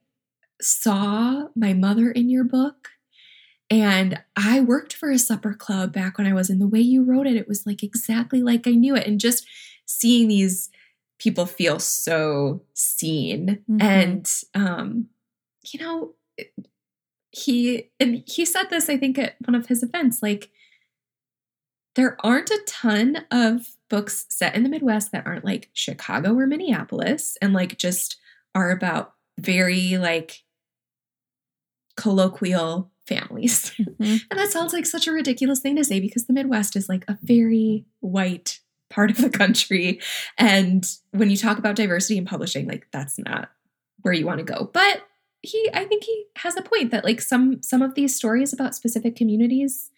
saw 0.61 1.49
my 1.55 1.73
mother 1.73 2.11
in 2.11 2.29
your 2.29 2.45
book 2.45 2.89
and 3.71 4.21
I 4.37 4.61
worked 4.61 4.95
for 4.95 5.11
a 5.11 5.19
supper 5.19 5.55
club 5.55 5.93
back 5.93 6.19
when 6.19 6.27
I 6.27 6.33
was 6.33 6.51
in 6.51 6.59
the 6.59 6.67
way 6.67 6.81
you 6.81 7.05
wrote 7.05 7.27
it. 7.27 7.37
It 7.37 7.49
was 7.49 7.67
like 7.67 7.83
exactly 7.83 8.43
like 8.43 8.67
I 8.67 8.73
knew 8.73 8.97
it. 8.97 9.07
And 9.07 9.21
just 9.21 9.47
seeing 9.85 10.29
these 10.29 10.71
people 11.19 11.47
feel 11.47 11.79
so 11.79 12.63
seen. 12.75 13.65
Mm-hmm. 13.71 13.83
And, 13.83 14.33
um, 14.55 15.09
you 15.73 15.81
know, 15.81 16.15
he, 17.31 17.91
and 18.01 18.23
he 18.27 18.45
said 18.45 18.71
this, 18.71 18.89
I 18.89 18.97
think, 18.97 19.19
at 19.19 19.37
one 19.45 19.55
of 19.55 19.67
his 19.67 19.83
events 19.83 20.23
like, 20.23 20.51
there 21.95 22.17
aren't 22.25 22.51
a 22.51 22.63
ton 22.67 23.25
of 23.33 23.75
books 23.91 24.27
set 24.29 24.55
in 24.55 24.63
the 24.63 24.69
Midwest 24.69 25.11
that 25.11 25.27
aren't 25.27 25.45
like 25.45 25.69
Chicago 25.73 26.33
or 26.35 26.47
Minneapolis 26.47 27.37
and 27.43 27.53
like 27.53 27.77
just 27.77 28.19
are 28.55 28.71
about 28.71 29.15
very 29.39 29.99
like 29.99 30.45
colloquial 31.97 32.93
families. 33.07 33.73
Mm-hmm. 33.73 34.17
And 34.31 34.39
that 34.39 34.53
sounds 34.53 34.73
like 34.73 34.87
such 34.87 35.09
a 35.09 35.13
ridiculous 35.13 35.61
thing 35.61 35.75
to 35.77 35.85
say 35.85 35.99
because 35.99 36.27
the 36.27 36.33
Midwest 36.33 36.77
is 36.77 36.89
like 36.89 37.05
a 37.09 37.19
very 37.23 37.85
white 38.01 38.61
part 38.91 39.11
of 39.11 39.19
the 39.19 39.31
country. 39.31 40.01
And 40.37 40.87
when 41.13 41.31
you 41.31 41.37
talk 41.37 41.59
about 41.59 41.77
diversity 41.77 42.19
in 42.19 42.25
publishing, 42.25 42.67
like 42.67 42.87
that's 42.93 43.19
not 43.19 43.51
where 44.03 44.15
you 44.15 44.27
want 44.27 44.39
to 44.39 44.45
go. 44.45 44.71
But 44.73 45.03
he 45.43 45.71
I 45.73 45.85
think 45.85 46.05
he 46.05 46.25
has 46.37 46.57
a 46.57 46.63
point 46.63 46.91
that 46.91 47.05
like 47.05 47.21
some 47.21 47.63
some 47.63 47.83
of 47.83 47.95
these 47.95 48.15
stories 48.15 48.53
about 48.53 48.75
specific 48.75 49.17
communities 49.17 49.91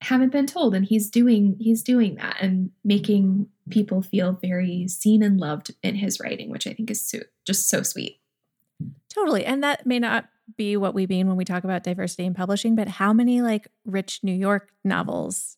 haven't 0.00 0.32
been 0.32 0.46
told 0.46 0.74
and 0.74 0.84
he's 0.84 1.10
doing 1.10 1.56
he's 1.60 1.82
doing 1.82 2.16
that 2.16 2.36
and 2.40 2.70
making 2.82 3.46
people 3.70 4.02
feel 4.02 4.32
very 4.32 4.88
seen 4.88 5.22
and 5.22 5.38
loved 5.38 5.74
in 5.82 5.94
his 5.94 6.18
writing 6.18 6.50
which 6.50 6.66
i 6.66 6.72
think 6.72 6.90
is 6.90 7.00
so, 7.00 7.20
just 7.46 7.68
so 7.68 7.84
sweet 7.84 8.18
totally 9.08 9.44
and 9.44 9.62
that 9.62 9.86
may 9.86 10.00
not 10.00 10.24
be 10.56 10.76
what 10.76 10.94
we 10.94 11.06
mean 11.06 11.28
when 11.28 11.36
we 11.36 11.44
talk 11.44 11.64
about 11.64 11.82
diversity 11.82 12.24
in 12.24 12.34
publishing, 12.34 12.74
but 12.74 12.88
how 12.88 13.12
many 13.12 13.42
like 13.42 13.68
rich 13.84 14.20
New 14.22 14.34
York 14.34 14.70
novels 14.84 15.56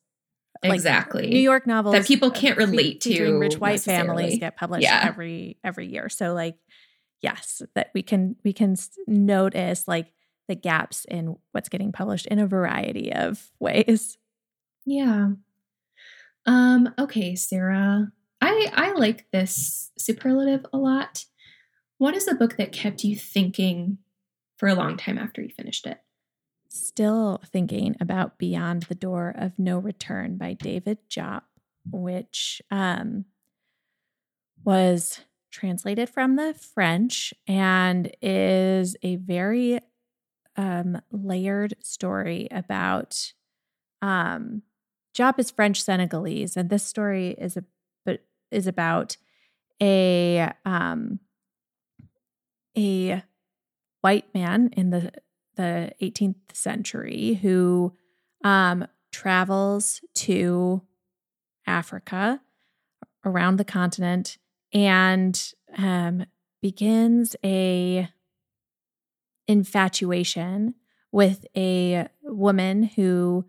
like 0.69 0.77
exactly 0.77 1.29
New 1.29 1.41
York 1.41 1.67
novels 1.67 1.95
that 1.95 2.07
people 2.07 2.31
can't 2.31 2.57
relate 2.57 3.01
to 3.03 3.39
rich 3.39 3.59
white 3.59 3.81
families 3.81 4.39
get 4.39 4.57
published 4.57 4.83
yeah. 4.83 5.03
every 5.05 5.59
every 5.65 5.87
year. 5.87 6.09
So 6.09 6.35
like 6.35 6.57
yes, 7.21 7.62
that 7.75 7.91
we 7.95 8.03
can 8.03 8.37
we 8.45 8.53
can 8.53 8.77
notice 9.07 9.89
like 9.89 10.12
the 10.49 10.55
gaps 10.55 11.05
in 11.07 11.37
what's 11.53 11.69
getting 11.69 11.93
published 11.93 12.27
in 12.27 12.39
a 12.39 12.47
variety 12.47 13.12
of 13.12 13.51
ways. 13.61 14.19
Yeah. 14.85 15.31
Um 16.47 16.95
okay, 16.99 17.35
Sara. 17.35 18.12
I 18.41 18.71
I 18.75 18.93
like 18.93 19.27
this 19.33 19.91
superlative 19.99 20.67
a 20.73 20.79
lot. 20.79 21.25
What 21.99 22.15
is 22.15 22.29
a 22.29 22.35
book 22.35 22.57
that 22.57 22.73
kept 22.73 23.05
you 23.05 23.17
thinking 23.17 23.99
for 24.57 24.69
a 24.69 24.75
long 24.75 24.97
time 24.97 25.19
after 25.19 25.43
you 25.43 25.49
finished 25.49 25.87
it. 25.87 25.99
Still 26.75 27.41
thinking 27.53 27.95
about 28.01 28.37
Beyond 28.37 28.83
the 28.89 28.97
Door 28.97 29.37
of 29.39 29.61
No 29.61 29.79
Return 29.79 30.37
by 30.37 30.55
David 30.55 30.99
Diop, 31.09 31.43
which 31.89 32.61
um, 32.68 33.27
was 34.64 35.20
translated 35.53 36.11
from 36.11 36.35
the 36.35 36.53
French 36.53 37.33
and 37.47 38.11
is 38.20 38.97
a 39.05 39.14
very 39.14 39.79
um, 40.57 41.01
layered 41.12 41.75
story 41.81 42.49
about 42.51 43.33
um, 44.03 44.62
is 45.39 45.53
French 45.53 45.81
Senegalese, 45.81 46.57
and 46.57 46.70
this 46.70 46.83
story 46.83 47.37
is 47.39 47.57
a 47.57 47.62
but 48.05 48.25
is 48.51 48.66
about 48.66 49.16
a 49.81 50.51
um, 50.64 51.20
a 52.77 53.22
white 54.01 54.35
man 54.35 54.70
in 54.77 54.91
the 54.91 55.12
the 55.57 55.93
18th 56.03 56.37
century 56.53 57.35
who 57.43 57.95
um, 58.43 58.87
travels 59.13 60.01
to 60.15 60.83
Africa 61.67 62.41
around 63.25 63.57
the 63.57 63.65
continent 63.65 64.39
and 64.73 65.53
um, 65.79 66.27
begins 66.61 67.37
a 67.45 68.09
infatuation 69.47 70.75
with 71.13 71.47
a 71.57 72.09
woman 72.23 72.83
who 72.83 73.45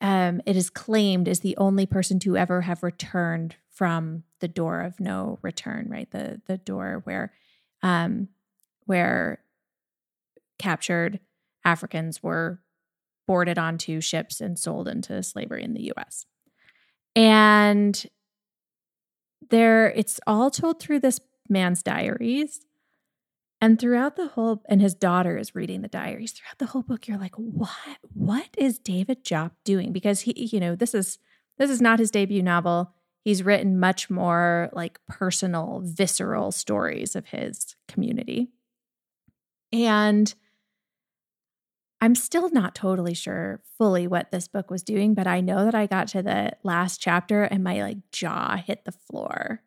um, 0.00 0.40
it 0.46 0.56
is 0.56 0.70
claimed 0.70 1.28
is 1.28 1.40
the 1.40 1.56
only 1.58 1.86
person 1.86 2.18
to 2.20 2.36
ever 2.36 2.62
have 2.62 2.82
returned 2.82 3.56
from 3.68 4.24
the 4.40 4.48
door 4.48 4.80
of 4.80 4.98
no 4.98 5.38
return, 5.42 5.88
right? 5.90 6.10
The 6.10 6.40
the 6.46 6.56
door 6.58 7.02
where 7.04 7.32
um, 7.82 8.28
where 8.86 9.40
captured 10.60 11.18
Africans 11.64 12.22
were 12.22 12.60
boarded 13.26 13.58
onto 13.58 14.00
ships 14.00 14.40
and 14.40 14.58
sold 14.58 14.88
into 14.88 15.22
slavery 15.22 15.62
in 15.62 15.74
the 15.74 15.92
US. 15.94 16.26
And 17.14 18.06
there 19.50 19.90
it's 19.90 20.20
all 20.26 20.50
told 20.50 20.80
through 20.80 21.00
this 21.00 21.20
man's 21.48 21.82
diaries. 21.82 22.60
And 23.62 23.78
throughout 23.78 24.16
the 24.16 24.28
whole 24.28 24.62
and 24.68 24.80
his 24.80 24.94
daughter 24.94 25.36
is 25.36 25.54
reading 25.54 25.82
the 25.82 25.88
diaries. 25.88 26.32
Throughout 26.32 26.58
the 26.58 26.66
whole 26.66 26.82
book 26.82 27.06
you're 27.06 27.18
like, 27.18 27.34
"What 27.36 27.98
what 28.14 28.48
is 28.56 28.78
David 28.78 29.24
Diop 29.24 29.52
doing?" 29.64 29.92
Because 29.92 30.22
he 30.22 30.32
you 30.52 30.60
know, 30.60 30.74
this 30.74 30.94
is 30.94 31.18
this 31.58 31.70
is 31.70 31.80
not 31.80 31.98
his 31.98 32.10
debut 32.10 32.42
novel. 32.42 32.94
He's 33.22 33.42
written 33.42 33.78
much 33.78 34.08
more 34.08 34.70
like 34.72 34.98
personal, 35.06 35.82
visceral 35.84 36.52
stories 36.52 37.14
of 37.14 37.26
his 37.26 37.76
community. 37.86 38.48
And 39.72 40.34
I'm 42.00 42.14
still 42.14 42.48
not 42.50 42.74
totally 42.74 43.14
sure 43.14 43.60
fully 43.76 44.06
what 44.06 44.30
this 44.30 44.48
book 44.48 44.70
was 44.70 44.82
doing, 44.82 45.14
but 45.14 45.26
I 45.26 45.40
know 45.40 45.64
that 45.66 45.74
I 45.74 45.86
got 45.86 46.08
to 46.08 46.22
the 46.22 46.52
last 46.62 47.00
chapter 47.00 47.42
and 47.42 47.62
my 47.62 47.82
like 47.82 47.98
jaw 48.10 48.56
hit 48.56 48.84
the 48.84 48.92
floor. 48.92 49.62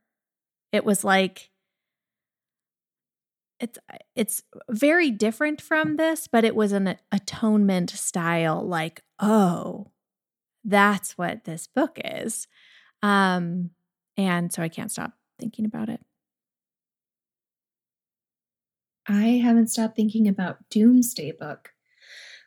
It 0.71 0.84
was 0.84 1.03
like 1.03 1.51
it's 3.59 3.77
it's 4.15 4.43
very 4.69 5.11
different 5.11 5.61
from 5.61 5.95
this, 5.97 6.27
but 6.27 6.43
it 6.43 6.55
was 6.55 6.71
an 6.71 6.97
atonement 7.11 7.91
style 7.91 8.65
like, 8.67 9.01
"Oh, 9.19 9.91
that's 10.65 11.17
what 11.17 11.45
this 11.45 11.67
book 11.67 11.99
is." 12.03 12.47
Um 13.03 13.71
and 14.17 14.53
so 14.53 14.63
I 14.63 14.69
can't 14.69 14.91
stop 14.91 15.13
thinking 15.39 15.65
about 15.65 15.89
it. 15.89 16.01
I 19.07 19.41
haven't 19.43 19.67
stopped 19.67 19.95
thinking 19.95 20.27
about 20.27 20.69
Doomsday 20.69 21.34
Book 21.34 21.72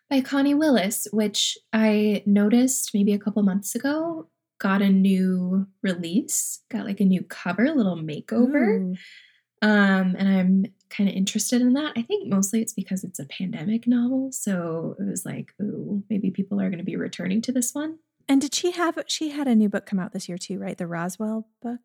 by 0.09 0.20
Connie 0.20 0.54
Willis, 0.54 1.07
which 1.12 1.59
I 1.72 2.22
noticed 2.26 2.92
maybe 2.94 3.12
a 3.12 3.18
couple 3.18 3.42
months 3.42 3.74
ago 3.74 4.28
got 4.59 4.82
a 4.82 4.88
new 4.88 5.66
release, 5.82 6.61
got 6.70 6.86
like 6.86 7.00
a 7.00 7.04
new 7.04 7.22
cover, 7.22 7.64
a 7.64 7.74
little 7.74 7.96
makeover. 7.96 8.80
Ooh. 8.80 8.94
Um, 9.62 10.14
and 10.18 10.28
I'm 10.28 10.66
kind 10.90 11.09
of 11.09 11.16
interested 11.16 11.61
in 11.61 11.72
that. 11.74 11.92
I 11.96 12.02
think 12.02 12.28
mostly 12.28 12.61
it's 12.62 12.72
because 12.72 13.04
it's 13.04 13.18
a 13.18 13.26
pandemic 13.26 13.86
novel. 13.86 14.30
So 14.32 14.96
it 14.98 15.09
was 15.09 15.24
like, 15.24 15.52
ooh, 15.61 16.02
maybe 16.09 16.30
people 16.30 16.61
are 16.61 16.68
going 16.68 16.78
to 16.78 16.84
be 16.84 16.96
returning 16.96 17.42
to 17.42 17.52
this 17.52 17.74
one. 17.74 17.98
And 18.28 18.40
did 18.40 18.54
she 18.54 18.72
have, 18.72 18.98
she 19.07 19.30
had 19.30 19.46
a 19.46 19.54
new 19.54 19.68
book 19.68 19.86
come 19.86 19.98
out 19.98 20.12
this 20.12 20.28
year 20.28 20.38
too, 20.38 20.59
right? 20.59 20.76
The 20.76 20.86
Roswell 20.86 21.48
book? 21.62 21.80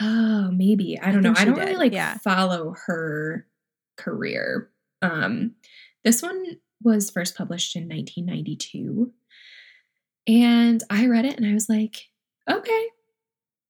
Oh, 0.00 0.50
maybe. 0.52 0.98
I 0.98 1.12
don't 1.12 1.26
I 1.26 1.28
know. 1.28 1.34
I 1.36 1.44
don't 1.44 1.54
did. 1.54 1.64
really 1.64 1.76
like 1.76 1.92
yeah. 1.92 2.18
follow 2.18 2.74
her 2.86 3.46
career. 3.96 4.70
Um, 5.00 5.52
this 6.04 6.22
one 6.22 6.44
was 6.84 7.10
first 7.10 7.36
published 7.36 7.76
in 7.76 7.88
1992. 7.88 9.12
And 10.26 10.82
I 10.88 11.06
read 11.06 11.24
it 11.24 11.36
and 11.36 11.46
I 11.46 11.54
was 11.54 11.68
like, 11.68 12.08
okay, 12.48 12.86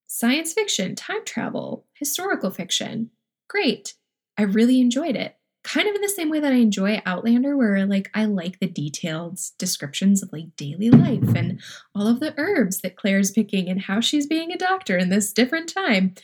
science 0.07 0.53
fiction, 0.53 0.95
time 0.95 1.25
travel, 1.25 1.87
historical 1.95 2.51
fiction. 2.51 3.11
Great. 3.49 3.95
I 4.37 4.43
really 4.43 4.81
enjoyed 4.81 5.17
it. 5.17 5.37
Kind 5.65 5.89
of 5.89 5.95
in 5.95 6.03
the 6.03 6.09
same 6.09 6.29
way 6.29 6.41
that 6.41 6.53
I 6.53 6.57
enjoy 6.57 7.01
Outlander, 7.07 7.57
where 7.57 7.87
like 7.87 8.11
I 8.15 8.25
like 8.25 8.59
the 8.59 8.67
detailed 8.67 9.39
descriptions 9.59 10.23
of 10.23 10.33
like 10.33 10.57
daily 10.57 10.91
life 10.91 11.35
and 11.37 11.61
all 11.95 12.09
of 12.09 12.19
the 12.19 12.35
herbs 12.37 12.81
that 12.81 12.97
Claire's 12.97 13.31
picking 13.31 13.69
and 13.69 13.81
how 13.81 14.01
she's 14.01 14.27
being 14.27 14.51
a 14.51 14.59
doctor 14.59 14.99
in 14.99 15.09
this 15.09 15.33
different 15.33 15.73
time. 15.73 16.15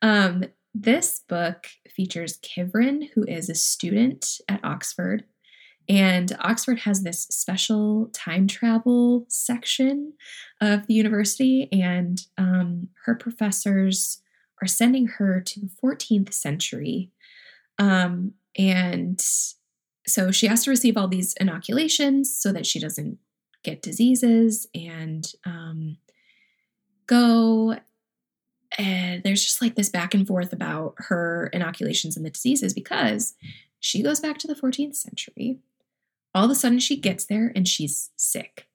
Um, 0.00 0.44
this 0.74 1.22
book 1.28 1.66
features 1.88 2.38
Kivrin, 2.38 3.10
who 3.14 3.24
is 3.24 3.50
a 3.50 3.54
student 3.54 4.40
at 4.48 4.64
Oxford 4.64 5.24
and 5.88 6.36
Oxford 6.40 6.80
has 6.80 7.02
this 7.02 7.22
special 7.22 8.08
time 8.12 8.46
travel 8.46 9.26
section 9.28 10.14
of 10.60 10.86
the 10.86 10.94
university, 10.94 11.68
and 11.70 12.20
um, 12.38 12.88
her 13.04 13.14
professors 13.14 14.22
are 14.62 14.66
sending 14.66 15.06
her 15.06 15.40
to 15.40 15.60
the 15.60 15.70
14th 15.82 16.32
century. 16.32 17.10
Um, 17.78 18.32
and 18.56 19.20
so 20.06 20.30
she 20.30 20.46
has 20.46 20.64
to 20.64 20.70
receive 20.70 20.96
all 20.96 21.08
these 21.08 21.34
inoculations 21.34 22.34
so 22.34 22.52
that 22.52 22.66
she 22.66 22.78
doesn't 22.78 23.18
get 23.62 23.82
diseases 23.82 24.66
and 24.74 25.26
um, 25.44 25.98
go. 27.06 27.76
And 28.78 29.22
there's 29.22 29.44
just 29.44 29.60
like 29.60 29.74
this 29.74 29.88
back 29.88 30.14
and 30.14 30.26
forth 30.26 30.52
about 30.52 30.94
her 30.96 31.48
inoculations 31.52 32.16
and 32.16 32.24
the 32.24 32.30
diseases 32.30 32.72
because 32.72 33.34
she 33.80 34.02
goes 34.02 34.20
back 34.20 34.38
to 34.38 34.46
the 34.46 34.54
14th 34.54 34.96
century 34.96 35.58
all 36.34 36.46
of 36.46 36.50
a 36.50 36.54
sudden 36.54 36.78
she 36.78 36.96
gets 36.96 37.26
there 37.26 37.52
and 37.54 37.68
she's 37.68 38.10
sick. 38.16 38.66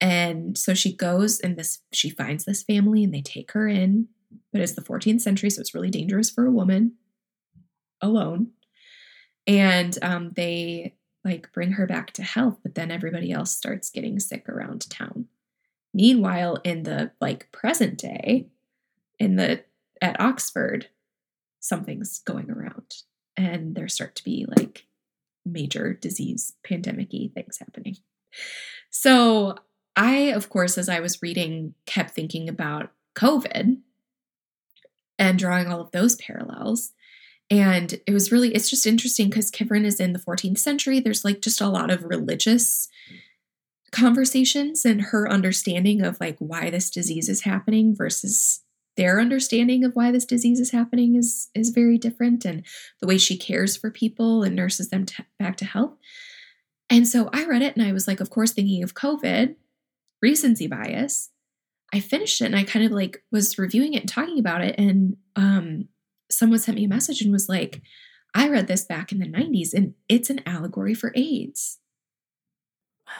And 0.00 0.56
so 0.56 0.74
she 0.74 0.94
goes 0.94 1.40
and 1.40 1.56
this 1.56 1.80
she 1.92 2.10
finds 2.10 2.44
this 2.44 2.62
family 2.62 3.04
and 3.04 3.12
they 3.12 3.22
take 3.22 3.52
her 3.52 3.66
in, 3.66 4.08
but 4.52 4.60
it's 4.60 4.72
the 4.72 4.82
14th 4.82 5.20
century, 5.20 5.50
so 5.50 5.60
it's 5.60 5.74
really 5.74 5.90
dangerous 5.90 6.30
for 6.30 6.46
a 6.46 6.50
woman 6.50 6.92
alone. 8.00 8.52
And 9.46 9.96
um, 10.02 10.32
they 10.34 10.96
like 11.24 11.52
bring 11.52 11.72
her 11.72 11.86
back 11.86 12.12
to 12.12 12.22
health, 12.22 12.58
but 12.62 12.74
then 12.74 12.90
everybody 12.90 13.32
else 13.32 13.56
starts 13.56 13.90
getting 13.90 14.18
sick 14.20 14.48
around 14.48 14.88
town. 14.90 15.26
Meanwhile, 15.94 16.58
in 16.62 16.82
the 16.82 17.12
like 17.20 17.50
present 17.52 17.98
day, 17.98 18.48
in 19.18 19.36
the 19.36 19.64
at 20.02 20.20
Oxford, 20.20 20.88
something's 21.58 22.18
going 22.20 22.50
around, 22.50 23.02
and 23.36 23.74
there 23.74 23.88
start 23.88 24.14
to 24.16 24.24
be 24.24 24.46
like 24.56 24.86
major 25.46 25.94
disease 25.94 26.52
pandemic 26.64 27.10
things 27.10 27.58
happening. 27.58 27.96
So 28.90 29.56
I, 29.94 30.32
of 30.32 30.48
course, 30.50 30.76
as 30.76 30.88
I 30.88 31.00
was 31.00 31.22
reading, 31.22 31.74
kept 31.86 32.10
thinking 32.10 32.48
about 32.48 32.90
COVID 33.14 33.78
and 35.18 35.38
drawing 35.38 35.68
all 35.68 35.80
of 35.80 35.90
those 35.92 36.16
parallels. 36.16 36.92
And 37.50 38.00
it 38.06 38.12
was 38.12 38.32
really, 38.32 38.54
it's 38.54 38.68
just 38.68 38.86
interesting 38.86 39.30
because 39.30 39.50
Kivrin 39.50 39.84
is 39.84 40.00
in 40.00 40.12
the 40.12 40.18
14th 40.18 40.58
century. 40.58 41.00
There's 41.00 41.24
like 41.24 41.40
just 41.40 41.60
a 41.60 41.68
lot 41.68 41.90
of 41.90 42.04
religious 42.04 42.88
conversations 43.92 44.84
and 44.84 45.00
her 45.00 45.30
understanding 45.30 46.02
of 46.02 46.20
like 46.20 46.36
why 46.38 46.70
this 46.70 46.90
disease 46.90 47.28
is 47.28 47.42
happening 47.42 47.94
versus 47.94 48.62
their 48.96 49.20
understanding 49.20 49.84
of 49.84 49.94
why 49.94 50.10
this 50.10 50.24
disease 50.24 50.60
is 50.60 50.70
happening 50.70 51.16
is 51.16 51.48
is 51.54 51.70
very 51.70 51.98
different 51.98 52.44
and 52.44 52.64
the 53.00 53.06
way 53.06 53.18
she 53.18 53.36
cares 53.36 53.76
for 53.76 53.90
people 53.90 54.42
and 54.42 54.56
nurses 54.56 54.88
them 54.88 55.04
to, 55.06 55.24
back 55.38 55.56
to 55.58 55.64
health. 55.64 55.96
And 56.88 57.06
so 57.06 57.28
i 57.32 57.44
read 57.44 57.62
it 57.62 57.76
and 57.76 57.84
i 57.84 57.92
was 57.92 58.06
like 58.06 58.20
of 58.20 58.30
course 58.30 58.52
thinking 58.52 58.82
of 58.82 58.94
covid 58.94 59.56
recency 60.22 60.66
bias. 60.66 61.30
I 61.92 62.00
finished 62.00 62.40
it 62.40 62.46
and 62.46 62.56
i 62.56 62.64
kind 62.64 62.84
of 62.84 62.92
like 62.92 63.22
was 63.30 63.58
reviewing 63.58 63.94
it 63.94 64.00
and 64.00 64.08
talking 64.08 64.38
about 64.38 64.62
it 64.62 64.74
and 64.78 65.16
um 65.36 65.88
someone 66.30 66.58
sent 66.58 66.76
me 66.76 66.84
a 66.84 66.88
message 66.88 67.22
and 67.22 67.32
was 67.32 67.48
like 67.48 67.82
i 68.34 68.48
read 68.48 68.66
this 68.66 68.84
back 68.84 69.12
in 69.12 69.18
the 69.18 69.26
90s 69.26 69.72
and 69.72 69.94
it's 70.08 70.30
an 70.30 70.40
allegory 70.46 70.94
for 70.94 71.12
aids. 71.14 71.78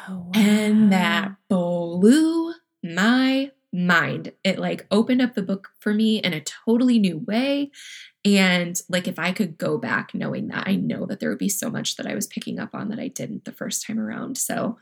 Oh, 0.09 0.16
wow. 0.16 0.31
and 0.35 0.93
that 0.93 1.37
blew 1.49 2.55
my 2.83 3.53
mind. 3.77 4.33
It 4.43 4.59
like 4.59 4.87
opened 4.91 5.22
up 5.22 5.35
the 5.35 5.43
book 5.43 5.70
for 5.79 5.93
me 5.93 6.18
in 6.18 6.33
a 6.33 6.41
totally 6.41 6.99
new 6.99 7.18
way. 7.18 7.70
And 8.24 8.81
like 8.89 9.07
if 9.07 9.18
I 9.18 9.33
could 9.33 9.59
go 9.59 9.79
back 9.79 10.14
knowing 10.14 10.49
that, 10.49 10.66
I 10.66 10.77
know 10.77 11.07
that 11.07 11.20
there 11.20 11.29
would 11.29 11.39
be 11.39 11.49
so 11.49 11.70
much 11.70 11.97
that 11.97 12.07
I 12.07 12.14
was 12.14 12.27
picking 12.27 12.59
up 12.59 12.74
on 12.74 12.89
that 12.89 12.99
I 12.99 13.09
didn't 13.09 13.45
the 13.45 13.53
first 13.53 13.87
time 13.87 14.01
around. 14.01 14.39
So 14.39 14.79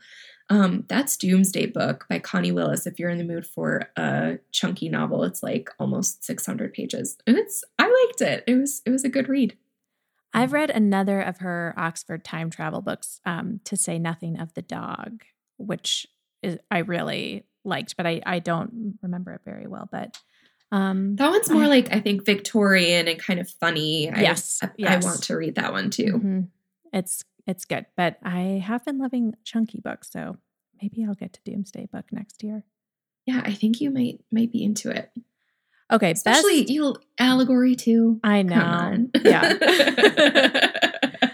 um, 0.49 0.85
that's 0.87 1.17
Doomsday 1.17 1.67
Book 1.67 2.05
by 2.09 2.19
Connie 2.19 2.51
Willis. 2.51 2.85
If 2.85 2.99
you're 2.99 3.09
in 3.09 3.17
the 3.17 3.23
mood 3.23 3.47
for 3.47 3.89
a 3.95 4.37
chunky 4.51 4.89
novel, 4.89 5.23
it's 5.23 5.41
like 5.41 5.69
almost 5.79 6.23
600 6.23 6.71
pages, 6.71 7.17
and 7.25 7.35
it's 7.37 7.63
I 7.79 7.83
liked 7.83 8.21
it. 8.21 8.43
It 8.45 8.55
was 8.55 8.81
it 8.85 8.91
was 8.91 9.03
a 9.03 9.09
good 9.09 9.27
read. 9.27 9.57
I've 10.33 10.53
read 10.53 10.69
another 10.69 11.21
of 11.21 11.39
her 11.39 11.73
Oxford 11.77 12.23
time 12.23 12.49
travel 12.49 12.81
books, 12.81 13.19
um, 13.25 13.61
to 13.63 13.75
say 13.75 13.97
nothing 13.97 14.39
of 14.39 14.53
the 14.53 14.61
dog, 14.61 15.23
which 15.57 16.05
is 16.43 16.59
I 16.69 16.79
really 16.79 17.45
liked, 17.65 17.97
but 17.97 18.05
I 18.05 18.21
I 18.25 18.39
don't 18.39 18.97
remember 19.01 19.33
it 19.33 19.41
very 19.43 19.67
well. 19.67 19.89
But 19.91 20.17
um, 20.71 21.15
that 21.17 21.29
one's 21.29 21.49
more 21.49 21.63
I, 21.63 21.67
like 21.67 21.93
I 21.93 21.99
think 21.99 22.25
Victorian 22.25 23.07
and 23.07 23.19
kind 23.19 23.39
of 23.39 23.49
funny. 23.49 24.05
Yes, 24.05 24.59
I, 24.61 24.69
yes. 24.77 25.03
I 25.03 25.07
want 25.07 25.23
to 25.23 25.35
read 25.35 25.55
that 25.55 25.71
one 25.71 25.89
too. 25.89 26.13
Mm-hmm. 26.13 26.39
It's 26.93 27.23
it's 27.47 27.65
good, 27.65 27.85
but 27.95 28.17
I 28.23 28.63
have 28.65 28.85
been 28.85 28.97
loving 28.97 29.35
chunky 29.43 29.81
books, 29.81 30.09
so 30.11 30.37
maybe 30.81 31.05
I'll 31.05 31.13
get 31.15 31.33
to 31.33 31.39
Doomsday 31.45 31.87
Book 31.91 32.05
next 32.11 32.43
year. 32.43 32.63
Yeah, 33.25 33.41
I 33.43 33.53
think 33.53 33.81
you 33.81 33.91
might 33.91 34.21
might 34.31 34.51
be 34.51 34.63
into 34.63 34.89
it. 34.89 35.11
Okay, 35.91 36.11
especially 36.11 36.61
best, 36.61 36.71
you 36.71 36.95
allegory 37.19 37.75
too. 37.75 38.19
I 38.23 38.41
know. 38.41 39.07
Yeah. 39.23 40.71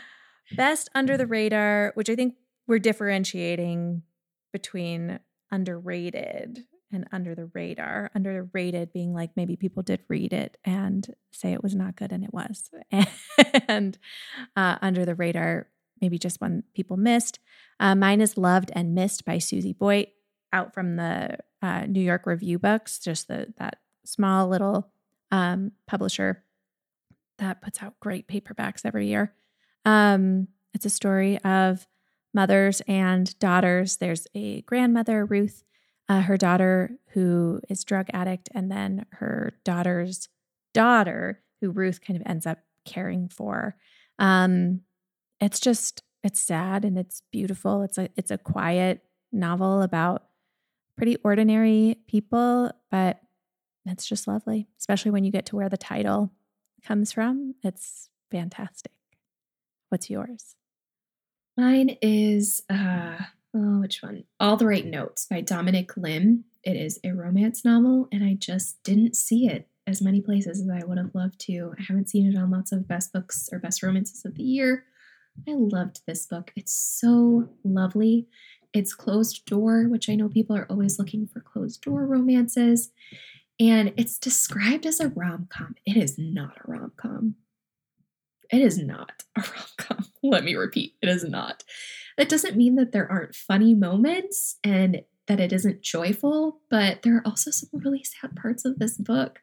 best 0.55 0.89
under 0.93 1.17
the 1.17 1.25
radar, 1.25 1.93
which 1.95 2.09
I 2.09 2.15
think 2.15 2.35
we're 2.67 2.79
differentiating 2.79 4.03
between 4.51 5.19
underrated 5.51 6.65
and 6.91 7.07
under 7.11 7.35
the 7.35 7.45
radar. 7.53 8.11
Underrated 8.13 8.93
being 8.93 9.13
like 9.13 9.31
maybe 9.35 9.55
people 9.55 9.83
did 9.83 10.01
read 10.07 10.33
it 10.33 10.57
and 10.63 11.13
say 11.31 11.53
it 11.53 11.63
was 11.63 11.75
not 11.75 11.95
good, 11.95 12.11
and 12.11 12.23
it 12.23 12.33
was. 12.33 12.69
and 13.67 13.97
uh, 14.55 14.77
under 14.81 15.05
the 15.05 15.15
radar, 15.15 15.67
maybe 16.01 16.17
just 16.17 16.41
one 16.41 16.63
people 16.73 16.97
missed. 16.97 17.39
Uh, 17.79 17.95
mine 17.95 18.21
is 18.21 18.37
Loved 18.37 18.71
and 18.73 18.93
Missed 18.95 19.25
by 19.25 19.37
Susie 19.37 19.73
Boyt, 19.73 20.09
out 20.53 20.73
from 20.73 20.95
the 20.95 21.37
uh, 21.61 21.85
New 21.85 22.01
York 22.01 22.25
Review 22.25 22.59
Books, 22.59 22.99
just 22.99 23.27
the 23.27 23.53
that 23.57 23.79
small 24.03 24.47
little 24.47 24.91
um, 25.31 25.71
publisher 25.87 26.43
that 27.37 27.61
puts 27.61 27.81
out 27.81 27.99
great 27.99 28.27
paperbacks 28.27 28.85
every 28.85 29.07
year. 29.07 29.33
Um, 29.85 30.47
it's 30.73 30.85
a 30.85 30.89
story 30.89 31.39
of 31.39 31.85
mothers 32.33 32.81
and 32.87 33.37
daughters. 33.39 33.97
There's 33.97 34.27
a 34.33 34.61
grandmother, 34.61 35.25
Ruth, 35.25 35.63
uh, 36.09 36.21
her 36.21 36.37
daughter 36.37 36.97
who 37.13 37.61
is 37.69 37.83
drug 37.83 38.07
addict, 38.13 38.49
and 38.53 38.71
then 38.71 39.05
her 39.13 39.53
daughter's 39.63 40.29
daughter, 40.73 41.41
who 41.59 41.71
Ruth 41.71 42.01
kind 42.01 42.19
of 42.19 42.25
ends 42.25 42.45
up 42.45 42.59
caring 42.85 43.27
for. 43.29 43.75
Um, 44.19 44.81
it's 45.39 45.59
just 45.59 46.03
it's 46.23 46.39
sad 46.39 46.85
and 46.85 46.97
it's 46.97 47.21
beautiful. 47.31 47.81
It's 47.83 47.97
a 47.97 48.09
it's 48.15 48.31
a 48.31 48.37
quiet 48.37 49.03
novel 49.31 49.81
about 49.81 50.23
pretty 50.97 51.17
ordinary 51.23 51.97
people, 52.07 52.71
but 52.91 53.21
it's 53.85 54.05
just 54.05 54.27
lovely, 54.27 54.67
especially 54.77 55.11
when 55.11 55.23
you 55.23 55.31
get 55.31 55.47
to 55.47 55.55
where 55.55 55.69
the 55.69 55.77
title 55.77 56.31
comes 56.85 57.11
from. 57.11 57.55
It's 57.63 58.09
fantastic. 58.29 58.91
What's 59.89 60.09
yours? 60.09 60.55
Mine 61.57 61.97
is 62.01 62.63
uh 62.69 63.17
oh, 63.55 63.81
which 63.81 64.01
one? 64.01 64.23
All 64.39 64.57
the 64.57 64.65
Right 64.67 64.85
Notes 64.85 65.25
by 65.25 65.41
Dominic 65.41 65.95
Lim. 65.97 66.45
It 66.63 66.77
is 66.77 66.99
a 67.03 67.11
romance 67.11 67.65
novel, 67.65 68.07
and 68.11 68.23
I 68.23 68.35
just 68.35 68.81
didn't 68.83 69.15
see 69.15 69.47
it 69.47 69.67
as 69.87 70.01
many 70.01 70.21
places 70.21 70.61
as 70.61 70.69
I 70.69 70.85
would 70.85 70.97
have 70.97 71.15
loved 71.15 71.39
to. 71.41 71.73
I 71.77 71.83
haven't 71.83 72.09
seen 72.09 72.31
it 72.31 72.37
on 72.37 72.51
lots 72.51 72.71
of 72.71 72.87
best 72.87 73.11
books 73.11 73.49
or 73.51 73.59
best 73.59 73.81
romances 73.81 74.23
of 74.25 74.35
the 74.35 74.43
year 74.43 74.85
I 75.47 75.53
loved 75.53 76.01
this 76.05 76.25
book. 76.25 76.51
It's 76.55 76.73
so 76.73 77.49
lovely. 77.63 78.27
It's 78.73 78.93
closed 78.93 79.45
door, 79.45 79.87
which 79.87 80.09
I 80.09 80.15
know 80.15 80.29
people 80.29 80.55
are 80.55 80.67
always 80.69 80.97
looking 80.99 81.27
for 81.27 81.41
closed 81.41 81.81
door 81.81 82.05
romances. 82.05 82.91
And 83.59 83.93
it's 83.97 84.17
described 84.17 84.85
as 84.85 84.99
a 84.99 85.09
rom 85.09 85.47
com. 85.49 85.75
It 85.85 85.97
is 85.97 86.17
not 86.17 86.57
a 86.57 86.71
rom 86.71 86.91
com. 86.95 87.35
It 88.51 88.61
is 88.61 88.77
not 88.77 89.23
a 89.37 89.41
rom 89.41 89.65
com. 89.77 90.05
Let 90.23 90.43
me 90.43 90.55
repeat 90.55 90.95
it 91.01 91.09
is 91.09 91.23
not. 91.23 91.63
That 92.17 92.29
doesn't 92.29 92.57
mean 92.57 92.75
that 92.75 92.91
there 92.91 93.09
aren't 93.09 93.35
funny 93.35 93.73
moments 93.73 94.57
and 94.63 95.01
that 95.27 95.39
it 95.39 95.53
isn't 95.53 95.81
joyful, 95.81 96.59
but 96.69 97.03
there 97.03 97.15
are 97.17 97.25
also 97.25 97.51
some 97.51 97.69
really 97.73 98.03
sad 98.03 98.35
parts 98.35 98.65
of 98.65 98.79
this 98.79 98.97
book. 98.97 99.39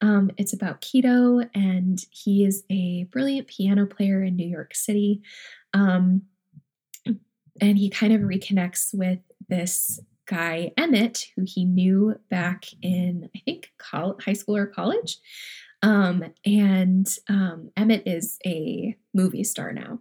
Um, 0.00 0.30
it's 0.36 0.52
about 0.52 0.80
Quito, 0.82 1.40
and 1.54 1.98
he 2.10 2.44
is 2.44 2.64
a 2.70 3.04
brilliant 3.04 3.46
piano 3.46 3.86
player 3.86 4.22
in 4.22 4.36
New 4.36 4.46
York 4.46 4.74
City. 4.74 5.22
Um, 5.72 6.22
and 7.06 7.78
he 7.78 7.88
kind 7.88 8.12
of 8.12 8.20
reconnects 8.22 8.92
with 8.92 9.20
this 9.48 10.00
guy, 10.26 10.72
Emmett, 10.76 11.26
who 11.36 11.44
he 11.46 11.64
knew 11.64 12.14
back 12.28 12.66
in, 12.82 13.30
I 13.34 13.40
think, 13.44 13.72
college, 13.78 14.24
high 14.24 14.34
school 14.34 14.56
or 14.56 14.66
college. 14.66 15.18
Um, 15.82 16.24
and 16.44 17.08
um, 17.28 17.70
Emmett 17.76 18.02
is 18.06 18.38
a 18.46 18.96
movie 19.14 19.44
star 19.44 19.72
now. 19.72 20.00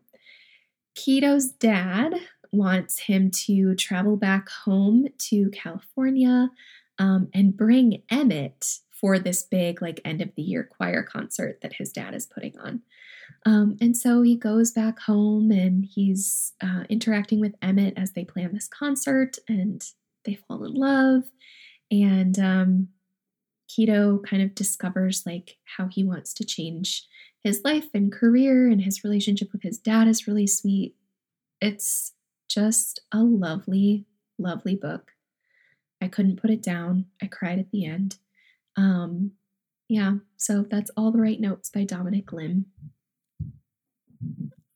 Quito's 0.97 1.51
dad 1.51 2.13
wants 2.51 2.99
him 2.99 3.31
to 3.31 3.75
travel 3.75 4.17
back 4.17 4.49
home 4.49 5.07
to 5.17 5.49
California 5.51 6.49
um, 6.97 7.29
and 7.33 7.55
bring 7.55 8.03
Emmett 8.09 8.79
for 8.91 9.17
this 9.17 9.43
big, 9.43 9.81
like, 9.81 10.01
end 10.03 10.21
of 10.21 10.29
the 10.35 10.41
year 10.41 10.67
choir 10.69 11.03
concert 11.03 11.59
that 11.61 11.73
his 11.73 11.93
dad 11.93 12.13
is 12.13 12.25
putting 12.25 12.57
on. 12.59 12.81
Um, 13.45 13.77
and 13.79 13.95
so 13.95 14.21
he 14.21 14.35
goes 14.35 14.71
back 14.71 14.99
home 14.99 15.51
and 15.51 15.85
he's 15.85 16.53
uh, 16.61 16.83
interacting 16.89 17.39
with 17.39 17.55
Emmett 17.61 17.93
as 17.95 18.11
they 18.11 18.25
plan 18.25 18.53
this 18.53 18.67
concert 18.67 19.37
and 19.47 19.81
they 20.25 20.35
fall 20.35 20.65
in 20.65 20.73
love. 20.73 21.23
And 21.89 22.37
um, 22.39 22.89
Quito 23.73 24.19
kind 24.19 24.41
of 24.41 24.55
discovers 24.55 25.23
like 25.25 25.57
how 25.77 25.87
he 25.87 26.03
wants 26.03 26.33
to 26.33 26.43
change 26.43 27.05
his 27.43 27.61
life 27.63 27.87
and 27.93 28.11
career, 28.11 28.67
and 28.67 28.81
his 28.81 29.03
relationship 29.03 29.53
with 29.53 29.63
his 29.63 29.77
dad 29.77 30.07
is 30.07 30.27
really 30.27 30.47
sweet. 30.47 30.95
It's 31.61 32.13
just 32.49 32.99
a 33.13 33.23
lovely, 33.23 34.05
lovely 34.37 34.75
book. 34.75 35.11
I 36.01 36.07
couldn't 36.07 36.41
put 36.41 36.49
it 36.49 36.61
down. 36.61 37.05
I 37.21 37.27
cried 37.27 37.59
at 37.59 37.71
the 37.71 37.85
end. 37.85 38.17
Um, 38.75 39.31
yeah, 39.87 40.15
so 40.37 40.65
that's 40.69 40.91
All 40.97 41.11
the 41.11 41.21
Right 41.21 41.39
Notes 41.39 41.69
by 41.69 41.83
Dominic 41.83 42.31
Lim. 42.31 42.65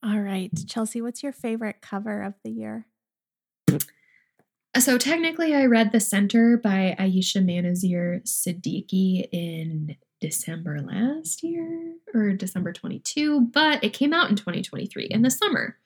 All 0.02 0.20
right. 0.20 0.50
Chelsey, 0.66 1.00
what's 1.00 1.22
your 1.22 1.32
favorite 1.32 1.80
cover 1.80 2.22
of 2.22 2.34
the 2.44 2.50
year? 2.50 2.86
So 4.78 4.98
technically, 4.98 5.54
I 5.54 5.66
read 5.66 5.92
The 5.92 6.00
Center 6.00 6.56
by 6.56 6.96
Ayesha 6.98 7.38
Manazir 7.38 8.22
Siddiqui 8.24 9.28
in 9.30 9.96
December 10.20 10.80
last 10.80 11.44
year 11.44 11.94
or 12.12 12.32
December 12.32 12.72
22, 12.72 13.42
but 13.52 13.84
it 13.84 13.92
came 13.92 14.12
out 14.12 14.30
in 14.30 14.36
2023 14.36 15.06
in 15.10 15.22
the 15.22 15.30
summer. 15.30 15.76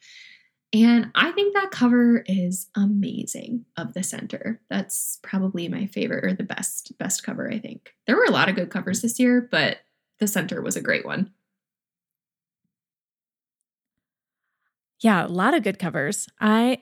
And 0.73 1.11
I 1.15 1.33
think 1.33 1.55
that 1.55 1.71
cover 1.71 2.23
is 2.27 2.69
amazing 2.75 3.67
of 3.77 3.93
the 3.93 4.03
center. 4.03 4.61
That's 4.71 5.19
probably 5.23 5.69
my 5.69 5.87
favorite 5.87 6.25
or 6.25 6.35
the 6.35 6.43
best 6.43 6.97
best 6.99 7.23
cover, 7.23 7.51
I 7.51 7.59
think. 7.59 7.95
There 8.07 8.17
were 8.17 8.27
a 8.27 8.33
lot 8.33 8.49
of 8.49 8.55
good 8.55 8.71
covers 8.71 9.03
this 9.03 9.19
year, 9.19 9.47
but 9.51 9.79
the 10.19 10.27
center 10.27 10.63
was 10.63 10.77
a 10.77 10.83
great 10.83 11.05
one. 11.05 11.31
Yeah, 15.01 15.27
a 15.27 15.29
lot 15.29 15.55
of 15.55 15.63
good 15.63 15.79
covers. 15.79 16.29
I 16.41 16.79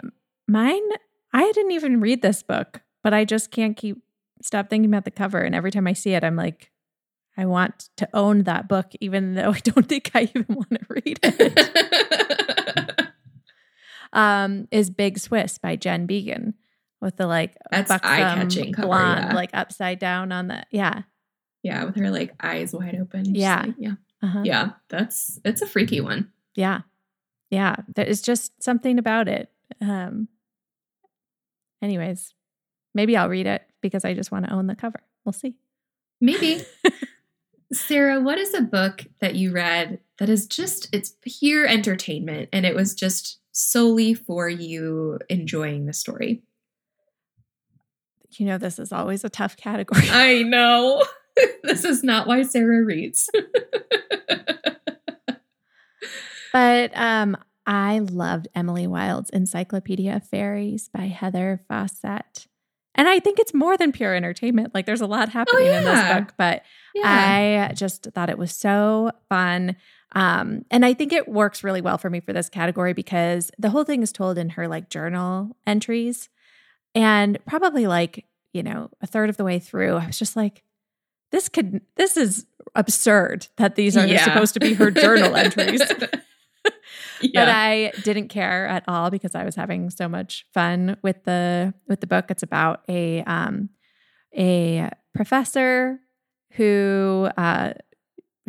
mine 0.49 0.83
I 1.37 1.53
didn't 1.53 1.73
even 1.73 2.01
read 2.01 2.23
this 2.23 2.43
book, 2.43 2.81
but 3.05 3.13
I 3.13 3.27
just 3.27 3.51
can't 3.51 3.77
keep 3.77 3.99
stop 4.43 4.71
thinking 4.71 4.91
about 4.91 5.05
the 5.05 5.11
cover 5.11 5.39
and 5.39 5.55
every 5.55 5.71
time 5.71 5.87
I 5.87 5.93
see 5.93 6.13
it 6.15 6.25
I'm 6.25 6.37
like 6.37 6.71
I 7.37 7.45
want 7.45 7.91
to 7.99 8.09
own 8.15 8.45
that 8.45 8.69
book 8.69 8.93
even 9.01 9.35
though 9.35 9.51
I 9.55 9.59
don't 9.59 9.87
think 9.87 10.11
I 10.15 10.23
even 10.35 10.47
want 10.49 10.71
to 10.71 10.87
read 10.89 11.19
it. 11.23 13.09
um 14.13 14.67
is 14.71 14.89
Big 14.91 15.19
Swiss 15.19 15.59
by 15.59 15.77
Jen 15.77 16.07
Beagin 16.07 16.55
with 17.01 17.17
the 17.17 17.27
like 17.27 17.55
That's 17.71 17.91
eye-catching 17.91 18.73
cover, 18.73 18.89
blonde 18.89 19.27
yeah. 19.29 19.35
like 19.35 19.51
upside 19.53 19.99
down 19.99 20.33
on 20.33 20.49
the 20.49 20.65
yeah. 20.71 21.03
Yeah, 21.63 21.85
with 21.85 21.97
her 21.97 22.11
like 22.11 22.33
eyes 22.41 22.73
wide 22.73 22.97
open. 23.01 23.35
Yeah. 23.35 23.65
like- 23.67 23.75
yeah. 23.79 23.95
Uh-huh. 24.23 24.43
Yeah. 24.45 24.71
That's 24.89 25.39
it's 25.45 25.61
a 25.61 25.67
freaky 25.67 26.01
one. 26.01 26.31
Yeah. 26.55 26.83
Yeah. 27.51 27.77
There 27.95 28.07
is 28.07 28.23
just 28.23 28.63
something 28.63 28.99
about 28.99 29.29
it. 29.29 29.51
Um 29.83 30.29
anyways, 31.87 32.35
maybe 32.95 33.17
I'll 33.17 33.29
read 33.29 33.47
it 33.47 33.63
because 33.81 34.05
I 34.05 34.13
just 34.13 34.33
want 34.33 34.45
to 34.45 34.53
own 34.53 34.67
the 34.67 34.75
cover. 34.75 35.01
We'll 35.25 35.33
see. 35.33 35.55
Maybe. 36.21 36.63
Sara, 37.73 38.21
what 38.21 38.39
is 38.39 38.53
a 38.55 38.61
book 38.61 39.07
that 39.21 39.37
you 39.37 39.53
read 39.53 40.01
that 40.19 40.29
is 40.29 40.47
just 40.47 40.89
it's 40.93 41.15
pure 41.23 41.65
entertainment 41.67 42.49
and 42.53 42.67
it 42.67 42.75
was 42.75 42.95
just 42.95 43.39
solely 43.53 44.15
for 44.15 44.49
you 44.49 45.21
enjoying 45.29 45.87
the 45.87 45.93
story? 45.93 46.43
You 48.33 48.47
know, 48.47 48.59
this 48.59 48.81
is 48.81 48.93
always 48.93 49.23
a 49.25 49.31
tough 49.31 49.57
category. 49.57 50.09
I 50.11 50.43
know. 50.43 51.05
this 51.63 51.85
is 51.85 52.03
not 52.03 52.27
why 52.27 52.43
Sara 52.43 52.85
reads. 52.85 53.31
but 56.53 56.91
um 56.95 57.37
I 57.67 57.99
loved 57.99 58.49
Emily 58.55 58.87
Wilde's 58.87 59.31
Encyclopaedia 59.31 60.17
of 60.17 60.25
Faeries 60.27 60.89
by 60.89 61.07
Heather 61.07 61.61
Fawcett. 61.69 62.47
And 62.95 63.09
I 63.09 63.19
think 63.21 63.39
it's 63.39 63.53
more 63.53 63.77
than 63.77 63.93
pure 63.93 64.15
entertainment. 64.15 64.75
Like 64.75 64.87
there's 64.87 65.01
a 65.03 65.07
lot 65.07 65.29
happening 65.29 65.67
in 65.67 65.85
this 65.85 66.13
book, 66.15 66.35
but 66.39 66.63
yeah. 66.95 67.69
I 67.69 67.73
just 67.75 68.05
thought 68.15 68.31
it 68.31 68.39
was 68.39 68.53
so 68.53 69.11
fun. 69.29 69.77
Um, 70.13 70.65
and 70.71 70.85
I 70.87 70.95
think 70.95 71.13
it 71.13 71.29
works 71.29 71.63
really 71.63 71.83
well 71.83 71.99
for 71.99 72.09
me 72.09 72.21
for 72.21 72.33
this 72.33 72.49
category 72.49 72.95
because 72.95 73.51
the 73.59 73.69
whole 73.71 73.85
thing 73.85 74.03
is 74.03 74.13
told 74.13 74.39
in 74.39 74.51
her 74.51 74.67
like 74.67 74.89
journal 74.89 75.57
entries. 75.67 76.31
And 76.95 77.39
probably 77.47 77.87
like, 77.87 78.25
you 78.55 78.63
know, 78.63 78.89
a 79.03 79.07
third 79.07 79.29
of 79.29 79.37
the 79.37 79.45
way 79.45 79.59
through, 79.59 79.97
I 79.97 80.07
was 80.07 80.19
just 80.19 80.37
like, 80.37 80.63
this 81.33 81.51
could, 81.51 81.83
this 81.97 82.17
is 82.17 82.47
absurd 82.75 83.49
that 83.57 83.75
these 83.75 83.97
are 83.97 84.07
Yeah. 84.07 84.25
supposed 84.25 84.55
to 84.55 84.61
be 84.61 84.73
her 84.75 84.91
journal 84.91 85.37
entries. 85.37 85.83
But. 87.35 87.49
I 87.49 87.93
didn't 88.03 88.29
care 88.29 88.67
at 88.67 88.85
all 88.87 89.11
because 89.11 89.35
I 89.35 89.45
was 89.45 89.55
having 89.55 89.91
so 89.91 90.09
much 90.09 90.47
fun 90.53 90.97
with 91.03 91.25
the 91.25 91.75
with 91.89 92.01
the 92.01 92.07
book. 92.07 92.27
It's 92.31 92.43
about 92.43 92.83
a 92.89 93.23
um 93.23 93.71
a 94.37 94.91
professor 95.15 95.99
who 96.53 97.29
uh 97.37 97.73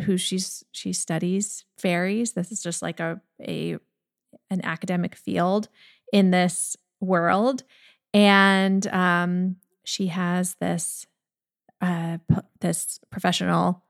who 0.02 0.16
she's 0.16 0.64
she 0.72 0.92
studies 0.92 1.64
fairies. 1.78 2.32
This 2.32 2.52
is 2.52 2.62
just 2.62 2.82
like 2.82 3.00
a 3.00 3.20
a 3.42 3.76
an 4.50 4.64
academic 4.64 5.14
field 5.14 5.68
in 6.12 6.30
this 6.30 6.76
world. 7.00 7.64
And 8.14 8.86
um 8.88 9.56
she 9.84 10.08
has 10.08 10.56
this 10.56 11.06
uh 11.80 12.18
p- 12.28 12.36
this 12.60 13.00
professional 13.10 13.82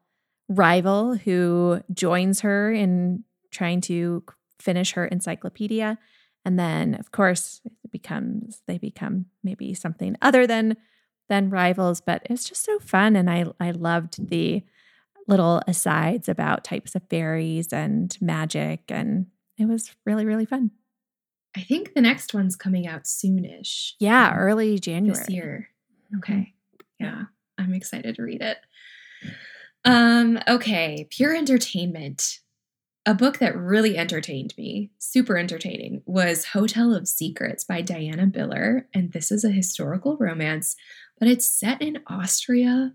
rival 0.48 1.16
who 1.16 1.82
joins 1.92 2.40
her 2.40 2.72
in 2.72 3.24
trying 3.50 3.80
to 3.82 4.22
finish 4.58 4.92
her 4.92 5.06
encyclopedia 5.06 5.98
and 6.44 6.58
then 6.58 6.94
of 6.94 7.10
course 7.12 7.60
it 7.64 7.90
becomes 7.90 8.62
they 8.66 8.78
become 8.78 9.26
maybe 9.42 9.74
something 9.74 10.16
other 10.22 10.46
than 10.46 10.76
than 11.28 11.50
rivals 11.50 12.00
but 12.00 12.22
it's 12.30 12.44
just 12.48 12.64
so 12.64 12.78
fun 12.78 13.16
and 13.16 13.28
i 13.30 13.44
i 13.60 13.70
loved 13.70 14.28
the 14.30 14.62
little 15.26 15.60
asides 15.66 16.28
about 16.28 16.64
types 16.64 16.94
of 16.94 17.02
fairies 17.10 17.72
and 17.72 18.16
magic 18.20 18.80
and 18.88 19.26
it 19.58 19.66
was 19.66 19.90
really 20.04 20.24
really 20.24 20.46
fun 20.46 20.70
I 21.56 21.62
think 21.62 21.94
the 21.94 22.02
next 22.02 22.34
one's 22.34 22.56
coming 22.56 22.86
out 22.86 23.04
soonish. 23.04 23.92
yeah 23.98 24.34
early 24.36 24.78
january 24.78 25.18
this 25.18 25.28
year. 25.30 25.68
Mhm. 26.14 26.18
Okay. 26.18 26.54
Yeah. 27.00 27.24
I'm 27.56 27.74
excited 27.74 28.14
to 28.16 28.22
read 28.22 28.40
it. 28.42 28.58
Um, 29.84 30.38
okay, 30.46 31.06
pure 31.10 31.34
entertainment. 31.34 32.38
A 33.08 33.14
book 33.14 33.38
that 33.38 33.56
really 33.56 33.96
entertained 33.96 34.52
me, 34.58 34.90
super 34.98 35.38
entertaining, 35.38 36.02
was 36.04 36.44
Hotel 36.44 36.94
of 36.94 37.08
Secrets 37.08 37.64
by 37.64 37.80
Diana 37.80 38.26
Biller. 38.26 38.84
And 38.92 39.12
this 39.12 39.32
is 39.32 39.44
a 39.44 39.50
historical 39.50 40.18
romance, 40.18 40.76
but 41.18 41.26
it's 41.26 41.46
set 41.46 41.80
in 41.80 42.00
Austria. 42.06 42.92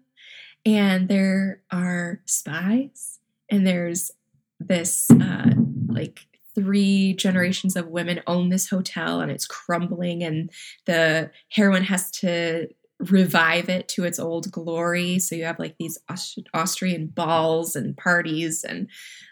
And 0.67 1.07
there 1.07 1.63
are 1.71 2.21
spies, 2.25 3.17
and 3.49 3.65
there's 3.65 4.11
this 4.59 5.09
uh, 5.09 5.49
like 5.87 6.27
three 6.53 7.15
generations 7.15 7.75
of 7.75 7.87
women 7.87 8.21
own 8.27 8.49
this 8.49 8.69
hotel, 8.69 9.19
and 9.19 9.31
it's 9.31 9.47
crumbling, 9.47 10.21
and 10.21 10.51
the 10.85 11.31
heroine 11.49 11.85
has 11.85 12.11
to 12.11 12.67
revive 12.99 13.67
it 13.67 13.87
to 13.89 14.03
its 14.03 14.19
old 14.19 14.51
glory. 14.51 15.17
So 15.17 15.33
you 15.33 15.45
have 15.45 15.57
like 15.57 15.77
these 15.79 15.97
Aust- 16.07 16.47
Austrian 16.53 17.07
balls 17.07 17.75
and 17.75 17.97
parties 17.97 18.63
and 18.63 18.87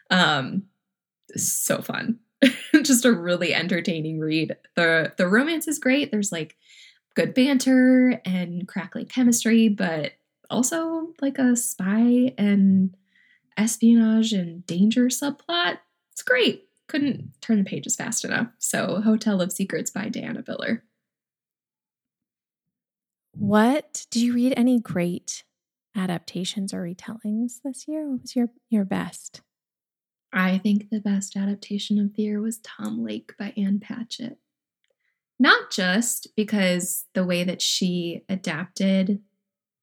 um 0.10 0.64
so 1.36 1.82
fun. 1.82 2.20
just 2.84 3.06
a 3.06 3.12
really 3.12 3.54
entertaining 3.54 4.20
read. 4.20 4.56
The 4.76 5.14
the 5.18 5.28
romance 5.28 5.68
is 5.68 5.80
great. 5.80 6.12
There's 6.12 6.32
like 6.32 6.58
good 7.16 7.34
banter 7.34 8.22
and 8.26 8.68
crackling 8.68 9.06
chemistry, 9.06 9.70
but 9.70 10.14
also 10.50 11.14
like 11.22 11.38
a 11.38 11.56
spy 11.56 12.34
and 12.38 12.96
espionage 13.58 14.34
and 14.34 14.66
danger 14.66 15.06
subplot. 15.06 15.80
It's 16.12 16.22
great. 16.24 16.68
Couldn't 16.88 17.32
turn 17.42 17.58
the 17.58 17.64
pages 17.64 17.96
fast 17.96 18.26
enough. 18.26 18.48
So, 18.60 19.02
Hotel 19.02 19.42
of 19.42 19.52
Secrets 19.52 19.92
by 19.92 20.10
Diana 20.10 20.44
Biller. 20.44 20.82
What 23.34 24.06
did 24.12 24.24
you 24.24 24.34
read 24.34 24.54
any 24.58 24.80
great 24.80 25.44
adaptations 25.96 26.74
or 26.74 26.82
retellings 26.82 27.62
this 27.64 27.88
year? 27.88 28.10
What 28.10 28.22
was 28.22 28.36
your 28.36 28.50
your 28.70 28.84
best? 28.84 29.42
I 30.34 30.58
think 30.58 30.90
the 30.90 31.00
best 31.00 31.36
adaptation 31.36 32.00
of 32.00 32.16
the 32.16 32.24
year 32.24 32.42
was 32.42 32.60
Tom 32.60 33.04
Lake 33.04 33.34
by 33.38 33.54
Ann 33.58 33.80
Patchett. 33.80 34.38
Not 35.40 35.72
just 35.72 36.28
because 36.36 37.06
the 37.14 37.26
way 37.26 37.44
that 37.44 37.62
she 37.62 38.24
adapted 38.30 39.22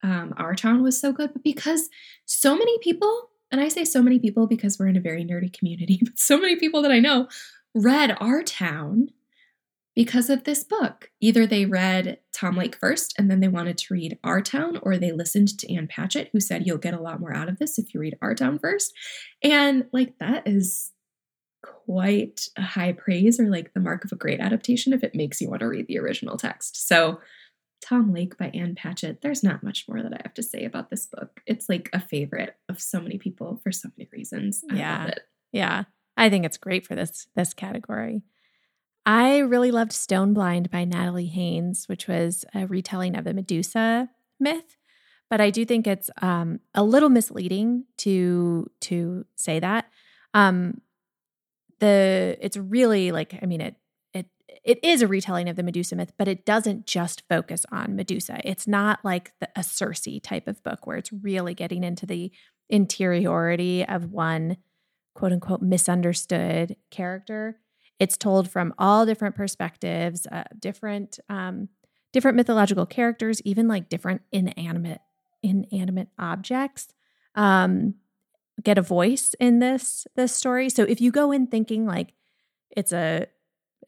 um, 0.02 0.32
Our 0.36 0.54
Town 0.54 0.82
was 0.82 1.00
so 1.00 1.12
good, 1.12 1.32
but 1.32 1.42
because 1.42 1.88
so 2.24 2.56
many 2.56 2.78
people, 2.78 3.30
and 3.50 3.60
I 3.60 3.68
say 3.68 3.84
so 3.84 4.00
many 4.00 4.18
people 4.18 4.46
because 4.46 4.78
we're 4.78 4.86
in 4.86 4.96
a 4.96 5.00
very 5.00 5.24
nerdy 5.24 5.52
community, 5.52 6.00
but 6.04 6.18
so 6.18 6.38
many 6.38 6.56
people 6.56 6.82
that 6.82 6.92
I 6.92 7.00
know 7.00 7.28
read 7.74 8.16
Our 8.20 8.42
Town 8.42 9.08
because 9.98 10.30
of 10.30 10.44
this 10.44 10.62
book. 10.62 11.10
Either 11.20 11.44
they 11.44 11.66
read 11.66 12.20
Tom 12.32 12.56
Lake 12.56 12.76
first 12.76 13.16
and 13.18 13.28
then 13.28 13.40
they 13.40 13.48
wanted 13.48 13.76
to 13.76 13.92
read 13.92 14.16
Our 14.22 14.40
Town, 14.40 14.78
or 14.82 14.96
they 14.96 15.10
listened 15.10 15.58
to 15.58 15.74
Ann 15.74 15.88
Patchett, 15.88 16.30
who 16.32 16.38
said 16.38 16.64
you'll 16.64 16.78
get 16.78 16.94
a 16.94 17.00
lot 17.00 17.18
more 17.18 17.34
out 17.34 17.48
of 17.48 17.58
this 17.58 17.80
if 17.80 17.92
you 17.92 17.98
read 17.98 18.16
Our 18.22 18.32
Town 18.36 18.60
first. 18.60 18.92
And 19.42 19.86
like 19.92 20.16
that 20.20 20.46
is 20.46 20.92
quite 21.64 22.42
a 22.56 22.62
high 22.62 22.92
praise 22.92 23.40
or 23.40 23.50
like 23.50 23.74
the 23.74 23.80
mark 23.80 24.04
of 24.04 24.12
a 24.12 24.16
great 24.16 24.38
adaptation 24.38 24.92
if 24.92 25.02
it 25.02 25.16
makes 25.16 25.40
you 25.40 25.50
want 25.50 25.62
to 25.62 25.66
read 25.66 25.88
the 25.88 25.98
original 25.98 26.36
text. 26.36 26.86
So, 26.86 27.20
Tom 27.84 28.12
Lake 28.12 28.38
by 28.38 28.50
Ann 28.54 28.76
Patchett, 28.76 29.20
there's 29.20 29.42
not 29.42 29.64
much 29.64 29.84
more 29.88 30.00
that 30.00 30.12
I 30.12 30.20
have 30.22 30.34
to 30.34 30.42
say 30.44 30.64
about 30.64 30.90
this 30.90 31.06
book. 31.06 31.40
It's 31.44 31.68
like 31.68 31.90
a 31.92 31.98
favorite 31.98 32.54
of 32.68 32.80
so 32.80 33.00
many 33.00 33.18
people 33.18 33.60
for 33.64 33.72
so 33.72 33.88
many 33.96 34.08
reasons. 34.12 34.62
I 34.70 34.76
yeah. 34.76 35.10
Yeah. 35.50 35.84
I 36.16 36.30
think 36.30 36.44
it's 36.44 36.56
great 36.56 36.86
for 36.86 36.94
this 36.94 37.26
this 37.34 37.52
category. 37.52 38.22
I 39.08 39.38
really 39.38 39.70
loved 39.70 39.94
Stone 39.94 40.34
Blind 40.34 40.70
by 40.70 40.84
Natalie 40.84 41.28
Haynes, 41.28 41.88
which 41.88 42.06
was 42.06 42.44
a 42.54 42.66
retelling 42.66 43.16
of 43.16 43.24
the 43.24 43.32
Medusa 43.32 44.10
myth. 44.38 44.76
But 45.30 45.40
I 45.40 45.48
do 45.48 45.64
think 45.64 45.86
it's 45.86 46.10
um, 46.20 46.60
a 46.74 46.82
little 46.82 47.08
misleading 47.08 47.84
to 47.98 48.70
to 48.82 49.24
say 49.34 49.60
that. 49.60 49.86
Um, 50.34 50.82
the 51.78 52.36
it's 52.38 52.58
really 52.58 53.10
like 53.10 53.38
I 53.42 53.46
mean 53.46 53.62
it 53.62 53.76
it 54.12 54.26
it 54.62 54.78
is 54.84 55.00
a 55.00 55.08
retelling 55.08 55.48
of 55.48 55.56
the 55.56 55.62
Medusa 55.62 55.96
myth, 55.96 56.12
but 56.18 56.28
it 56.28 56.44
doesn't 56.44 56.84
just 56.84 57.22
focus 57.30 57.64
on 57.72 57.96
Medusa. 57.96 58.42
It's 58.44 58.68
not 58.68 59.02
like 59.06 59.32
the, 59.40 59.48
a 59.56 59.62
Circe 59.62 60.06
type 60.22 60.46
of 60.46 60.62
book 60.62 60.86
where 60.86 60.98
it's 60.98 61.14
really 61.14 61.54
getting 61.54 61.82
into 61.82 62.04
the 62.04 62.30
interiority 62.68 63.86
of 63.86 64.12
one 64.12 64.58
quote 65.14 65.32
unquote 65.32 65.62
misunderstood 65.62 66.76
character 66.90 67.58
it's 67.98 68.16
told 68.16 68.50
from 68.50 68.74
all 68.78 69.06
different 69.06 69.34
perspectives, 69.34 70.26
uh, 70.30 70.44
different 70.58 71.18
um, 71.28 71.68
different 72.12 72.36
mythological 72.36 72.86
characters, 72.86 73.42
even 73.42 73.68
like 73.68 73.88
different 73.88 74.22
inanimate 74.32 75.00
inanimate 75.42 76.08
objects. 76.18 76.88
Um, 77.34 77.94
get 78.62 78.78
a 78.78 78.82
voice 78.82 79.34
in 79.40 79.58
this 79.58 80.06
this 80.16 80.34
story. 80.34 80.68
So 80.68 80.84
if 80.84 81.00
you 81.00 81.10
go 81.10 81.32
in 81.32 81.46
thinking 81.46 81.86
like 81.86 82.14
it's 82.70 82.92
a 82.92 83.26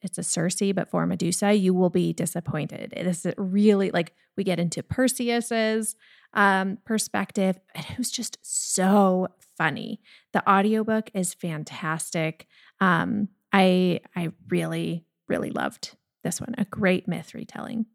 it's 0.03 0.19
a 0.19 0.23
Circe, 0.23 0.73
but 0.75 0.91
for 0.91 1.07
Medusa, 1.07 1.53
you 1.53 1.75
will 1.75 1.91
be 1.91 2.13
disappointed. 2.13 2.95
It 2.97 3.07
is 3.07 3.27
really 3.37 3.91
like 3.91 4.15
we 4.37 4.45
get 4.45 4.59
into 4.59 4.83
Perseus's 4.83 5.95
um, 6.33 6.79
perspective, 6.85 7.59
and 7.75 7.85
it 7.91 7.99
was 7.99 8.11
just 8.11 8.39
so 8.43 9.29
funny. 9.57 10.01
The 10.33 10.49
audiobook 10.51 11.11
is 11.15 11.35
fantastic. 11.35 12.47
Um, 12.81 13.29
I 13.53 14.01
I 14.15 14.33
really 14.49 15.05
really 15.29 15.51
loved 15.51 15.97
this 16.25 16.41
one. 16.41 16.55
A 16.59 16.65
great 16.65 17.09
myth 17.09 17.35
retelling. 17.35 17.87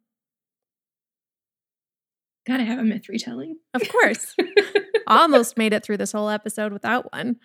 Gotta 2.48 2.64
have 2.64 2.80
a 2.80 2.84
myth 2.84 3.10
retelling. 3.10 3.58
Of 3.74 3.88
course. 3.90 4.36
Almost 5.08 5.58
made 5.58 5.74
it 5.74 5.84
through 5.84 5.98
this 5.98 6.12
whole 6.12 6.30
episode 6.30 6.72
without 6.74 7.12
one. 7.12 7.38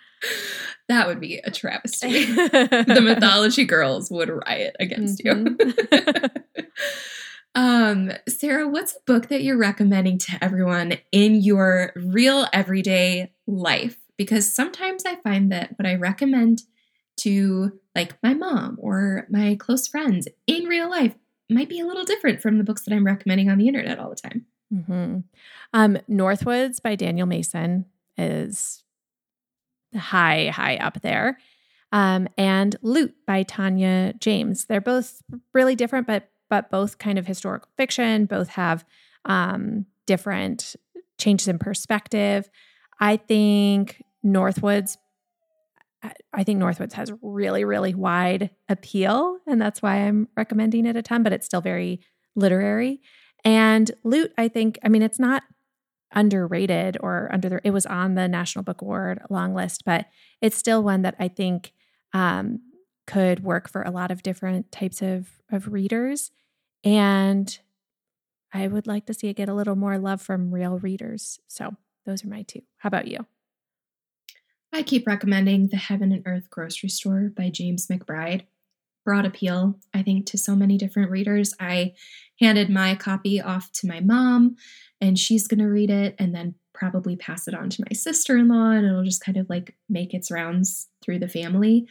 That 0.88 1.06
would 1.06 1.20
be 1.20 1.38
a 1.38 1.50
travesty. 1.50 2.24
the 2.34 3.00
mythology 3.02 3.64
girls 3.64 4.10
would 4.10 4.28
riot 4.28 4.76
against 4.78 5.22
mm-hmm. 5.24 5.56
you. 6.58 6.66
um, 7.54 8.12
Sara, 8.28 8.68
what's 8.68 8.94
a 8.94 9.00
book 9.06 9.28
that 9.28 9.42
you're 9.42 9.58
recommending 9.58 10.18
to 10.18 10.38
everyone 10.42 10.94
in 11.12 11.36
your 11.36 11.92
real 11.96 12.46
everyday 12.52 13.32
life? 13.46 13.96
Because 14.18 14.52
sometimes 14.52 15.04
I 15.06 15.16
find 15.16 15.50
that 15.52 15.78
what 15.78 15.86
I 15.86 15.94
recommend 15.94 16.62
to 17.18 17.79
like 17.94 18.16
my 18.22 18.34
mom 18.34 18.78
or 18.80 19.26
my 19.30 19.56
close 19.58 19.86
friends 19.88 20.28
in 20.46 20.64
real 20.64 20.88
life 20.88 21.14
might 21.48 21.68
be 21.68 21.80
a 21.80 21.86
little 21.86 22.04
different 22.04 22.40
from 22.40 22.58
the 22.58 22.64
books 22.64 22.82
that 22.82 22.94
I'm 22.94 23.04
recommending 23.04 23.50
on 23.50 23.58
the 23.58 23.68
internet 23.68 23.98
all 23.98 24.10
the 24.10 24.16
time. 24.16 24.46
Mm-hmm. 24.72 25.18
Um, 25.72 25.98
Northwoods 26.08 26.80
by 26.80 26.94
Daniel 26.94 27.26
Mason 27.26 27.86
is 28.16 28.84
high, 29.96 30.48
high 30.48 30.76
up 30.76 31.02
there. 31.02 31.38
Um, 31.92 32.28
and 32.38 32.76
Loot 32.82 33.14
by 33.26 33.42
Tania 33.42 34.14
James. 34.20 34.66
They're 34.66 34.80
both 34.80 35.22
really 35.52 35.74
different, 35.74 36.06
but 36.06 36.30
but 36.48 36.70
both 36.70 36.98
kind 36.98 37.18
of 37.18 37.26
historical 37.26 37.70
fiction. 37.76 38.26
Both 38.26 38.48
have 38.50 38.84
um, 39.24 39.86
different 40.06 40.76
changes 41.18 41.48
in 41.48 41.58
perspective. 41.58 42.48
I 43.00 43.16
think 43.16 44.02
Northwoods 44.24 44.96
I 46.32 46.44
think 46.44 46.60
Northwoods 46.60 46.94
has 46.94 47.12
really, 47.20 47.64
really 47.64 47.94
wide 47.94 48.50
appeal, 48.68 49.38
and 49.46 49.60
that's 49.60 49.82
why 49.82 49.96
I'm 49.96 50.28
recommending 50.36 50.86
it 50.86 50.96
a 50.96 51.02
ton, 51.02 51.22
but 51.22 51.32
it's 51.32 51.46
still 51.46 51.60
very 51.60 52.00
literary. 52.34 53.00
And 53.44 53.90
Loot, 54.04 54.32
I 54.38 54.48
think, 54.48 54.78
I 54.82 54.88
mean, 54.88 55.02
it's 55.02 55.18
not 55.18 55.42
underrated 56.14 56.96
or 57.00 57.28
under 57.32 57.48
the, 57.48 57.60
it 57.64 57.70
was 57.70 57.86
on 57.86 58.14
the 58.14 58.28
National 58.28 58.62
Book 58.62 58.82
Award 58.82 59.20
long 59.30 59.54
list, 59.54 59.84
but 59.84 60.06
it's 60.40 60.56
still 60.56 60.82
one 60.82 61.02
that 61.02 61.16
I 61.18 61.28
think 61.28 61.72
um, 62.12 62.60
could 63.06 63.44
work 63.44 63.68
for 63.68 63.82
a 63.82 63.90
lot 63.90 64.10
of 64.10 64.22
different 64.22 64.72
types 64.72 65.02
of, 65.02 65.28
of 65.50 65.72
readers. 65.72 66.30
And 66.82 67.58
I 68.52 68.66
would 68.68 68.86
like 68.86 69.06
to 69.06 69.14
see 69.14 69.28
it 69.28 69.36
get 69.36 69.48
a 69.48 69.54
little 69.54 69.76
more 69.76 69.98
love 69.98 70.20
from 70.20 70.52
real 70.52 70.78
readers. 70.78 71.38
So 71.46 71.76
those 72.04 72.24
are 72.24 72.28
my 72.28 72.42
two. 72.42 72.62
How 72.78 72.88
about 72.88 73.06
you? 73.06 73.26
I 74.72 74.82
keep 74.82 75.06
recommending 75.06 75.68
The 75.68 75.76
Heaven 75.76 76.12
and 76.12 76.22
Earth 76.26 76.48
Grocery 76.48 76.88
Store 76.88 77.32
by 77.36 77.50
James 77.50 77.88
McBride. 77.88 78.42
Broad 79.04 79.26
appeal, 79.26 79.78
I 79.92 80.02
think, 80.02 80.26
to 80.26 80.38
so 80.38 80.54
many 80.54 80.78
different 80.78 81.10
readers. 81.10 81.54
I 81.58 81.94
handed 82.38 82.70
my 82.70 82.94
copy 82.94 83.40
off 83.40 83.72
to 83.72 83.88
my 83.88 84.00
mom, 84.00 84.56
and 85.00 85.18
she's 85.18 85.48
going 85.48 85.58
to 85.58 85.66
read 85.66 85.90
it 85.90 86.14
and 86.18 86.34
then 86.34 86.54
probably 86.72 87.16
pass 87.16 87.48
it 87.48 87.54
on 87.54 87.68
to 87.70 87.84
my 87.88 87.94
sister 87.94 88.36
in 88.36 88.48
law, 88.48 88.70
and 88.70 88.86
it'll 88.86 89.02
just 89.02 89.24
kind 89.24 89.38
of 89.38 89.48
like 89.50 89.74
make 89.88 90.14
its 90.14 90.30
rounds 90.30 90.88
through 91.02 91.18
the 91.18 91.28
family. 91.28 91.86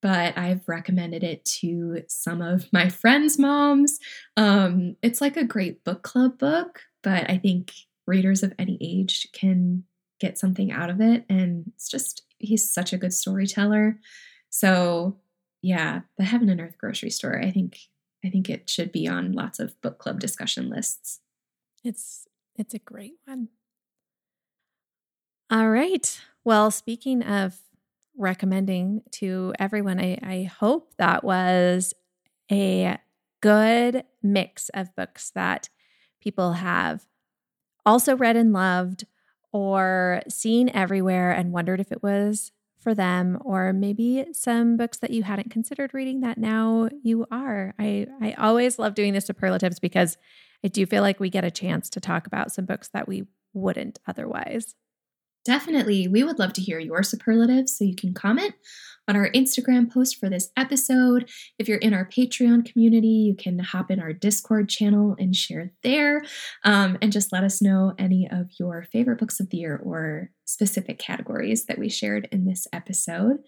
But 0.00 0.38
I've 0.38 0.66
recommended 0.66 1.24
it 1.24 1.44
to 1.60 2.02
some 2.08 2.40
of 2.40 2.72
my 2.72 2.88
friends' 2.88 3.38
moms. 3.38 3.98
Um, 4.36 4.96
it's 5.02 5.20
like 5.20 5.36
a 5.36 5.44
great 5.44 5.84
book 5.84 6.02
club 6.02 6.38
book, 6.38 6.80
but 7.02 7.28
I 7.28 7.36
think 7.36 7.72
readers 8.06 8.42
of 8.42 8.54
any 8.58 8.78
age 8.80 9.28
can 9.32 9.84
get 10.20 10.38
something 10.38 10.70
out 10.70 10.90
of 10.90 11.00
it. 11.00 11.24
And 11.28 11.64
it's 11.74 11.88
just, 11.88 12.22
he's 12.38 12.68
such 12.72 12.92
a 12.92 12.98
good 12.98 13.12
storyteller. 13.12 13.98
So, 14.50 15.16
yeah, 15.62 16.02
the 16.18 16.24
Heaven 16.24 16.48
and 16.48 16.60
Earth 16.60 16.78
grocery 16.78 17.10
store, 17.10 17.40
I 17.40 17.50
think, 17.50 17.78
I 18.24 18.30
think 18.30 18.48
it 18.48 18.68
should 18.68 18.92
be 18.92 19.08
on 19.08 19.32
lots 19.32 19.58
of 19.58 19.80
book 19.82 19.98
club 19.98 20.20
discussion 20.20 20.70
lists. 20.70 21.20
It's, 21.82 22.26
it's 22.56 22.74
a 22.74 22.78
great 22.78 23.14
one. 23.24 23.48
All 25.50 25.68
right. 25.68 26.20
Well, 26.44 26.70
speaking 26.70 27.22
of 27.22 27.56
recommending 28.16 29.02
to 29.12 29.52
everyone, 29.58 30.00
I, 30.00 30.18
I 30.22 30.42
hope 30.44 30.94
that 30.98 31.24
was 31.24 31.94
a 32.50 32.98
good 33.40 34.04
mix 34.22 34.70
of 34.70 34.94
books 34.96 35.30
that 35.34 35.68
people 36.20 36.52
have 36.54 37.06
also 37.84 38.16
read 38.16 38.36
and 38.36 38.52
loved 38.52 39.04
or 39.54 40.20
seen 40.28 40.68
everywhere 40.74 41.30
and 41.30 41.52
wondered 41.52 41.78
if 41.78 41.92
it 41.92 42.02
was 42.02 42.50
for 42.80 42.92
them 42.92 43.38
or 43.44 43.72
maybe 43.72 44.26
some 44.32 44.76
books 44.76 44.98
that 44.98 45.12
you 45.12 45.22
hadn't 45.22 45.50
considered 45.50 45.94
reading 45.94 46.20
that 46.20 46.36
now 46.36 46.88
you 47.02 47.24
are. 47.30 47.72
I 47.78 48.08
I 48.20 48.32
always 48.32 48.78
love 48.80 48.94
doing 48.96 49.14
the 49.14 49.20
superlatives 49.20 49.78
because 49.78 50.18
I 50.64 50.68
do 50.68 50.84
feel 50.86 51.02
like 51.02 51.20
we 51.20 51.30
get 51.30 51.44
a 51.44 51.52
chance 51.52 51.88
to 51.90 52.00
talk 52.00 52.26
about 52.26 52.52
some 52.52 52.64
books 52.66 52.88
that 52.92 53.06
we 53.06 53.26
wouldn't 53.54 54.00
otherwise. 54.08 54.74
definitely, 55.44 56.08
we 56.08 56.24
would 56.24 56.38
love 56.38 56.52
to 56.54 56.62
hear 56.62 56.78
your 56.78 57.02
superlatives. 57.02 57.76
So 57.76 57.84
you 57.84 57.94
can 57.94 58.14
comment 58.14 58.54
on 59.08 59.16
our 59.16 59.30
Instagram 59.30 59.92
post 59.92 60.18
for 60.18 60.28
this 60.28 60.50
episode. 60.56 61.28
If 61.58 61.68
you're 61.68 61.78
in 61.78 61.94
our 61.94 62.06
Patreon 62.06 62.64
community, 62.70 63.08
you 63.08 63.34
can 63.36 63.58
hop 63.58 63.90
in 63.90 64.00
our 64.00 64.12
Discord 64.12 64.68
channel 64.68 65.16
and 65.18 65.34
share 65.34 65.72
there. 65.82 66.22
Um, 66.64 66.98
and 67.02 67.12
just 67.12 67.32
let 67.32 67.44
us 67.44 67.60
know 67.60 67.94
any 67.98 68.28
of 68.30 68.50
your 68.58 68.84
favorite 68.92 69.18
books 69.18 69.40
of 69.40 69.50
the 69.50 69.58
year 69.58 69.80
or 69.82 70.30
specific 70.46 70.98
categories 70.98 71.66
that 71.66 71.78
we 71.78 71.88
shared 71.88 72.28
in 72.30 72.44
this 72.44 72.66
episode. 72.72 73.38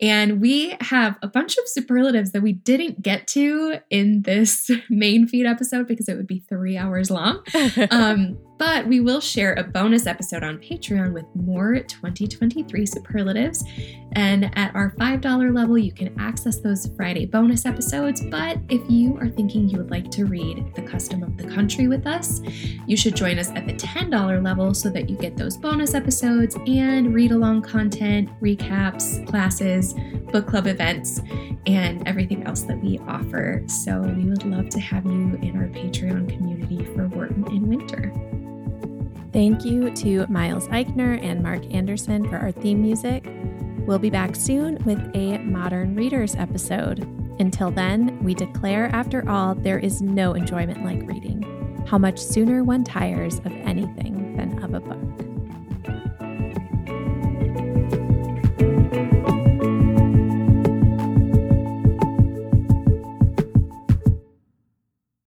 And 0.00 0.40
we 0.40 0.76
have 0.80 1.16
a 1.22 1.28
bunch 1.28 1.56
of 1.56 1.68
superlatives 1.68 2.32
that 2.32 2.42
we 2.42 2.52
didn't 2.52 3.00
get 3.00 3.28
to 3.28 3.78
in 3.90 4.22
this 4.22 4.70
main 4.90 5.26
feed 5.26 5.46
episode 5.46 5.86
because 5.86 6.08
it 6.08 6.16
would 6.16 6.26
be 6.26 6.40
three 6.48 6.76
hours 6.76 7.10
long. 7.10 7.42
um, 7.90 8.36
but 8.58 8.86
we 8.86 9.00
will 9.00 9.20
share 9.20 9.54
a 9.54 9.64
bonus 9.64 10.06
episode 10.06 10.42
on 10.42 10.58
Patreon 10.58 11.12
with 11.12 11.26
more 11.34 11.78
2023 11.78 12.86
superlatives. 12.86 13.64
And 14.12 14.50
at 14.56 14.74
our 14.74 14.93
$5 14.96 15.54
level, 15.54 15.78
you 15.78 15.92
can 15.92 16.18
access 16.18 16.58
those 16.58 16.90
Friday 16.96 17.26
bonus 17.26 17.66
episodes. 17.66 18.20
But 18.20 18.58
if 18.68 18.82
you 18.90 19.16
are 19.18 19.28
thinking 19.28 19.68
you 19.68 19.78
would 19.78 19.90
like 19.90 20.10
to 20.12 20.24
read 20.24 20.74
The 20.74 20.82
Custom 20.82 21.22
of 21.22 21.36
the 21.36 21.44
Country 21.44 21.88
with 21.88 22.06
us, 22.06 22.40
you 22.86 22.96
should 22.96 23.16
join 23.16 23.38
us 23.38 23.50
at 23.50 23.66
the 23.66 23.74
$10 23.74 24.42
level 24.42 24.74
so 24.74 24.90
that 24.90 25.08
you 25.08 25.16
get 25.16 25.36
those 25.36 25.56
bonus 25.56 25.94
episodes 25.94 26.56
and 26.66 27.14
read 27.14 27.32
along 27.32 27.62
content, 27.62 28.28
recaps, 28.40 29.26
classes, 29.26 29.94
book 30.32 30.46
club 30.46 30.66
events, 30.66 31.20
and 31.66 32.06
everything 32.06 32.44
else 32.44 32.62
that 32.62 32.80
we 32.80 32.98
offer. 33.06 33.62
So 33.66 34.00
we 34.00 34.24
would 34.24 34.44
love 34.44 34.68
to 34.70 34.80
have 34.80 35.04
you 35.04 35.38
in 35.42 35.56
our 35.56 35.68
Patreon 35.68 36.28
community 36.28 36.84
for 36.94 37.08
Wharton 37.08 37.46
in 37.48 37.68
Winter. 37.68 38.12
Thank 39.32 39.64
you 39.64 39.90
to 39.90 40.26
Miles 40.28 40.68
Eichner 40.68 41.20
and 41.20 41.42
Mark 41.42 41.64
Anderson 41.74 42.28
for 42.28 42.36
our 42.36 42.52
theme 42.52 42.80
music. 42.80 43.26
We'll 43.86 43.98
be 43.98 44.08
back 44.08 44.34
soon 44.34 44.78
with 44.86 44.98
a 45.14 45.36
Modern 45.38 45.94
Readers 45.94 46.34
episode. 46.36 47.00
Until 47.38 47.70
then, 47.70 48.18
we 48.24 48.32
declare 48.32 48.86
after 48.94 49.28
all, 49.28 49.54
there 49.54 49.78
is 49.78 50.00
no 50.00 50.32
enjoyment 50.32 50.82
like 50.86 51.06
reading. 51.06 51.42
How 51.86 51.98
much 51.98 52.18
sooner 52.18 52.64
one 52.64 52.82
tires 52.82 53.40
of 53.40 53.48
anything 53.48 54.36
than 54.38 54.62
of 54.64 54.72
a 54.72 54.80
book. 54.80 55.33